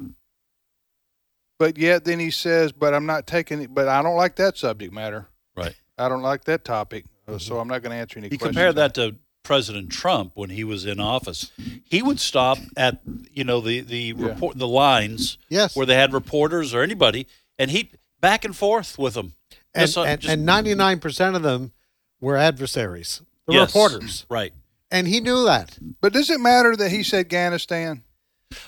But 1.58 1.78
yet, 1.78 2.04
then 2.04 2.20
he 2.20 2.30
says, 2.30 2.72
"But 2.72 2.94
I'm 2.94 3.06
not 3.06 3.26
taking 3.26 3.62
it. 3.62 3.74
But 3.74 3.88
I 3.88 4.02
don't 4.02 4.16
like 4.16 4.36
that 4.36 4.56
subject 4.56 4.92
matter. 4.92 5.28
Right. 5.56 5.74
I 5.98 6.08
don't 6.08 6.22
like 6.22 6.44
that 6.44 6.64
topic, 6.64 7.06
uh, 7.26 7.38
so 7.38 7.58
I'm 7.58 7.68
not 7.68 7.82
going 7.82 7.90
to 7.92 7.96
answer 7.98 8.18
any 8.18 8.28
He 8.28 8.38
questions." 8.38 8.56
compared 8.56 8.76
that 8.76 8.94
to 8.94 9.16
President 9.46 9.90
Trump 9.90 10.32
when 10.34 10.50
he 10.50 10.64
was 10.64 10.86
in 10.86 11.00
office. 11.00 11.50
He 11.84 12.02
would 12.02 12.20
stop 12.20 12.58
at 12.76 13.00
you 13.32 13.44
know 13.44 13.60
the 13.60 13.80
the 13.80 14.12
report 14.12 14.56
the 14.58 14.68
lines 14.68 15.38
Yes. 15.48 15.74
where 15.76 15.86
they 15.86 15.94
had 15.96 16.12
reporters 16.12 16.72
or 16.74 16.82
anybody, 16.82 17.26
and 17.58 17.70
he 17.70 17.90
back 18.20 18.44
and 18.44 18.56
forth 18.56 18.98
with 18.98 19.14
them. 19.14 19.34
And, 19.74 19.86
Just, 19.86 19.98
uh, 19.98 20.02
and, 20.02 20.20
just- 20.20 20.32
and 20.32 20.46
99% 20.46 21.34
of 21.34 21.42
them 21.42 21.72
were 22.20 22.36
adversaries, 22.36 23.22
the 23.46 23.54
Yes, 23.54 23.68
reporters. 23.74 24.26
right? 24.28 24.52
And 24.90 25.08
he 25.08 25.20
knew 25.20 25.44
that. 25.46 25.78
But 26.02 26.12
does 26.12 26.28
it 26.30 26.40
matter 26.40 26.76
that 26.76 26.90
he 26.90 27.02
said 27.02 27.20
Afghanistan? 27.26 28.02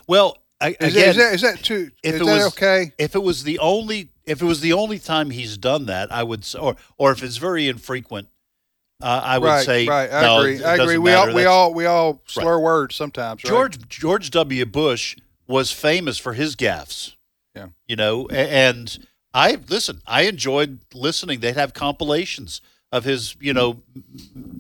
Well, 0.09 0.39
I, 0.61 0.71
Is, 0.81 0.95
again, 0.95 0.95
that, 0.95 1.09
is 1.11 1.17
that 1.17 1.35
is 1.35 1.41
that 1.43 1.63
too? 1.63 1.91
if 2.03 2.15
is 2.15 2.21
it 2.21 2.25
that 2.25 2.33
was 2.33 2.47
okay? 2.49 2.93
if 2.99 3.15
it 3.15 3.23
was 3.23 3.45
the 3.45 3.59
only 3.59 4.09
if 4.25 4.41
it 4.41 4.45
was 4.47 4.61
the 4.63 4.73
only 4.73 4.99
time 4.99 5.29
he's 5.31 5.59
done 5.59 5.87
that, 5.87 6.11
I 6.11 6.23
would 6.23 6.45
say, 6.45 6.59
or 6.59 6.77
or 6.97 7.13
if 7.13 7.23
it's 7.23 7.37
very 7.37 7.69
infrequent, 7.69 8.29
uh, 9.03 9.21
I 9.25 9.39
would 9.39 9.47
right, 9.47 9.65
say 9.65 9.87
right. 9.87 10.13
I 10.13 10.23
no, 10.23 10.39
agree. 10.41 10.65
I 10.65 10.75
agree. 10.77 10.99
We 10.99 11.13
all 11.13 11.35
we 11.35 11.45
all 11.45 11.75
we 11.75 11.87
all 11.87 12.23
slur 12.27 12.59
words 12.59 12.95
sometimes. 12.95 13.45
Right? 13.45 13.51
George 13.51 13.89
George 13.89 14.31
W. 14.31 14.65
Bush 14.65 15.17
was 15.47 15.73
famous 15.73 16.19
for 16.19 16.33
his 16.33 16.57
gaffes. 16.57 17.15
Yeah. 17.55 17.69
You 17.87 17.97
know, 17.97 18.27
and 18.29 19.07
I 19.33 19.59
listen. 19.69 20.01
I 20.07 20.23
enjoyed 20.23 20.81
listening. 20.95 21.41
They'd 21.41 21.57
have 21.57 21.75
compilations 21.75 22.61
of 22.93 23.05
his, 23.05 23.37
you 23.41 23.53
know, 23.53 23.83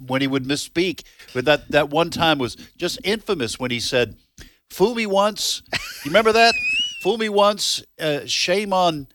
when 0.06 0.20
he 0.20 0.26
would 0.26 0.44
misspeak. 0.44 1.04
But 1.32 1.44
that 1.44 1.70
that 1.70 1.90
one 1.90 2.10
time 2.10 2.38
was 2.38 2.56
just 2.76 2.98
infamous 3.04 3.58
when 3.58 3.70
he 3.70 3.80
said, 3.80 4.16
"Fool 4.70 4.94
me 4.94 5.06
once." 5.06 5.62
You 6.04 6.10
remember 6.10 6.32
that? 6.32 6.54
Fool 7.02 7.18
me 7.18 7.28
once. 7.28 7.82
Uh, 8.00 8.20
shame 8.26 8.72
on. 8.72 9.06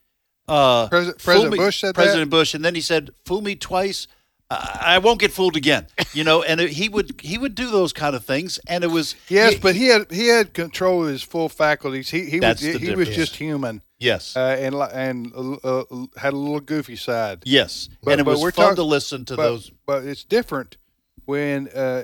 Uh, 0.48 0.88
President- 0.88 1.22
President 1.22 1.52
me- 1.52 1.58
Bush 1.58 1.82
said 1.82 1.90
that? 1.90 1.96
President 1.96 2.32
Bush, 2.32 2.54
and 2.54 2.64
then 2.64 2.76
he 2.76 2.82
said, 2.82 3.12
"Fool 3.26 3.42
me 3.42 3.56
twice." 3.56 4.08
I, 4.52 4.98
won't 4.98 5.20
get 5.20 5.32
fooled 5.32 5.56
again. 5.56 5.88
You 6.14 6.24
know, 6.24 6.42
and 6.42 6.60
it, 6.60 6.72
he 6.72 6.90
would 6.90 7.20
he 7.22 7.38
would 7.38 7.54
do 7.54 7.70
those 7.70 7.94
kind 7.94 8.16
of 8.16 8.26
things, 8.26 8.60
and 8.68 8.84
it 8.84 8.88
was 8.88 9.16
Yes, 9.28 9.54
he- 9.54 9.60
but 9.60 9.76
he 9.76 9.88
had 9.88 10.12
he 10.12 10.28
had 10.28 10.54
control 10.54 11.04
of 11.04 11.10
his 11.10 11.22
full 11.22 11.50
faculties. 11.50 12.10
He 12.10 12.26
he 12.26 12.40
was 12.40 12.60
he, 12.60 12.96
was 12.96 13.10
just 13.10 13.36
human. 13.36 13.82
Yes. 14.00 14.36
uh, 14.36 14.58
and 14.60 14.74
and 14.76 15.34
uh, 15.36 15.80
uh, 15.82 16.06
had 16.18 16.34
a 16.34 16.38
little 16.38 16.62
goofy 16.62 16.96
side. 16.96 17.44
Yes, 17.46 17.90
and 18.08 18.20
it 18.20 18.26
was 18.26 18.42
we're 18.42 18.52
fun 18.52 18.68
talk- 18.70 18.76
to 18.78 18.84
listen 18.84 19.26
to 19.26 19.36
but- 19.36 19.44
those. 19.44 19.72
But 19.86 20.04
it's 20.06 20.24
different 20.24 20.78
when 21.26 21.68
uh, 21.70 22.04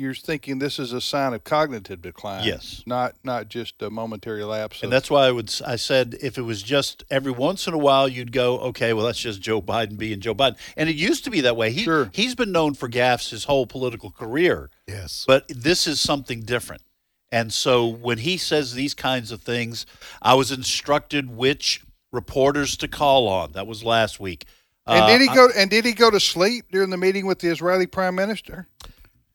you're 0.00 0.14
thinking 0.14 0.58
this 0.58 0.78
is 0.78 0.92
a 0.92 1.00
sign 1.00 1.34
of 1.34 1.44
cognitive 1.44 2.00
decline. 2.00 2.44
Yes. 2.44 2.82
not 2.86 3.14
not 3.22 3.48
just 3.48 3.82
a 3.82 3.90
momentary 3.90 4.42
lapse. 4.44 4.82
And 4.82 4.90
that's 4.90 5.10
why 5.10 5.26
I 5.26 5.30
would 5.30 5.48
s- 5.50 5.60
I 5.62 5.76
said 5.76 6.16
if 6.22 6.38
it 6.38 6.42
was 6.42 6.62
just 6.62 7.04
every 7.10 7.32
once 7.32 7.66
in 7.66 7.74
a 7.74 7.78
while 7.78 8.08
you'd 8.08 8.32
go 8.32 8.58
okay 8.70 8.92
well 8.94 9.04
that's 9.06 9.18
just 9.20 9.40
Joe 9.40 9.60
Biden 9.60 9.96
being 9.98 10.20
Joe 10.20 10.34
Biden 10.34 10.56
and 10.76 10.88
it 10.88 10.96
used 10.96 11.24
to 11.24 11.30
be 11.30 11.40
that 11.42 11.56
way 11.56 11.70
he 11.70 11.86
he's 12.12 12.34
been 12.34 12.52
known 12.52 12.74
for 12.74 12.88
gaffes 12.88 13.30
his 13.30 13.44
whole 13.44 13.66
political 13.66 14.10
career 14.10 14.70
yes 14.88 15.24
but 15.28 15.46
this 15.48 15.86
is 15.86 16.00
something 16.00 16.40
different 16.40 16.82
and 17.30 17.52
so 17.52 17.86
when 17.86 18.18
he 18.18 18.36
says 18.38 18.74
these 18.74 18.94
kinds 18.94 19.30
of 19.30 19.42
things 19.42 19.84
I 20.22 20.34
was 20.34 20.50
instructed 20.50 21.30
which 21.36 21.82
reporters 22.12 22.76
to 22.78 22.88
call 22.88 23.28
on 23.28 23.52
that 23.52 23.66
was 23.66 23.84
last 23.84 24.18
week 24.18 24.44
and 24.86 25.04
Uh, 25.04 25.06
did 25.08 25.20
he 25.20 25.28
I- 25.28 25.34
go? 25.34 25.48
and 25.56 25.70
did 25.70 25.84
he 25.84 25.92
go 25.92 26.10
to 26.10 26.18
sleep 26.18 26.64
during 26.72 26.90
the 26.90 26.96
meeting 26.96 27.26
with 27.26 27.38
the 27.40 27.48
Israeli 27.48 27.86
prime 27.86 28.14
minister? 28.14 28.66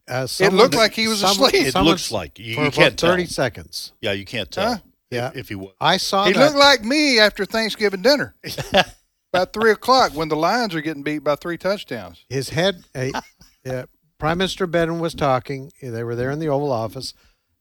Uh, 0.07 0.27
it 0.39 0.53
looked 0.53 0.75
like 0.75 0.93
he 0.93 1.07
was 1.07 1.19
someone- 1.19 1.49
asleep. 1.49 1.67
It 1.67 1.71
someone- 1.71 1.91
looks 1.91 2.11
like. 2.11 2.37
You- 2.39 2.63
you 2.63 2.71
can't 2.71 2.97
tell. 2.97 3.11
thirty 3.11 3.25
seconds. 3.25 3.91
yeah 4.01 4.11
you 4.11 4.25
can't 4.25 4.51
tell 4.51 4.73
Huh? 4.75 4.79
Yeah, 5.11 5.31
if 5.35 5.49
he 5.49 5.55
was 5.55 5.71
I 5.79 5.97
saw 5.97 6.25
He 6.25 6.33
that. 6.33 6.39
looked 6.39 6.57
like 6.57 6.83
me 6.83 7.19
after 7.19 7.45
Thanksgiving 7.45 8.01
dinner. 8.01 8.35
About 9.33 9.53
three 9.53 9.71
o'clock 9.71 10.13
when 10.13 10.29
the 10.29 10.35
Lions 10.35 10.73
are 10.75 10.81
getting 10.81 11.03
beat 11.03 11.19
by 11.19 11.35
three 11.35 11.57
touchdowns. 11.57 12.25
his 12.29 12.49
head. 12.49 12.83
Uh, 12.93 13.21
yeah, 13.65 13.85
Prime 14.17 14.37
Minister 14.37 14.67
Biden 14.67 14.99
was 14.99 15.13
talking. 15.13 15.71
They 15.81 16.03
were 16.03 16.15
there 16.15 16.31
in 16.31 16.39
the 16.39 16.47
Oval 16.49 16.71
Office. 16.71 17.13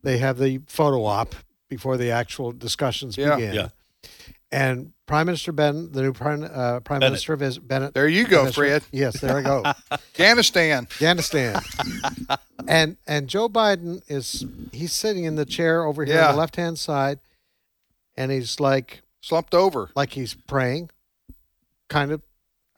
They 0.02 0.18
have 0.18 0.38
the 0.38 0.60
photo 0.66 1.04
op 1.04 1.34
before 1.68 1.96
the 1.96 2.10
actual 2.10 2.52
discussions 2.52 3.16
Yeah. 3.16 3.36
begin. 3.36 3.54
Yeah. 3.54 3.68
And 4.54 4.92
Prime 5.06 5.26
Minister 5.26 5.50
Ben, 5.52 5.90
the 5.90 6.00
new 6.02 6.12
Prime 6.12 6.44
uh, 6.44 6.80
Prime 6.80 7.00
Bennett. 7.00 7.12
Minister 7.12 7.32
of 7.32 7.42
Is- 7.42 7.58
Bennett. 7.58 7.92
There 7.92 8.06
you 8.08 8.24
go, 8.24 8.42
Minister- 8.42 8.60
Fred. 8.60 8.84
Yes, 8.92 9.20
there 9.20 9.36
I 9.38 9.42
go. 9.42 9.64
Afghanistan. 9.90 10.84
Afghanistan. 10.84 11.60
and 12.68 12.96
and 13.06 13.28
Joe 13.28 13.48
Biden 13.48 14.02
is 14.08 14.44
he's 14.72 14.92
sitting 14.92 15.24
in 15.24 15.34
the 15.34 15.44
chair 15.44 15.84
over 15.84 16.04
here 16.04 16.14
Yeah. 16.16 16.28
on 16.28 16.34
the 16.34 16.38
left 16.40 16.56
hand 16.56 16.78
side, 16.78 17.18
and 18.16 18.30
he's 18.30 18.60
like 18.60 19.02
slumped 19.20 19.54
over, 19.54 19.90
like 19.96 20.12
he's 20.12 20.34
praying. 20.34 20.90
Kind 21.88 22.12
of. 22.12 22.22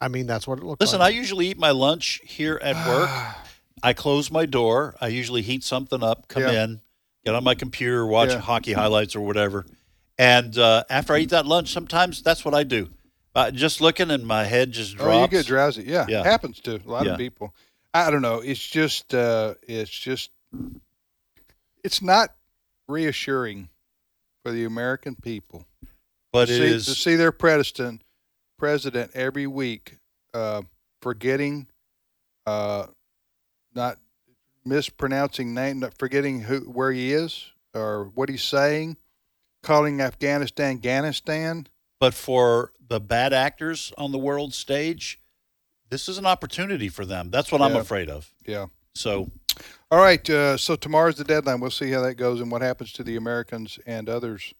I 0.01 0.09
mean, 0.09 0.27
that's 0.27 0.47
what 0.47 0.59
it 0.59 0.65
looks 0.65 0.81
like. 0.81 0.87
Listen, 0.89 1.01
I 1.03 1.09
usually 1.11 1.49
eat 1.49 1.59
my 1.59 1.71
lunch 1.71 2.21
here 2.25 2.59
at 2.63 2.75
work. 2.87 3.11
I 3.83 3.93
close 3.93 4.31
my 4.31 4.47
door. 4.47 4.95
I 5.01 5.09
usually 5.09 5.43
heat 5.43 5.63
something 5.63 6.03
up, 6.03 6.29
come 6.29 6.43
Yeah. 6.43 6.65
in, 6.65 6.81
get 7.25 7.35
on 7.35 7.45
my 7.45 7.55
computer, 7.55 8.07
watch 8.07 8.31
Yeah. 8.31 8.39
hockey 8.41 8.73
highlights 8.73 9.15
or 9.15 9.21
whatever. 9.21 9.67
And 10.19 10.57
uh, 10.57 10.85
after 10.89 11.13
I 11.15 11.19
eat 11.19 11.31
that 11.31 11.47
lunch, 11.47 11.73
sometimes 11.73 12.23
that's 12.23 12.45
what 12.45 12.55
I 12.55 12.63
do. 12.65 12.89
Uh, 13.35 13.51
just 13.51 13.81
looking 13.83 14.11
and 14.11 14.27
my 14.27 14.45
head 14.45 14.73
just 14.73 14.97
drops. 14.97 15.15
Oh, 15.15 15.23
you 15.23 15.29
get 15.29 15.47
drowsy. 15.47 15.83
Yeah, 15.85 16.07
Yeah. 16.09 16.23
happens 16.23 16.61
to 16.61 16.77
a 16.77 16.89
lot 16.91 17.05
Yeah. 17.05 17.13
of 17.13 17.19
people. 17.19 17.55
I 17.93 18.11
don't 18.11 18.23
know. 18.23 18.41
It's 18.41 18.61
just, 18.67 19.15
uh, 19.15 19.55
it's 19.69 19.91
just, 19.91 20.31
it's 21.85 22.01
not 22.01 22.35
reassuring 22.89 23.69
for 24.43 24.53
the 24.53 24.65
American 24.65 25.15
people. 25.17 25.67
But 26.33 26.47
to 26.47 26.55
it 26.55 26.57
see, 26.59 26.75
is- 26.75 26.87
to 26.87 26.95
see 26.95 27.17
their 27.17 27.33
president, 27.33 28.03
president 28.59 29.13
every 29.15 29.47
week 29.47 29.99
uh, 30.35 30.63
forgetting, 31.03 31.67
uh, 32.47 32.87
not 33.75 33.99
mispronouncing 34.65 35.55
name, 35.55 35.81
not 35.81 35.97
forgetting 35.99 36.41
who 36.43 36.61
where 36.61 36.93
he 36.93 37.13
is 37.13 37.53
or 37.75 38.11
what 38.15 38.29
he's 38.29 38.43
saying, 38.43 38.97
calling 39.67 40.01
Afghanistan 40.01 40.77
Afghanistan. 40.77 41.67
But 41.99 42.15
for 42.15 42.73
the 42.89 43.01
bad 43.01 43.33
actors 43.33 43.93
on 43.99 44.13
the 44.13 44.19
world 44.19 44.55
stage, 44.55 45.21
this 45.91 46.09
is 46.09 46.19
an 46.19 46.27
opportunity 46.27 46.89
for 46.89 47.05
them. 47.05 47.31
That's 47.31 47.51
what 47.51 47.61
I'm 47.61 47.77
afraid 47.77 48.09
of. 48.09 48.33
Yeah. 48.47 48.67
So 48.95 49.31
All 49.91 49.99
right. 49.99 50.29
Uh, 50.31 50.57
so 50.57 50.77
tomorrow's 50.77 51.17
the 51.17 51.25
deadline. 51.25 51.61
We'll 51.61 51.71
see 51.71 51.91
how 51.91 52.03
that 52.03 52.15
goes 52.15 52.41
and 52.41 52.51
what 52.51 52.63
happens 52.63 52.93
to 52.95 53.03
the 53.03 53.17
Americans 53.17 53.79
and 53.87 54.09
others 54.09 54.55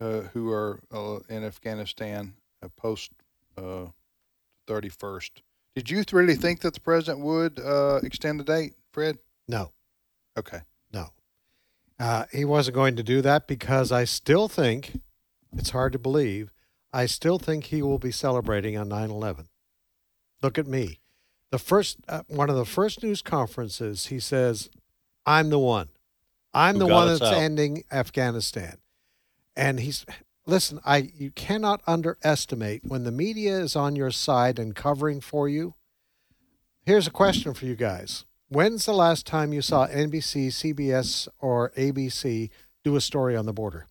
uh, 0.00 0.22
who 0.32 0.50
are 0.50 0.80
uh, 0.90 1.18
in 1.28 1.44
Afghanistan 1.44 2.34
uh, 2.62 2.68
post 2.76 3.12
uh, 3.58 3.86
31st. 4.66 5.30
Did 5.74 5.90
you 5.90 6.04
really 6.12 6.36
think 6.36 6.60
that 6.60 6.74
the 6.74 6.80
president 6.80 7.20
would 7.24 7.58
uh, 7.58 8.00
extend 8.02 8.40
the 8.40 8.44
date, 8.44 8.74
Fred? 8.92 9.18
no. 9.46 9.72
Okay. 10.38 10.60
Uh, 12.02 12.24
he 12.32 12.44
wasn't 12.44 12.74
going 12.74 12.96
to 12.96 13.02
do 13.04 13.22
that 13.22 13.46
because 13.46 13.92
I 13.92 14.02
still 14.02 14.48
think, 14.48 14.98
it's 15.56 15.70
hard 15.70 15.92
to 15.92 16.00
believe, 16.00 16.52
I 16.92 17.06
still 17.06 17.38
think 17.38 17.66
he 17.66 17.80
will 17.80 18.00
be 18.00 18.10
celebrating 18.10 18.76
on 18.76 18.88
9 18.88 19.08
11. 19.08 19.48
Look 20.42 20.58
at 20.58 20.66
me. 20.66 20.98
The 21.52 21.60
first, 21.60 21.98
uh, 22.08 22.22
one 22.26 22.50
of 22.50 22.56
the 22.56 22.64
first 22.64 23.04
news 23.04 23.22
conferences, 23.22 24.06
he 24.06 24.18
says, 24.18 24.68
I'm 25.26 25.50
the 25.50 25.60
one. 25.60 25.90
I'm 26.52 26.74
Who 26.74 26.80
the 26.80 26.86
one 26.88 27.06
that's 27.06 27.22
out." 27.22 27.34
ending 27.34 27.84
Afghanistan. 27.92 28.78
And 29.54 29.78
he's, 29.78 30.04
listen, 30.44 30.80
I, 30.84 31.12
you 31.14 31.30
cannot 31.30 31.82
underestimate 31.86 32.82
when 32.84 33.04
the 33.04 33.12
media 33.12 33.60
is 33.60 33.76
on 33.76 33.94
your 33.94 34.10
side 34.10 34.58
and 34.58 34.74
covering 34.74 35.20
for 35.20 35.48
you. 35.48 35.74
Here's 36.84 37.06
a 37.06 37.12
question 37.12 37.54
for 37.54 37.64
you 37.64 37.76
guys. 37.76 38.24
When's 38.52 38.84
the 38.84 38.92
last 38.92 39.24
time 39.26 39.54
you 39.54 39.62
saw 39.62 39.86
NBC, 39.86 40.48
CBS, 40.48 41.26
or 41.40 41.70
ABC 41.70 42.50
do 42.84 42.96
a 42.96 43.00
story 43.00 43.34
on 43.34 43.46
the 43.46 43.52
border? 43.54 43.86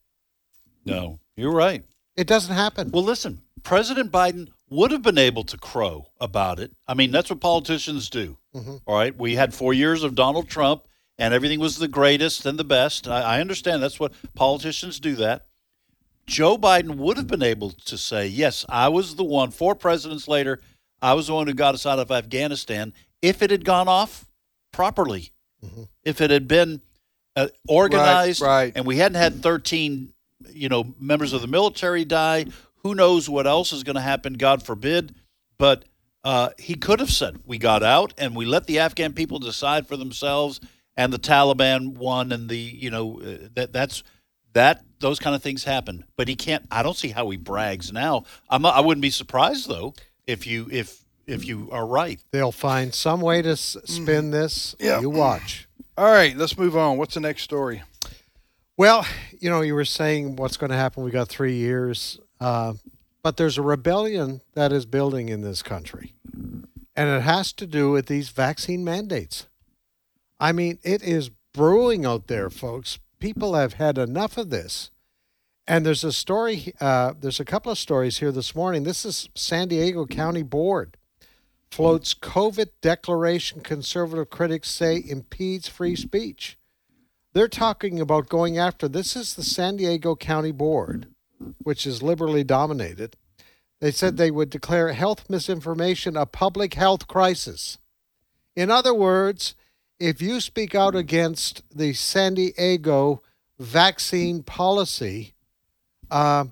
no, 0.85 1.19
you're 1.35 1.51
right. 1.51 1.83
It 2.15 2.27
doesn't 2.27 2.53
happen. 2.53 2.91
Well, 2.91 3.03
listen, 3.03 3.41
President 3.63 4.11
Biden 4.11 4.49
would 4.69 4.91
have 4.91 5.01
been 5.01 5.17
able 5.17 5.43
to 5.45 5.57
crow 5.57 6.07
about 6.19 6.59
it. 6.59 6.71
I 6.87 6.93
mean, 6.93 7.09
that's 7.11 7.29
what 7.31 7.39
politicians 7.39 8.09
do. 8.09 8.37
Mhm. 8.55 8.81
All 8.85 8.95
right. 8.95 9.17
We 9.17 9.35
had 9.35 9.53
four 9.53 9.73
years 9.73 10.03
of 10.03 10.13
Donald 10.13 10.47
Trump 10.49 10.87
and 11.17 11.33
everything 11.33 11.59
was 11.59 11.77
the 11.77 11.87
greatest 11.87 12.45
and 12.45 12.59
the 12.59 12.63
best. 12.63 13.07
I, 13.07 13.21
I 13.37 13.41
understand 13.41 13.81
that's 13.81 13.99
what 13.99 14.13
politicians 14.35 14.99
do 14.99 15.15
that. 15.15 15.45
Joe 16.27 16.57
Biden 16.57 16.95
would 16.97 17.17
have 17.17 17.27
been 17.27 17.43
able 17.43 17.71
to 17.71 17.97
say, 17.97 18.27
yes, 18.27 18.65
I 18.69 18.89
was 18.89 19.15
the 19.15 19.23
one, 19.23 19.49
four 19.51 19.73
presidents 19.73 20.27
later, 20.27 20.59
I 21.01 21.13
was 21.13 21.27
the 21.27 21.33
one 21.33 21.47
who 21.47 21.53
got 21.53 21.73
us 21.75 21.85
out 21.85 21.97
of 21.99 22.11
Afghanistan 22.11 22.93
if 23.21 23.41
it 23.41 23.49
had 23.51 23.65
gone 23.65 23.87
off 23.87 24.25
properly. 24.71 25.31
If 26.03 26.21
it 26.21 26.31
had 26.31 26.47
been 26.47 26.81
uh, 27.35 27.47
organized 27.67 28.41
right. 28.41 28.73
and 28.75 28.85
we 28.85 28.97
hadn't 28.97 29.21
had 29.21 29.41
13, 29.41 30.13
you 30.49 30.69
know, 30.69 30.95
members 30.99 31.33
of 31.33 31.41
the 31.41 31.47
military 31.47 32.03
die, 32.03 32.47
who 32.77 32.95
knows 32.95 33.29
what 33.29 33.45
else 33.45 33.71
is 33.71 33.83
going 33.83 33.95
to 33.95 34.01
happen, 34.01 34.33
God 34.33 34.63
forbid. 34.63 35.13
But 35.57 35.85
uh, 36.23 36.49
he 36.57 36.75
could 36.75 36.99
have 36.99 37.11
said, 37.11 37.41
we 37.45 37.57
got 37.57 37.83
out 37.83 38.13
and 38.17 38.35
we 38.35 38.45
let 38.45 38.65
the 38.65 38.79
Afghan 38.79 39.13
people 39.13 39.39
decide 39.39 39.87
for 39.87 39.97
themselves 39.97 40.59
and 40.97 41.13
the 41.13 41.19
Taliban 41.19 41.95
won 41.95 42.31
and 42.31 42.49
the, 42.49 42.57
you 42.57 42.89
know, 42.89 43.21
uh, 43.21 43.47
that 43.53 43.71
that's 43.71 44.03
that 44.53 44.83
those 44.99 45.19
kind 45.19 45.35
of 45.35 45.41
things 45.41 45.63
happen. 45.63 46.05
But 46.17 46.27
he 46.27 46.35
can't 46.35 46.65
I 46.69 46.83
don't 46.83 46.97
see 46.97 47.09
how 47.09 47.29
he 47.29 47.37
brags 47.37 47.91
now. 47.91 48.23
I'm 48.49 48.61
not, 48.61 48.75
I 48.75 48.81
wouldn't 48.81 49.01
be 49.01 49.09
surprised 49.09 49.69
though 49.69 49.93
if 50.27 50.45
you 50.45 50.67
if 50.71 51.03
if 51.31 51.47
you 51.47 51.69
are 51.71 51.85
right. 51.85 52.19
They'll 52.31 52.51
find 52.51 52.93
some 52.93 53.21
way 53.21 53.41
to 53.41 53.51
s- 53.51 53.77
spin 53.85 54.31
this. 54.31 54.75
Yeah. 54.79 55.01
You 55.01 55.09
watch. 55.09 55.67
All 55.97 56.11
right. 56.11 56.35
Let's 56.35 56.57
move 56.57 56.75
on. 56.77 56.97
What's 56.97 57.13
the 57.15 57.19
next 57.19 57.43
story? 57.43 57.83
Well, 58.77 59.05
you 59.39 59.49
know, 59.49 59.61
you 59.61 59.75
were 59.75 59.85
saying 59.85 60.35
what's 60.37 60.57
going 60.57 60.71
to 60.71 60.77
happen. 60.77 61.03
We 61.03 61.11
got 61.11 61.27
three 61.27 61.55
years, 61.55 62.19
uh, 62.39 62.73
but 63.21 63.37
there's 63.37 63.57
a 63.57 63.61
rebellion 63.61 64.41
that 64.53 64.71
is 64.71 64.85
building 64.85 65.29
in 65.29 65.41
this 65.41 65.61
country, 65.61 66.13
and 66.95 67.09
it 67.09 67.21
has 67.21 67.53
to 67.53 67.67
do 67.67 67.91
with 67.91 68.07
these 68.07 68.29
vaccine 68.29 68.83
mandates. 68.83 69.47
I 70.39 70.51
mean, 70.51 70.79
it 70.83 71.03
is 71.03 71.29
brewing 71.53 72.05
out 72.05 72.27
there, 72.27 72.49
folks. 72.49 72.97
People 73.19 73.53
have 73.53 73.73
had 73.73 73.97
enough 73.99 74.37
of 74.37 74.49
this. 74.49 74.89
And 75.67 75.85
there's 75.85 76.03
a 76.03 76.11
story, 76.11 76.73
uh, 76.81 77.13
there's 77.19 77.39
a 77.39 77.45
couple 77.45 77.71
of 77.71 77.77
stories 77.77 78.17
here 78.17 78.31
this 78.31 78.55
morning. 78.55 78.83
This 78.83 79.05
is 79.05 79.29
San 79.35 79.67
Diego 79.67 80.07
County 80.07 80.41
Board 80.41 80.97
floats 81.71 82.13
COVID 82.13 82.69
declaration 82.81 83.61
conservative 83.61 84.29
critics 84.29 84.69
say 84.69 85.01
impedes 85.07 85.67
free 85.67 85.95
speech. 85.95 86.57
They're 87.33 87.47
talking 87.47 87.99
about 87.99 88.27
going 88.27 88.57
after 88.57 88.89
this 88.89 89.15
is 89.15 89.33
the 89.33 89.43
San 89.43 89.77
Diego 89.77 90.15
County 90.15 90.51
Board, 90.51 91.07
which 91.63 91.87
is 91.87 92.03
liberally 92.03 92.43
dominated. 92.43 93.15
They 93.79 93.91
said 93.91 94.17
they 94.17 94.31
would 94.31 94.49
declare 94.49 94.91
health 94.91 95.29
misinformation 95.29 96.17
a 96.17 96.25
public 96.25 96.73
health 96.73 97.07
crisis. 97.07 97.79
In 98.55 98.69
other 98.69 98.93
words, 98.93 99.55
if 99.97 100.21
you 100.21 100.41
speak 100.41 100.75
out 100.75 100.95
against 100.95 101.63
the 101.75 101.93
San 101.93 102.33
Diego 102.33 103.21
vaccine 103.57 104.43
policy, 104.43 105.35
uh, 106.09 106.45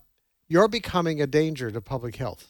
you're 0.48 0.68
becoming 0.68 1.22
a 1.22 1.28
danger 1.28 1.70
to 1.72 1.82
public 1.82 2.16
health. 2.16 2.49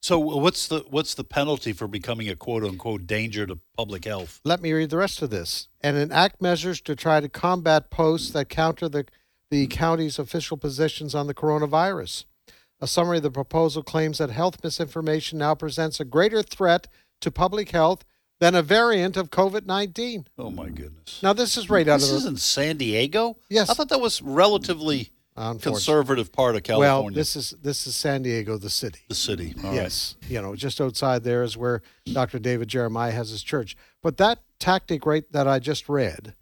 So 0.00 0.18
what's 0.18 0.68
the 0.68 0.84
what's 0.90 1.14
the 1.14 1.24
penalty 1.24 1.72
for 1.72 1.88
becoming 1.88 2.28
a 2.28 2.36
quote 2.36 2.64
unquote 2.64 3.06
danger 3.06 3.46
to 3.46 3.58
public 3.76 4.04
health? 4.04 4.40
Let 4.44 4.62
me 4.62 4.72
read 4.72 4.90
the 4.90 4.96
rest 4.96 5.22
of 5.22 5.30
this. 5.30 5.68
And 5.80 5.96
enact 5.96 6.40
measures 6.40 6.80
to 6.82 6.94
try 6.94 7.20
to 7.20 7.28
combat 7.28 7.90
posts 7.90 8.30
that 8.30 8.48
counter 8.48 8.88
the, 8.88 9.06
the 9.50 9.66
county's 9.66 10.18
official 10.18 10.56
positions 10.56 11.14
on 11.14 11.26
the 11.26 11.34
coronavirus. 11.34 12.24
A 12.80 12.86
summary 12.86 13.16
of 13.16 13.24
the 13.24 13.30
proposal 13.30 13.82
claims 13.82 14.18
that 14.18 14.30
health 14.30 14.62
misinformation 14.62 15.38
now 15.38 15.54
presents 15.56 15.98
a 15.98 16.04
greater 16.04 16.42
threat 16.42 16.86
to 17.20 17.30
public 17.30 17.70
health 17.70 18.04
than 18.38 18.54
a 18.54 18.62
variant 18.62 19.16
of 19.16 19.30
COVID 19.30 19.66
19. 19.66 20.26
Oh, 20.38 20.50
my 20.50 20.68
goodness. 20.68 21.20
Now, 21.22 21.32
this 21.32 21.56
is 21.56 21.68
right 21.68 21.88
out 21.88 21.98
This 21.98 22.10
is 22.10 22.22
the. 22.22 22.30
in 22.30 22.36
San 22.36 22.76
Diego? 22.76 23.36
Yes. 23.48 23.68
I 23.68 23.74
thought 23.74 23.88
that 23.88 24.00
was 24.00 24.22
relatively. 24.22 25.10
Conservative 25.60 26.32
part 26.32 26.56
of 26.56 26.62
California. 26.62 27.04
Well, 27.04 27.14
this 27.14 27.36
is 27.36 27.54
this 27.62 27.86
is 27.86 27.96
San 27.96 28.22
Diego, 28.22 28.58
the 28.58 28.70
city. 28.70 29.00
the 29.08 29.14
city. 29.14 29.54
All 29.58 29.70
right. 29.70 29.74
yes, 29.74 30.16
you 30.28 30.40
know, 30.42 30.54
just 30.54 30.80
outside 30.80 31.24
there 31.24 31.42
is 31.42 31.56
where 31.56 31.82
Dr. 32.12 32.38
David 32.38 32.68
Jeremiah 32.68 33.12
has 33.12 33.30
his 33.30 33.42
church. 33.42 33.76
But 34.02 34.16
that 34.18 34.40
tactic 34.58 35.06
right 35.06 35.24
that 35.32 35.46
I 35.46 35.58
just 35.58 35.88
read 35.88 36.34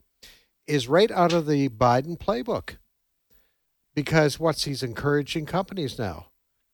is 0.67 0.89
right 0.89 1.11
out 1.11 1.33
of 1.33 1.47
the 1.47 1.69
Biden 1.69 2.19
playbook. 2.19 2.77
Because 3.95 4.39
what's 4.39 4.65
he's 4.65 4.83
encouraging 4.83 5.47
companies 5.47 5.99
now? 5.99 6.27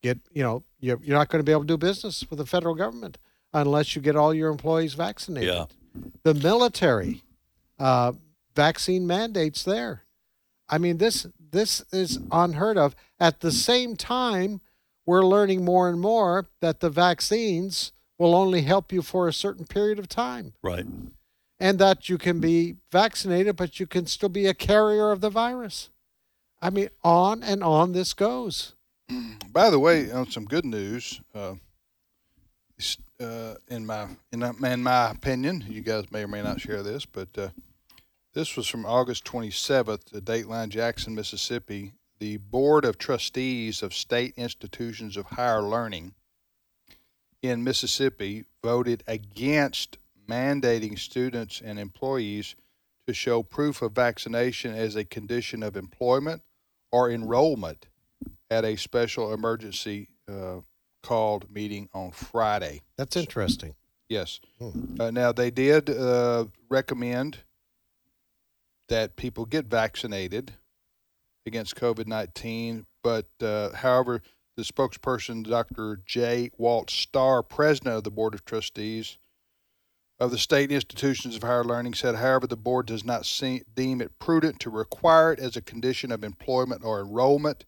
Get 0.02 0.18
you 0.32 0.42
know 0.42 0.64
you're, 0.80 0.98
you're 1.02 1.16
not 1.16 1.28
going 1.28 1.40
to 1.40 1.44
be 1.44 1.52
able 1.52 1.62
to 1.62 1.66
do 1.68 1.76
business 1.76 2.24
with 2.28 2.38
the 2.38 2.46
federal 2.46 2.74
government 2.74 3.18
unless 3.52 3.94
you 3.94 4.02
get 4.02 4.16
all 4.16 4.34
your 4.34 4.50
employees 4.50 4.94
vaccinated. 4.94 5.48
Yeah. 5.48 5.66
The 6.24 6.34
military 6.34 7.22
uh, 7.78 8.12
vaccine 8.56 9.06
mandates 9.06 9.62
there. 9.62 10.02
I 10.68 10.78
mean 10.78 10.98
this 10.98 11.26
this 11.52 11.84
is 11.92 12.18
unheard 12.32 12.76
of. 12.76 12.96
At 13.20 13.40
the 13.40 13.52
same 13.52 13.94
time, 13.96 14.60
we're 15.06 15.24
learning 15.24 15.64
more 15.64 15.88
and 15.88 16.00
more 16.00 16.46
that 16.60 16.80
the 16.80 16.90
vaccines 16.90 17.92
will 18.18 18.34
only 18.34 18.62
help 18.62 18.92
you 18.92 19.02
for 19.02 19.28
a 19.28 19.32
certain 19.32 19.66
period 19.66 19.98
of 19.98 20.08
time 20.08 20.52
Right. 20.62 20.86
and 21.60 21.78
that 21.78 22.08
you 22.08 22.18
can 22.18 22.40
be 22.40 22.76
vaccinated, 22.90 23.56
but 23.56 23.78
you 23.80 23.86
can 23.86 24.06
still 24.06 24.28
be 24.28 24.46
a 24.46 24.54
carrier 24.54 25.10
of 25.10 25.20
the 25.20 25.30
virus. 25.30 25.90
I 26.60 26.70
mean, 26.70 26.88
on 27.02 27.42
and 27.42 27.62
on 27.64 27.92
this 27.92 28.14
goes. 28.14 28.74
By 29.52 29.70
the 29.70 29.78
way, 29.80 30.10
on 30.12 30.30
some 30.30 30.44
good 30.44 30.64
news, 30.64 31.20
uh, 31.34 31.54
uh, 33.20 33.54
in 33.68 33.86
my 33.86 34.06
in, 34.32 34.40
my- 34.40 34.72
in 34.72 34.82
my 34.82 35.10
opinion, 35.10 35.64
you 35.68 35.80
guys 35.80 36.10
may 36.10 36.22
or 36.24 36.28
may 36.28 36.42
not 36.42 36.60
share 36.60 36.82
this, 36.82 37.04
but 37.04 37.28
uh, 37.36 37.48
this 38.34 38.56
was 38.56 38.66
from 38.66 38.86
August 38.86 39.24
27th, 39.24 40.16
at 40.16 40.24
Dateline, 40.24 40.68
Jackson, 40.68 41.14
Mississippi. 41.14 41.92
The 42.18 42.36
Board 42.36 42.84
of 42.84 42.98
Trustees 42.98 43.82
of 43.82 43.92
State 43.92 44.34
Institutions 44.36 45.16
of 45.16 45.26
Higher 45.26 45.62
Learning 45.62 46.14
in 47.42 47.64
Mississippi 47.64 48.44
voted 48.62 49.02
against 49.08 49.98
mandating 50.28 50.98
students 50.98 51.60
and 51.62 51.78
employees 51.78 52.54
to 53.08 53.12
show 53.12 53.42
proof 53.42 53.82
of 53.82 53.92
vaccination 53.92 54.72
as 54.72 54.94
a 54.94 55.04
condition 55.04 55.62
of 55.62 55.76
employment 55.76 56.42
or 56.92 57.10
enrollment 57.10 57.86
at 58.50 58.64
a 58.64 58.76
special 58.76 59.32
emergency 59.32 60.08
uh, 60.28 60.60
called 61.02 61.50
meeting 61.52 61.88
on 61.92 62.12
Friday. 62.12 62.82
That's 62.96 63.16
interesting. 63.16 63.74
Yes. 64.08 64.40
Hmm. 64.60 65.00
Uh, 65.00 65.10
now 65.10 65.32
they 65.32 65.50
did 65.50 65.90
uh, 65.90 66.44
recommend 66.68 67.38
that 68.92 69.16
people 69.16 69.46
get 69.46 69.64
vaccinated 69.64 70.52
against 71.46 71.76
COVID 71.76 72.06
nineteen, 72.06 72.84
but 73.02 73.26
uh, 73.40 73.70
however, 73.70 74.20
the 74.54 74.62
spokesperson, 74.62 75.48
Dr. 75.48 76.02
J. 76.04 76.50
Walt 76.58 76.90
Starr, 76.90 77.42
president 77.42 77.96
of 77.96 78.04
the 78.04 78.10
board 78.10 78.34
of 78.34 78.44
trustees 78.44 79.16
of 80.20 80.30
the 80.30 80.36
state 80.36 80.70
institutions 80.70 81.34
of 81.34 81.42
higher 81.42 81.64
learning, 81.64 81.94
said, 81.94 82.16
however, 82.16 82.46
the 82.46 82.54
board 82.54 82.84
does 82.84 83.02
not 83.02 83.24
see, 83.24 83.62
deem 83.74 84.02
it 84.02 84.18
prudent 84.18 84.60
to 84.60 84.68
require 84.68 85.32
it 85.32 85.40
as 85.40 85.56
a 85.56 85.62
condition 85.62 86.12
of 86.12 86.22
employment 86.22 86.84
or 86.84 87.00
enrollment. 87.00 87.64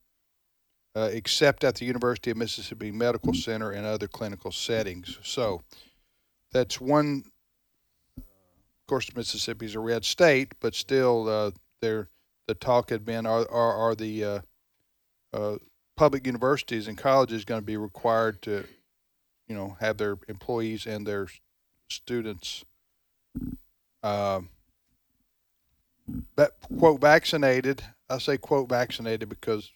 Uh, 0.95 1.09
except 1.11 1.65
at 1.65 1.77
the 1.77 1.87
University 1.87 2.31
of 2.31 2.37
Mississippi 2.37 2.93
Medical 2.93 3.35
Center 3.35 3.73
and 3.73 3.85
other 3.85 4.07
clinical 4.07 4.53
settings. 4.53 5.19
So, 5.25 5.63
that's 6.53 6.81
one. 6.81 7.25
Of 8.85 8.89
course, 8.89 9.17
Mississippi 9.17 9.65
is 9.65 9.75
a 9.75 9.81
red 9.81 10.05
state, 10.05 10.53
but 10.61 10.75
still, 10.75 11.27
uh, 11.27 11.53
there 11.81 12.11
the 12.47 12.55
talk 12.55 12.91
had 12.91 13.03
been: 13.03 13.25
are 13.25 13.51
are, 13.51 13.73
are 13.73 13.95
the 13.95 14.25
uh, 14.25 14.41
uh, 15.33 15.57
public 15.97 16.27
universities 16.27 16.87
and 16.87 16.99
colleges 16.99 17.47
going 17.47 17.63
to 17.63 17.67
be 17.67 17.79
required 17.79 18.43
to, 18.43 18.67
you 19.49 19.55
know, 19.55 19.79
have 19.81 19.97
their 19.97 20.19
employees 20.29 20.87
and 20.87 21.07
their 21.07 21.29
students, 21.89 22.67
but 26.37 26.53
quote 26.79 27.01
vaccinated? 27.01 27.83
I 28.11 28.19
say 28.19 28.37
quote 28.37 28.69
vaccinated 28.69 29.31
because 29.31 29.73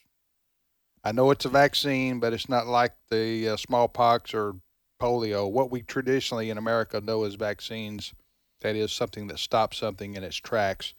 I 1.02 1.12
know 1.12 1.30
it's 1.30 1.46
a 1.46 1.48
vaccine, 1.48 2.20
but 2.20 2.34
it's 2.34 2.50
not 2.50 2.66
like 2.66 2.92
the 3.08 3.48
uh, 3.48 3.56
smallpox 3.56 4.34
or 4.34 4.56
polio. 5.00 5.50
What 5.50 5.70
we 5.70 5.80
traditionally 5.80 6.50
in 6.50 6.58
America 6.58 7.00
know 7.00 7.24
as 7.24 7.36
vaccines, 7.36 8.12
that 8.60 8.76
is 8.76 8.92
something 8.92 9.28
that 9.28 9.38
stops 9.38 9.78
something 9.78 10.14
in 10.14 10.24
its 10.24 10.36
tracks. 10.36 10.94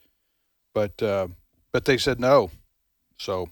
But 0.74 1.02
uh, 1.02 1.28
but 1.72 1.84
they 1.84 1.98
said 1.98 2.20
no. 2.20 2.50
So 3.18 3.48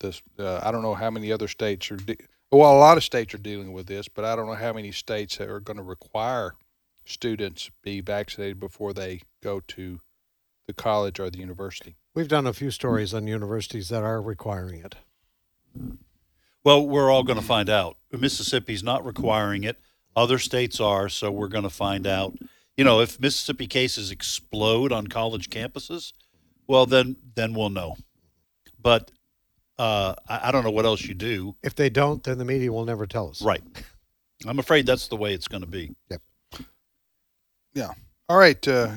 this 0.00 0.22
uh, 0.38 0.60
I 0.62 0.70
don't 0.70 0.82
know 0.82 0.94
how 0.94 1.10
many 1.10 1.32
other 1.32 1.48
states 1.48 1.90
are. 1.90 1.96
De- 1.96 2.16
well, 2.52 2.72
a 2.72 2.78
lot 2.78 2.96
of 2.96 3.04
states 3.04 3.32
are 3.34 3.38
dealing 3.38 3.72
with 3.72 3.86
this, 3.86 4.08
but 4.08 4.24
I 4.24 4.34
don't 4.34 4.46
know 4.46 4.54
how 4.54 4.72
many 4.72 4.90
states 4.90 5.40
are 5.40 5.60
going 5.60 5.76
to 5.76 5.82
require 5.82 6.54
students 7.04 7.70
be 7.82 8.00
vaccinated 8.00 8.58
before 8.58 8.92
they 8.92 9.22
go 9.42 9.60
to 9.60 10.00
the 10.66 10.72
college 10.72 11.20
or 11.20 11.30
the 11.30 11.38
university. 11.38 11.96
We've 12.14 12.28
done 12.28 12.46
a 12.46 12.52
few 12.52 12.70
stories 12.70 13.14
on 13.14 13.26
universities 13.26 13.88
that 13.88 14.02
are 14.02 14.20
requiring 14.20 14.84
it. 14.84 14.96
Well, 16.64 16.86
we're 16.86 17.10
all 17.10 17.22
going 17.22 17.38
to 17.38 17.44
find 17.44 17.70
out. 17.70 17.96
Mississippi's 18.12 18.82
not 18.82 19.04
requiring 19.04 19.64
it. 19.64 19.78
Other 20.14 20.38
states 20.38 20.80
are, 20.80 21.08
so 21.08 21.30
we're 21.30 21.48
going 21.48 21.64
to 21.64 21.70
find 21.70 22.06
out. 22.06 22.36
You 22.76 22.84
know, 22.84 23.00
if 23.00 23.20
Mississippi 23.20 23.66
cases 23.66 24.10
explode 24.10 24.92
on 24.92 25.06
college 25.08 25.50
campuses, 25.50 26.12
well, 26.66 26.86
then 26.86 27.16
then 27.34 27.52
we'll 27.54 27.70
know. 27.70 27.96
But 28.80 29.10
uh, 29.78 30.14
I, 30.28 30.48
I 30.48 30.52
don't 30.52 30.64
know 30.64 30.70
what 30.70 30.86
else 30.86 31.02
you 31.04 31.14
do. 31.14 31.56
If 31.62 31.74
they 31.74 31.90
don't, 31.90 32.22
then 32.22 32.38
the 32.38 32.44
media 32.44 32.72
will 32.72 32.84
never 32.84 33.06
tell 33.06 33.28
us. 33.28 33.42
Right. 33.42 33.62
I'm 34.46 34.58
afraid 34.58 34.86
that's 34.86 35.08
the 35.08 35.16
way 35.16 35.34
it's 35.34 35.48
going 35.48 35.62
to 35.62 35.66
be. 35.68 35.94
Yep. 36.10 36.22
Yeah. 37.74 37.90
All 38.28 38.38
right. 38.38 38.66
Uh, 38.66 38.92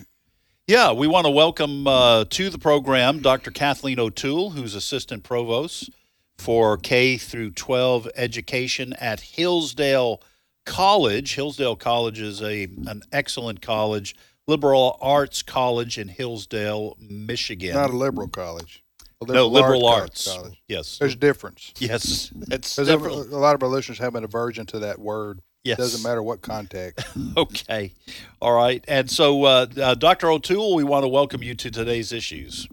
Yeah, 0.67 0.93
we 0.93 1.07
want 1.07 1.26
to 1.26 1.32
welcome 1.32 1.86
uh, 1.88 2.24
to 2.30 2.49
the 2.49 2.57
program 2.57 3.19
Dr. 3.19 3.51
Kathleen 3.51 3.99
O'Toole, 3.99 4.51
who's 4.51 4.76
assistant 4.76 5.24
provost 5.24 5.89
for 6.38 6.78
K 6.78 7.17
through 7.17 7.51
12 7.51 8.07
education 8.15 8.93
at 8.93 9.19
Hillsdale 9.19 10.21
College. 10.66 11.36
Hillsdale 11.36 11.76
College 11.76 12.20
is 12.20 12.41
a 12.41 12.64
an 12.64 13.01
excellent 13.11 13.61
college, 13.61 14.16
liberal 14.47 14.97
arts 15.01 15.41
college 15.41 15.97
in 15.97 16.07
Hillsdale, 16.07 16.97
Michigan. 16.99 17.74
not 17.74 17.89
a 17.89 17.97
liberal 17.97 18.28
college. 18.28 18.84
A 19.22 19.32
no, 19.32 19.47
liberal 19.47 19.86
art 19.86 20.01
arts. 20.01 20.28
college. 20.28 20.61
Yes. 20.68 20.97
There's 20.97 21.14
a 21.14 21.18
difference. 21.18 21.72
Yes, 21.80 22.32
it's 22.51 22.78
a 22.78 22.84
a 22.84 22.97
lot 22.97 23.55
of 23.55 23.64
our 23.64 23.70
listeners 23.70 23.99
have 23.99 24.16
an 24.16 24.24
aversion 24.24 24.66
to 24.68 24.80
that 24.80 24.99
word. 24.99 25.41
Yes. 25.64 25.78
Doesn't 25.78 26.03
matter 26.03 26.22
what 26.22 26.41
context. 26.41 27.07
okay. 27.38 27.93
All 28.41 28.53
right. 28.53 28.84
And 28.88 29.09
so, 29.09 29.45
uh, 29.45 29.66
uh, 29.82 29.95
Dr. 29.95 30.30
O'Toole, 30.30 30.76
we 30.76 30.84
want 30.84 31.03
to 31.05 31.07
welcome 31.07 31.41
you 31.41 31.55
to 31.55 31.72
today's 31.72 32.11
issues. 32.11 32.68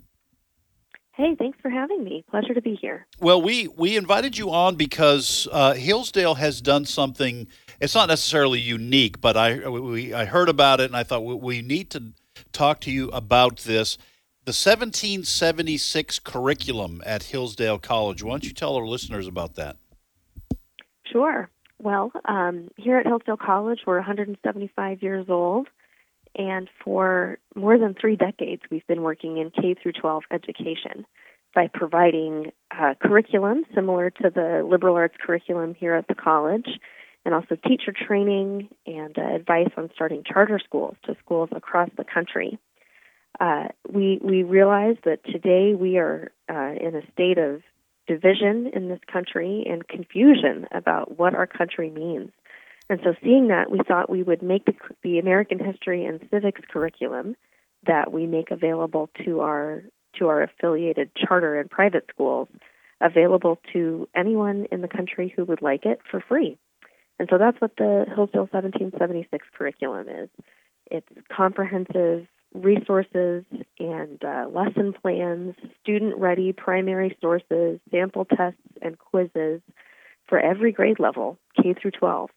Hey, 1.13 1.37
thanks 1.39 1.59
for 1.61 1.69
having 1.69 2.03
me. 2.03 2.25
Pleasure 2.31 2.55
to 2.55 2.63
be 2.63 2.75
here. 2.75 3.07
Well, 3.21 3.43
we 3.43 3.69
we 3.69 3.97
invited 3.97 4.39
you 4.39 4.51
on 4.51 4.77
because 4.77 5.47
uh, 5.53 5.75
Hillsdale 5.75 6.37
has 6.37 6.61
done 6.63 6.85
something. 6.87 7.47
It's 7.81 7.95
not 7.95 8.09
necessarily 8.09 8.61
unique, 8.61 9.21
but 9.21 9.37
I 9.37 9.69
we 9.69 10.13
I 10.13 10.27
heard 10.27 10.49
about 10.49 10.81
it 10.81 10.85
and 10.85 10.97
I 10.97 11.03
thought 11.03 11.25
we, 11.25 11.35
we 11.35 11.63
need 11.63 11.91
to 11.91 12.13
talk 12.53 12.81
to 12.83 12.91
you 12.91 13.09
about 13.11 13.59
this. 13.61 13.97
The 14.45 14.53
1776 14.53 16.19
curriculum 16.19 17.03
at 17.07 17.25
Hillsdale 17.25 17.79
College. 17.79 18.23
Why 18.23 18.33
don't 18.33 18.45
you 18.45 18.53
tell 18.53 18.77
our 18.77 18.87
listeners 18.87 19.27
about 19.27 19.55
that? 19.55 19.77
Sure. 21.11 21.49
Well, 21.79 22.13
um, 22.27 22.69
here 22.77 22.99
at 22.99 23.07
Hillsdale 23.07 23.37
College, 23.39 23.81
we're 23.87 23.97
175 23.97 25.03
years 25.03 25.27
old, 25.29 25.69
and 26.37 26.69
for 26.85 27.39
more 27.55 27.79
than 27.79 27.95
three 27.95 28.17
decades, 28.17 28.63
we've 28.71 28.87
been 28.87 29.03
working 29.03 29.39
in 29.39 29.51
K 29.51 29.75
through 29.81 29.93
12 29.93 30.25
education 30.31 31.07
by 31.55 31.69
providing 31.73 32.53
uh, 32.71 32.95
curriculum 33.03 33.65
similar 33.75 34.11
to 34.11 34.31
the 34.31 34.67
liberal 34.69 34.97
arts 34.97 35.17
curriculum 35.25 35.75
here 35.75 35.95
at 35.95 36.07
the 36.09 36.15
college, 36.15 36.69
and 37.25 37.35
also 37.35 37.57
teacher 37.57 37.93
training 37.93 38.69
and 38.87 39.17
uh, 39.19 39.35
advice 39.35 39.71
on 39.77 39.91
starting 39.95 40.23
charter 40.25 40.59
schools 40.59 40.97
to 41.05 41.17
schools 41.25 41.51
across 41.53 41.91
the 41.97 42.05
country. 42.05 42.59
Uh, 43.39 43.69
we 43.89 44.19
we 44.23 44.43
realize 44.43 44.97
that 45.05 45.25
today 45.25 45.75
we 45.75 45.99
are 45.99 46.33
uh, 46.49 46.75
in 46.81 46.95
a 46.95 47.13
state 47.13 47.39
of 47.39 47.63
division 48.07 48.71
in 48.75 48.89
this 48.89 49.01
country 49.11 49.65
and 49.71 49.87
confusion 49.87 50.67
about 50.73 51.17
what 51.19 51.35
our 51.35 51.47
country 51.47 51.91
means. 51.91 52.31
And 52.89 52.99
so, 53.05 53.15
seeing 53.23 53.49
that, 53.49 53.71
we 53.71 53.79
thought 53.87 54.11
we 54.11 54.25
would 54.25 54.43
make 54.43 54.65
the, 54.65 54.75
the 55.05 55.21
American 55.21 55.65
history 55.65 56.05
and 56.05 56.21
civics 56.31 56.61
curriculum 56.73 57.37
that 57.87 58.13
we 58.13 58.27
make 58.27 58.51
available 58.51 59.09
to 59.25 59.41
our 59.41 59.85
to 60.19 60.27
our 60.27 60.43
affiliated 60.43 61.11
charter 61.15 61.61
and 61.61 61.71
private 61.71 62.05
schools 62.13 62.49
available 63.01 63.59
to 63.73 64.09
anyone 64.15 64.67
in 64.73 64.81
the 64.81 64.89
country 64.89 65.33
who 65.35 65.45
would 65.45 65.63
like 65.63 65.87
it 65.87 66.01
for 66.11 66.21
free. 66.29 66.59
And 67.21 67.29
so 67.31 67.37
that's 67.37 67.61
what 67.61 67.77
the 67.77 68.07
Hillsdale 68.09 68.49
1776 68.51 69.47
curriculum 69.55 70.09
is. 70.09 70.31
It's 70.91 71.07
comprehensive 71.31 72.27
resources 72.55 73.45
and 73.79 74.25
uh, 74.25 74.47
lesson 74.51 74.95
plans, 74.95 75.55
student 75.83 76.17
ready 76.17 76.55
primary 76.55 77.15
sources, 77.21 77.79
sample 77.91 78.25
tests, 78.25 78.59
and 78.81 78.99
quizzes 78.99 79.61
for 80.29 80.41
every 80.41 80.73
grade 80.73 80.99
level, 80.99 81.39
K 81.63 81.75
through 81.75 81.91
12. 81.91 82.31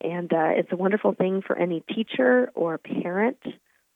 And 0.00 0.32
uh, 0.32 0.52
it's 0.56 0.72
a 0.72 0.76
wonderful 0.76 1.12
thing 1.12 1.42
for 1.46 1.58
any 1.58 1.84
teacher 1.94 2.50
or 2.54 2.78
parent 2.78 3.42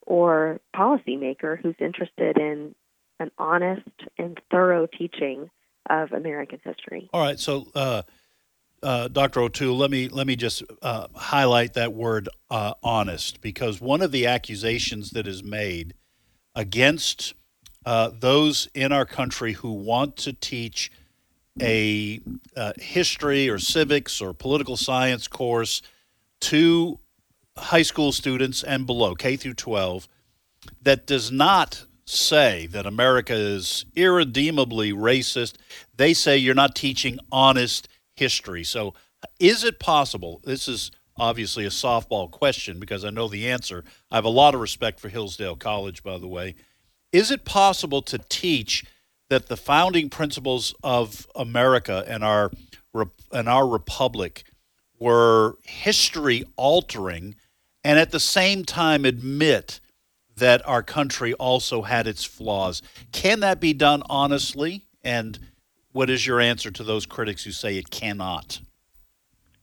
or 0.02 0.60
policymaker 0.76 1.58
who's 1.58 1.76
interested 1.80 2.36
in 2.36 2.74
an 3.18 3.30
honest 3.38 3.88
and 4.18 4.38
thorough 4.50 4.86
teaching 4.86 5.48
of 5.88 6.12
American 6.12 6.60
history. 6.62 7.08
All 7.14 7.22
right, 7.22 7.40
so 7.40 7.68
uh, 7.74 8.02
uh, 8.82 9.08
Dr. 9.08 9.40
O'Toole, 9.40 9.76
let 9.76 9.90
me 9.90 10.08
let 10.08 10.26
me 10.26 10.36
just 10.36 10.62
uh, 10.82 11.08
highlight 11.14 11.74
that 11.74 11.92
word 11.92 12.28
uh, 12.50 12.74
"honest" 12.82 13.40
because 13.40 13.80
one 13.80 14.02
of 14.02 14.12
the 14.12 14.26
accusations 14.26 15.10
that 15.10 15.26
is 15.26 15.42
made 15.42 15.94
against 16.54 17.34
uh, 17.86 18.10
those 18.18 18.68
in 18.74 18.92
our 18.92 19.06
country 19.06 19.54
who 19.54 19.72
want 19.72 20.16
to 20.18 20.32
teach 20.32 20.90
a 21.60 22.20
uh, 22.56 22.72
history 22.76 23.48
or 23.48 23.58
civics 23.58 24.20
or 24.20 24.32
political 24.32 24.76
science 24.76 25.26
course 25.26 25.82
to 26.40 26.98
high 27.56 27.82
school 27.82 28.12
students 28.12 28.62
and 28.62 28.86
below, 28.86 29.14
K 29.14 29.36
through 29.36 29.54
12, 29.54 30.08
that 30.82 31.06
does 31.06 31.32
not 31.32 31.84
say 32.04 32.66
that 32.68 32.86
America 32.86 33.34
is 33.34 33.84
irredeemably 33.94 34.92
racist. 34.92 35.56
They 35.96 36.14
say 36.14 36.38
you're 36.38 36.54
not 36.54 36.74
teaching 36.74 37.18
honest 37.30 37.88
history. 38.18 38.64
So, 38.64 38.94
is 39.40 39.64
it 39.64 39.80
possible? 39.80 40.40
This 40.44 40.68
is 40.68 40.90
obviously 41.16 41.64
a 41.64 41.70
softball 41.70 42.30
question 42.30 42.78
because 42.78 43.04
I 43.04 43.10
know 43.10 43.28
the 43.28 43.48
answer. 43.48 43.84
I 44.10 44.16
have 44.16 44.24
a 44.24 44.30
lot 44.30 44.54
of 44.54 44.60
respect 44.60 45.00
for 45.00 45.08
Hillsdale 45.08 45.56
College, 45.56 46.02
by 46.02 46.18
the 46.18 46.28
way. 46.28 46.54
Is 47.12 47.30
it 47.30 47.44
possible 47.44 48.02
to 48.02 48.18
teach 48.28 48.84
that 49.28 49.48
the 49.48 49.56
founding 49.56 50.08
principles 50.08 50.74
of 50.82 51.26
America 51.34 52.04
and 52.06 52.24
our 52.24 52.50
and 53.32 53.48
our 53.48 53.68
republic 53.68 54.44
were 54.98 55.58
history 55.64 56.44
altering 56.56 57.34
and 57.84 57.98
at 57.98 58.10
the 58.10 58.20
same 58.20 58.64
time 58.64 59.04
admit 59.04 59.80
that 60.36 60.66
our 60.66 60.82
country 60.82 61.34
also 61.34 61.82
had 61.82 62.06
its 62.06 62.24
flaws. 62.24 62.82
Can 63.12 63.40
that 63.40 63.60
be 63.60 63.72
done 63.72 64.02
honestly? 64.08 64.86
And 65.02 65.38
what 65.98 66.10
is 66.10 66.24
your 66.24 66.40
answer 66.40 66.70
to 66.70 66.84
those 66.84 67.06
critics 67.06 67.42
who 67.42 67.50
say 67.50 67.76
it 67.76 67.90
cannot? 67.90 68.60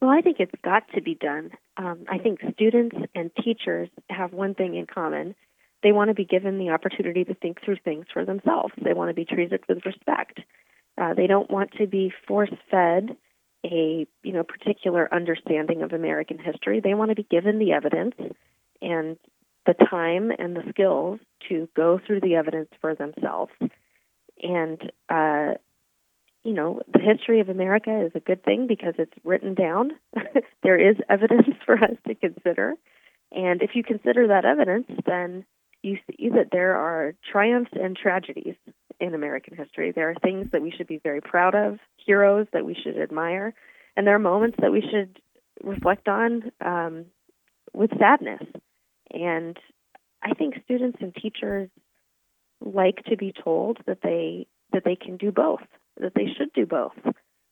Well, 0.01 0.09
I 0.09 0.19
think 0.19 0.41
it's 0.41 0.51
got 0.65 0.83
to 0.93 1.01
be 1.01 1.15
done. 1.15 1.51
Um, 1.77 2.03
I 2.09 2.17
think 2.17 2.41
students 2.51 2.97
and 3.15 3.31
teachers 3.41 3.87
have 4.09 4.33
one 4.33 4.53
thing 4.53 4.75
in 4.75 4.85
common. 4.85 5.33
They 5.81 5.93
want 5.93 6.09
to 6.09 6.13
be 6.13 6.25
given 6.25 6.57
the 6.57 6.71
opportunity 6.71 7.23
to 7.23 7.35
think 7.35 7.63
through 7.63 7.77
things 7.85 8.07
for 8.11 8.25
themselves. 8.25 8.73
They 8.83 8.91
want 8.91 9.11
to 9.11 9.13
be 9.13 9.23
treated 9.23 9.61
with 9.69 9.85
respect. 9.85 10.41
Uh, 10.97 11.13
they 11.13 11.25
don't 11.25 11.49
want 11.49 11.71
to 11.77 11.87
be 11.87 12.11
force 12.27 12.51
fed 12.69 13.15
a 13.63 14.05
you 14.21 14.33
know 14.33 14.43
particular 14.43 15.07
understanding 15.13 15.83
of 15.83 15.93
American 15.93 16.37
history. 16.37 16.81
They 16.81 16.95
want 16.95 17.11
to 17.11 17.15
be 17.15 17.27
given 17.31 17.59
the 17.59 17.71
evidence 17.71 18.15
and 18.81 19.15
the 19.65 19.73
time 19.89 20.31
and 20.37 20.53
the 20.53 20.63
skills 20.67 21.21
to 21.47 21.69
go 21.77 21.97
through 22.05 22.19
the 22.19 22.35
evidence 22.35 22.71
for 22.81 22.93
themselves. 22.93 23.53
And, 24.43 24.91
uh, 25.09 25.53
you 26.45 26.53
know, 26.53 26.79
the 26.93 26.99
history 26.99 27.39
of 27.39 27.49
America 27.49 28.05
is 28.05 28.11
a 28.13 28.19
good 28.19 28.43
thing 28.43 28.67
because 28.67 28.93
it's 28.99 29.11
written 29.23 29.55
down. 29.55 29.93
there 30.63 30.77
is 30.77 30.95
evidence 31.09 31.47
for 31.65 31.73
us 31.75 31.97
to 32.07 32.13
consider. 32.13 32.75
And 33.31 33.63
if 33.63 33.71
you 33.73 33.83
consider 33.83 34.27
that 34.27 34.45
evidence, 34.45 34.85
then 35.07 35.43
you 35.81 35.97
see 36.07 36.29
that 36.29 36.49
there 36.51 36.75
are 36.75 37.15
triumphs 37.31 37.71
and 37.73 37.97
tragedies 37.97 38.55
in 38.99 39.15
American 39.15 39.57
history. 39.57 39.91
There 39.91 40.11
are 40.11 40.15
things 40.15 40.51
that 40.51 40.61
we 40.61 40.71
should 40.71 40.87
be 40.87 40.99
very 41.03 41.19
proud 41.19 41.55
of, 41.55 41.79
heroes 41.97 42.45
that 42.53 42.63
we 42.63 42.75
should 42.75 42.97
admire, 42.97 43.53
and 43.97 44.05
there 44.05 44.15
are 44.15 44.19
moments 44.19 44.57
that 44.61 44.71
we 44.71 44.81
should 44.81 45.19
reflect 45.63 46.07
on 46.07 46.51
um, 46.63 47.05
with 47.73 47.89
sadness. 47.97 48.43
And 49.11 49.57
I 50.23 50.33
think 50.33 50.55
students 50.63 50.99
and 51.01 51.13
teachers 51.13 51.69
like 52.61 53.03
to 53.05 53.17
be 53.17 53.33
told 53.43 53.79
that 53.87 53.99
they 54.01 54.47
that 54.73 54.83
they 54.83 54.95
can 54.95 55.17
do 55.17 55.31
both, 55.31 55.61
that 55.99 56.13
they 56.15 56.27
should 56.37 56.51
do 56.53 56.65
both, 56.65 56.93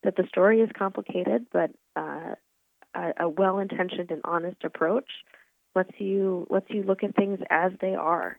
that 0.04 0.16
the 0.16 0.26
story 0.28 0.62
is 0.62 0.70
complicated, 0.78 1.48
but 1.52 1.72
uh, 1.96 2.36
a, 2.96 3.12
a 3.22 3.30
well-intentioned 3.30 4.12
and 4.12 4.22
honest 4.24 4.64
approach 4.64 5.10
lets 5.76 5.92
you 5.98 6.46
lets 6.50 6.70
you 6.70 6.84
look 6.84 7.04
at 7.04 7.16
things 7.16 7.40
as 7.50 7.72
they 7.82 7.96
are, 7.96 8.38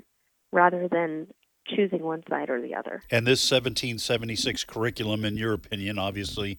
rather 0.52 0.88
than 0.88 1.26
choosing 1.66 2.02
one 2.02 2.22
side 2.28 2.50
or 2.50 2.61
the 2.61 2.74
other. 2.74 3.02
And 3.11 3.26
this 3.26 3.40
1776 3.50 4.64
curriculum, 4.64 5.24
in 5.24 5.36
your 5.36 5.55
opinion, 5.55 5.98
obviously 5.98 6.59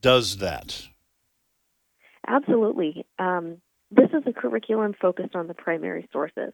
does 0.00 0.36
that. 0.38 0.88
Absolutely. 2.26 3.06
Um, 3.18 3.60
this 3.90 4.10
is 4.10 4.22
a 4.26 4.32
curriculum 4.32 4.94
focused 5.00 5.34
on 5.34 5.48
the 5.48 5.54
primary 5.54 6.08
sources 6.12 6.52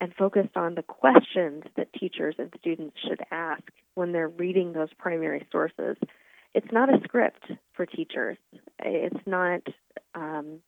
and 0.00 0.14
focused 0.14 0.56
on 0.56 0.74
the 0.74 0.82
questions 0.82 1.64
that 1.76 1.92
teachers 1.92 2.34
and 2.38 2.52
students 2.58 2.96
should 3.06 3.20
ask 3.30 3.62
when 3.94 4.12
they're 4.12 4.28
reading 4.28 4.72
those 4.72 4.88
primary 4.98 5.46
sources. 5.52 5.96
It's 6.54 6.72
not 6.72 6.88
a 6.88 7.00
script 7.04 7.44
for 7.74 7.86
teachers. 7.86 8.38
It's 8.80 9.26
not. 9.26 9.60
Um, 10.14 10.60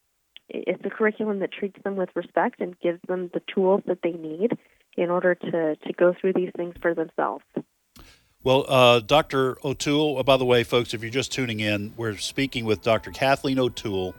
it's 0.48 0.84
a 0.84 0.90
curriculum 0.90 1.38
that 1.38 1.52
treats 1.52 1.82
them 1.82 1.96
with 1.96 2.10
respect 2.14 2.60
and 2.60 2.78
gives 2.80 3.00
them 3.08 3.30
the 3.32 3.40
tools 3.52 3.82
that 3.86 3.98
they 4.02 4.12
need 4.12 4.52
in 4.96 5.08
order 5.08 5.34
to 5.34 5.76
to 5.76 5.92
go 5.96 6.14
through 6.20 6.34
these 6.34 6.50
things 6.56 6.74
for 6.80 6.94
themselves. 6.94 7.44
Well, 8.44 8.64
uh, 8.68 9.00
Dr. 9.00 9.56
O'Toole, 9.64 10.18
oh, 10.18 10.22
by 10.24 10.36
the 10.36 10.44
way, 10.44 10.64
folks, 10.64 10.94
if 10.94 11.02
you're 11.02 11.12
just 11.12 11.30
tuning 11.30 11.60
in, 11.60 11.94
we're 11.96 12.16
speaking 12.16 12.64
with 12.64 12.82
Dr. 12.82 13.12
Kathleen 13.12 13.60
O'Toole 13.60 14.16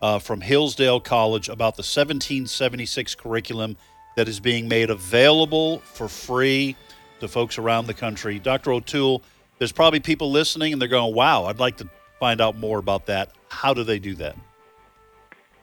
uh, 0.00 0.18
from 0.18 0.40
Hillsdale 0.40 1.00
College 1.00 1.50
about 1.50 1.76
the 1.76 1.82
1776 1.82 3.14
curriculum 3.14 3.76
that 4.18 4.28
is 4.28 4.40
being 4.40 4.66
made 4.66 4.90
available 4.90 5.78
for 5.78 6.08
free 6.08 6.74
to 7.20 7.28
folks 7.28 7.56
around 7.56 7.86
the 7.86 7.94
country. 7.94 8.40
Dr. 8.40 8.72
O'Toole, 8.72 9.22
there's 9.58 9.70
probably 9.70 10.00
people 10.00 10.32
listening 10.32 10.72
and 10.72 10.82
they're 10.82 10.88
going, 10.88 11.14
wow, 11.14 11.44
I'd 11.44 11.60
like 11.60 11.76
to 11.76 11.88
find 12.18 12.40
out 12.40 12.58
more 12.58 12.80
about 12.80 13.06
that. 13.06 13.30
How 13.48 13.74
do 13.74 13.84
they 13.84 14.00
do 14.00 14.16
that? 14.16 14.34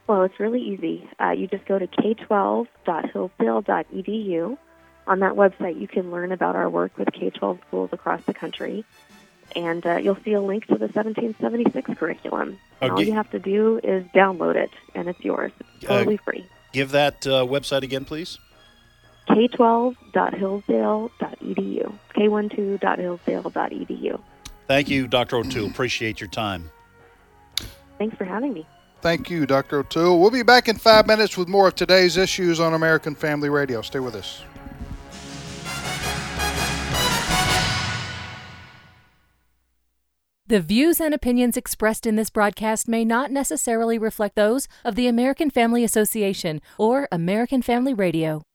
Well, 0.07 0.23
it's 0.23 0.39
really 0.39 0.61
easy. 0.61 1.05
Uh, 1.19 1.31
you 1.31 1.47
just 1.47 1.65
go 1.65 1.77
to 1.77 1.85
k12.hillsdale.edu. 1.85 4.57
On 5.07 5.19
that 5.19 5.33
website, 5.33 5.77
you 5.77 5.89
can 5.89 6.09
learn 6.09 6.31
about 6.31 6.55
our 6.55 6.69
work 6.69 6.97
with 6.97 7.11
K 7.11 7.31
12 7.31 7.59
schools 7.67 7.89
across 7.91 8.23
the 8.23 8.33
country 8.33 8.85
and 9.53 9.85
uh, 9.85 9.97
you'll 9.97 10.17
see 10.23 10.31
a 10.31 10.41
link 10.41 10.65
to 10.67 10.75
the 10.75 10.87
1776 10.87 11.99
curriculum. 11.99 12.57
And 12.79 12.93
all 12.93 13.01
you 13.01 13.11
have 13.13 13.29
to 13.31 13.39
do 13.39 13.81
is 13.83 14.05
download 14.15 14.55
it, 14.55 14.71
and 14.95 15.09
it's 15.09 15.23
yours. 15.23 15.51
It's 15.59 15.87
totally 15.87 16.17
uh, 16.17 16.23
free. 16.23 16.45
Give 16.71 16.91
that 16.91 17.27
uh, 17.27 17.45
website 17.45 17.83
again, 17.83 18.05
please. 18.05 18.39
k12.hillsdale.edu. 19.29 21.93
k12.hillsdale.edu. 22.15 24.21
Thank 24.67 24.89
you, 24.89 25.07
Dr. 25.07 25.37
O'Toole. 25.37 25.67
Appreciate 25.67 26.19
your 26.19 26.29
time. 26.29 26.71
Thanks 27.97 28.17
for 28.17 28.25
having 28.25 28.53
me. 28.53 28.65
Thank 29.01 29.29
you, 29.29 29.45
Dr. 29.45 29.79
O'Toole. 29.79 30.19
We'll 30.19 30.31
be 30.31 30.43
back 30.43 30.67
in 30.67 30.77
five 30.77 31.05
minutes 31.05 31.37
with 31.37 31.47
more 31.47 31.67
of 31.67 31.75
today's 31.75 32.17
issues 32.17 32.59
on 32.59 32.73
American 32.73 33.13
Family 33.13 33.49
Radio. 33.49 33.81
Stay 33.81 33.99
with 33.99 34.15
us. 34.15 34.41
The 40.47 40.59
views 40.59 41.01
and 41.01 41.11
opinions 41.11 41.57
expressed 41.57 42.05
in 42.05 42.17
this 42.17 42.29
broadcast 42.29 42.87
may 42.87 43.03
not 43.03 43.31
necessarily 43.31 43.97
reflect 43.97 44.35
those 44.35 44.67
of 44.83 44.93
the 44.93 45.07
American 45.07 45.49
Family 45.49 45.83
Association 45.83 46.61
or 46.77 47.07
American 47.11 47.63
Family 47.63 47.95
Radio. 47.95 48.45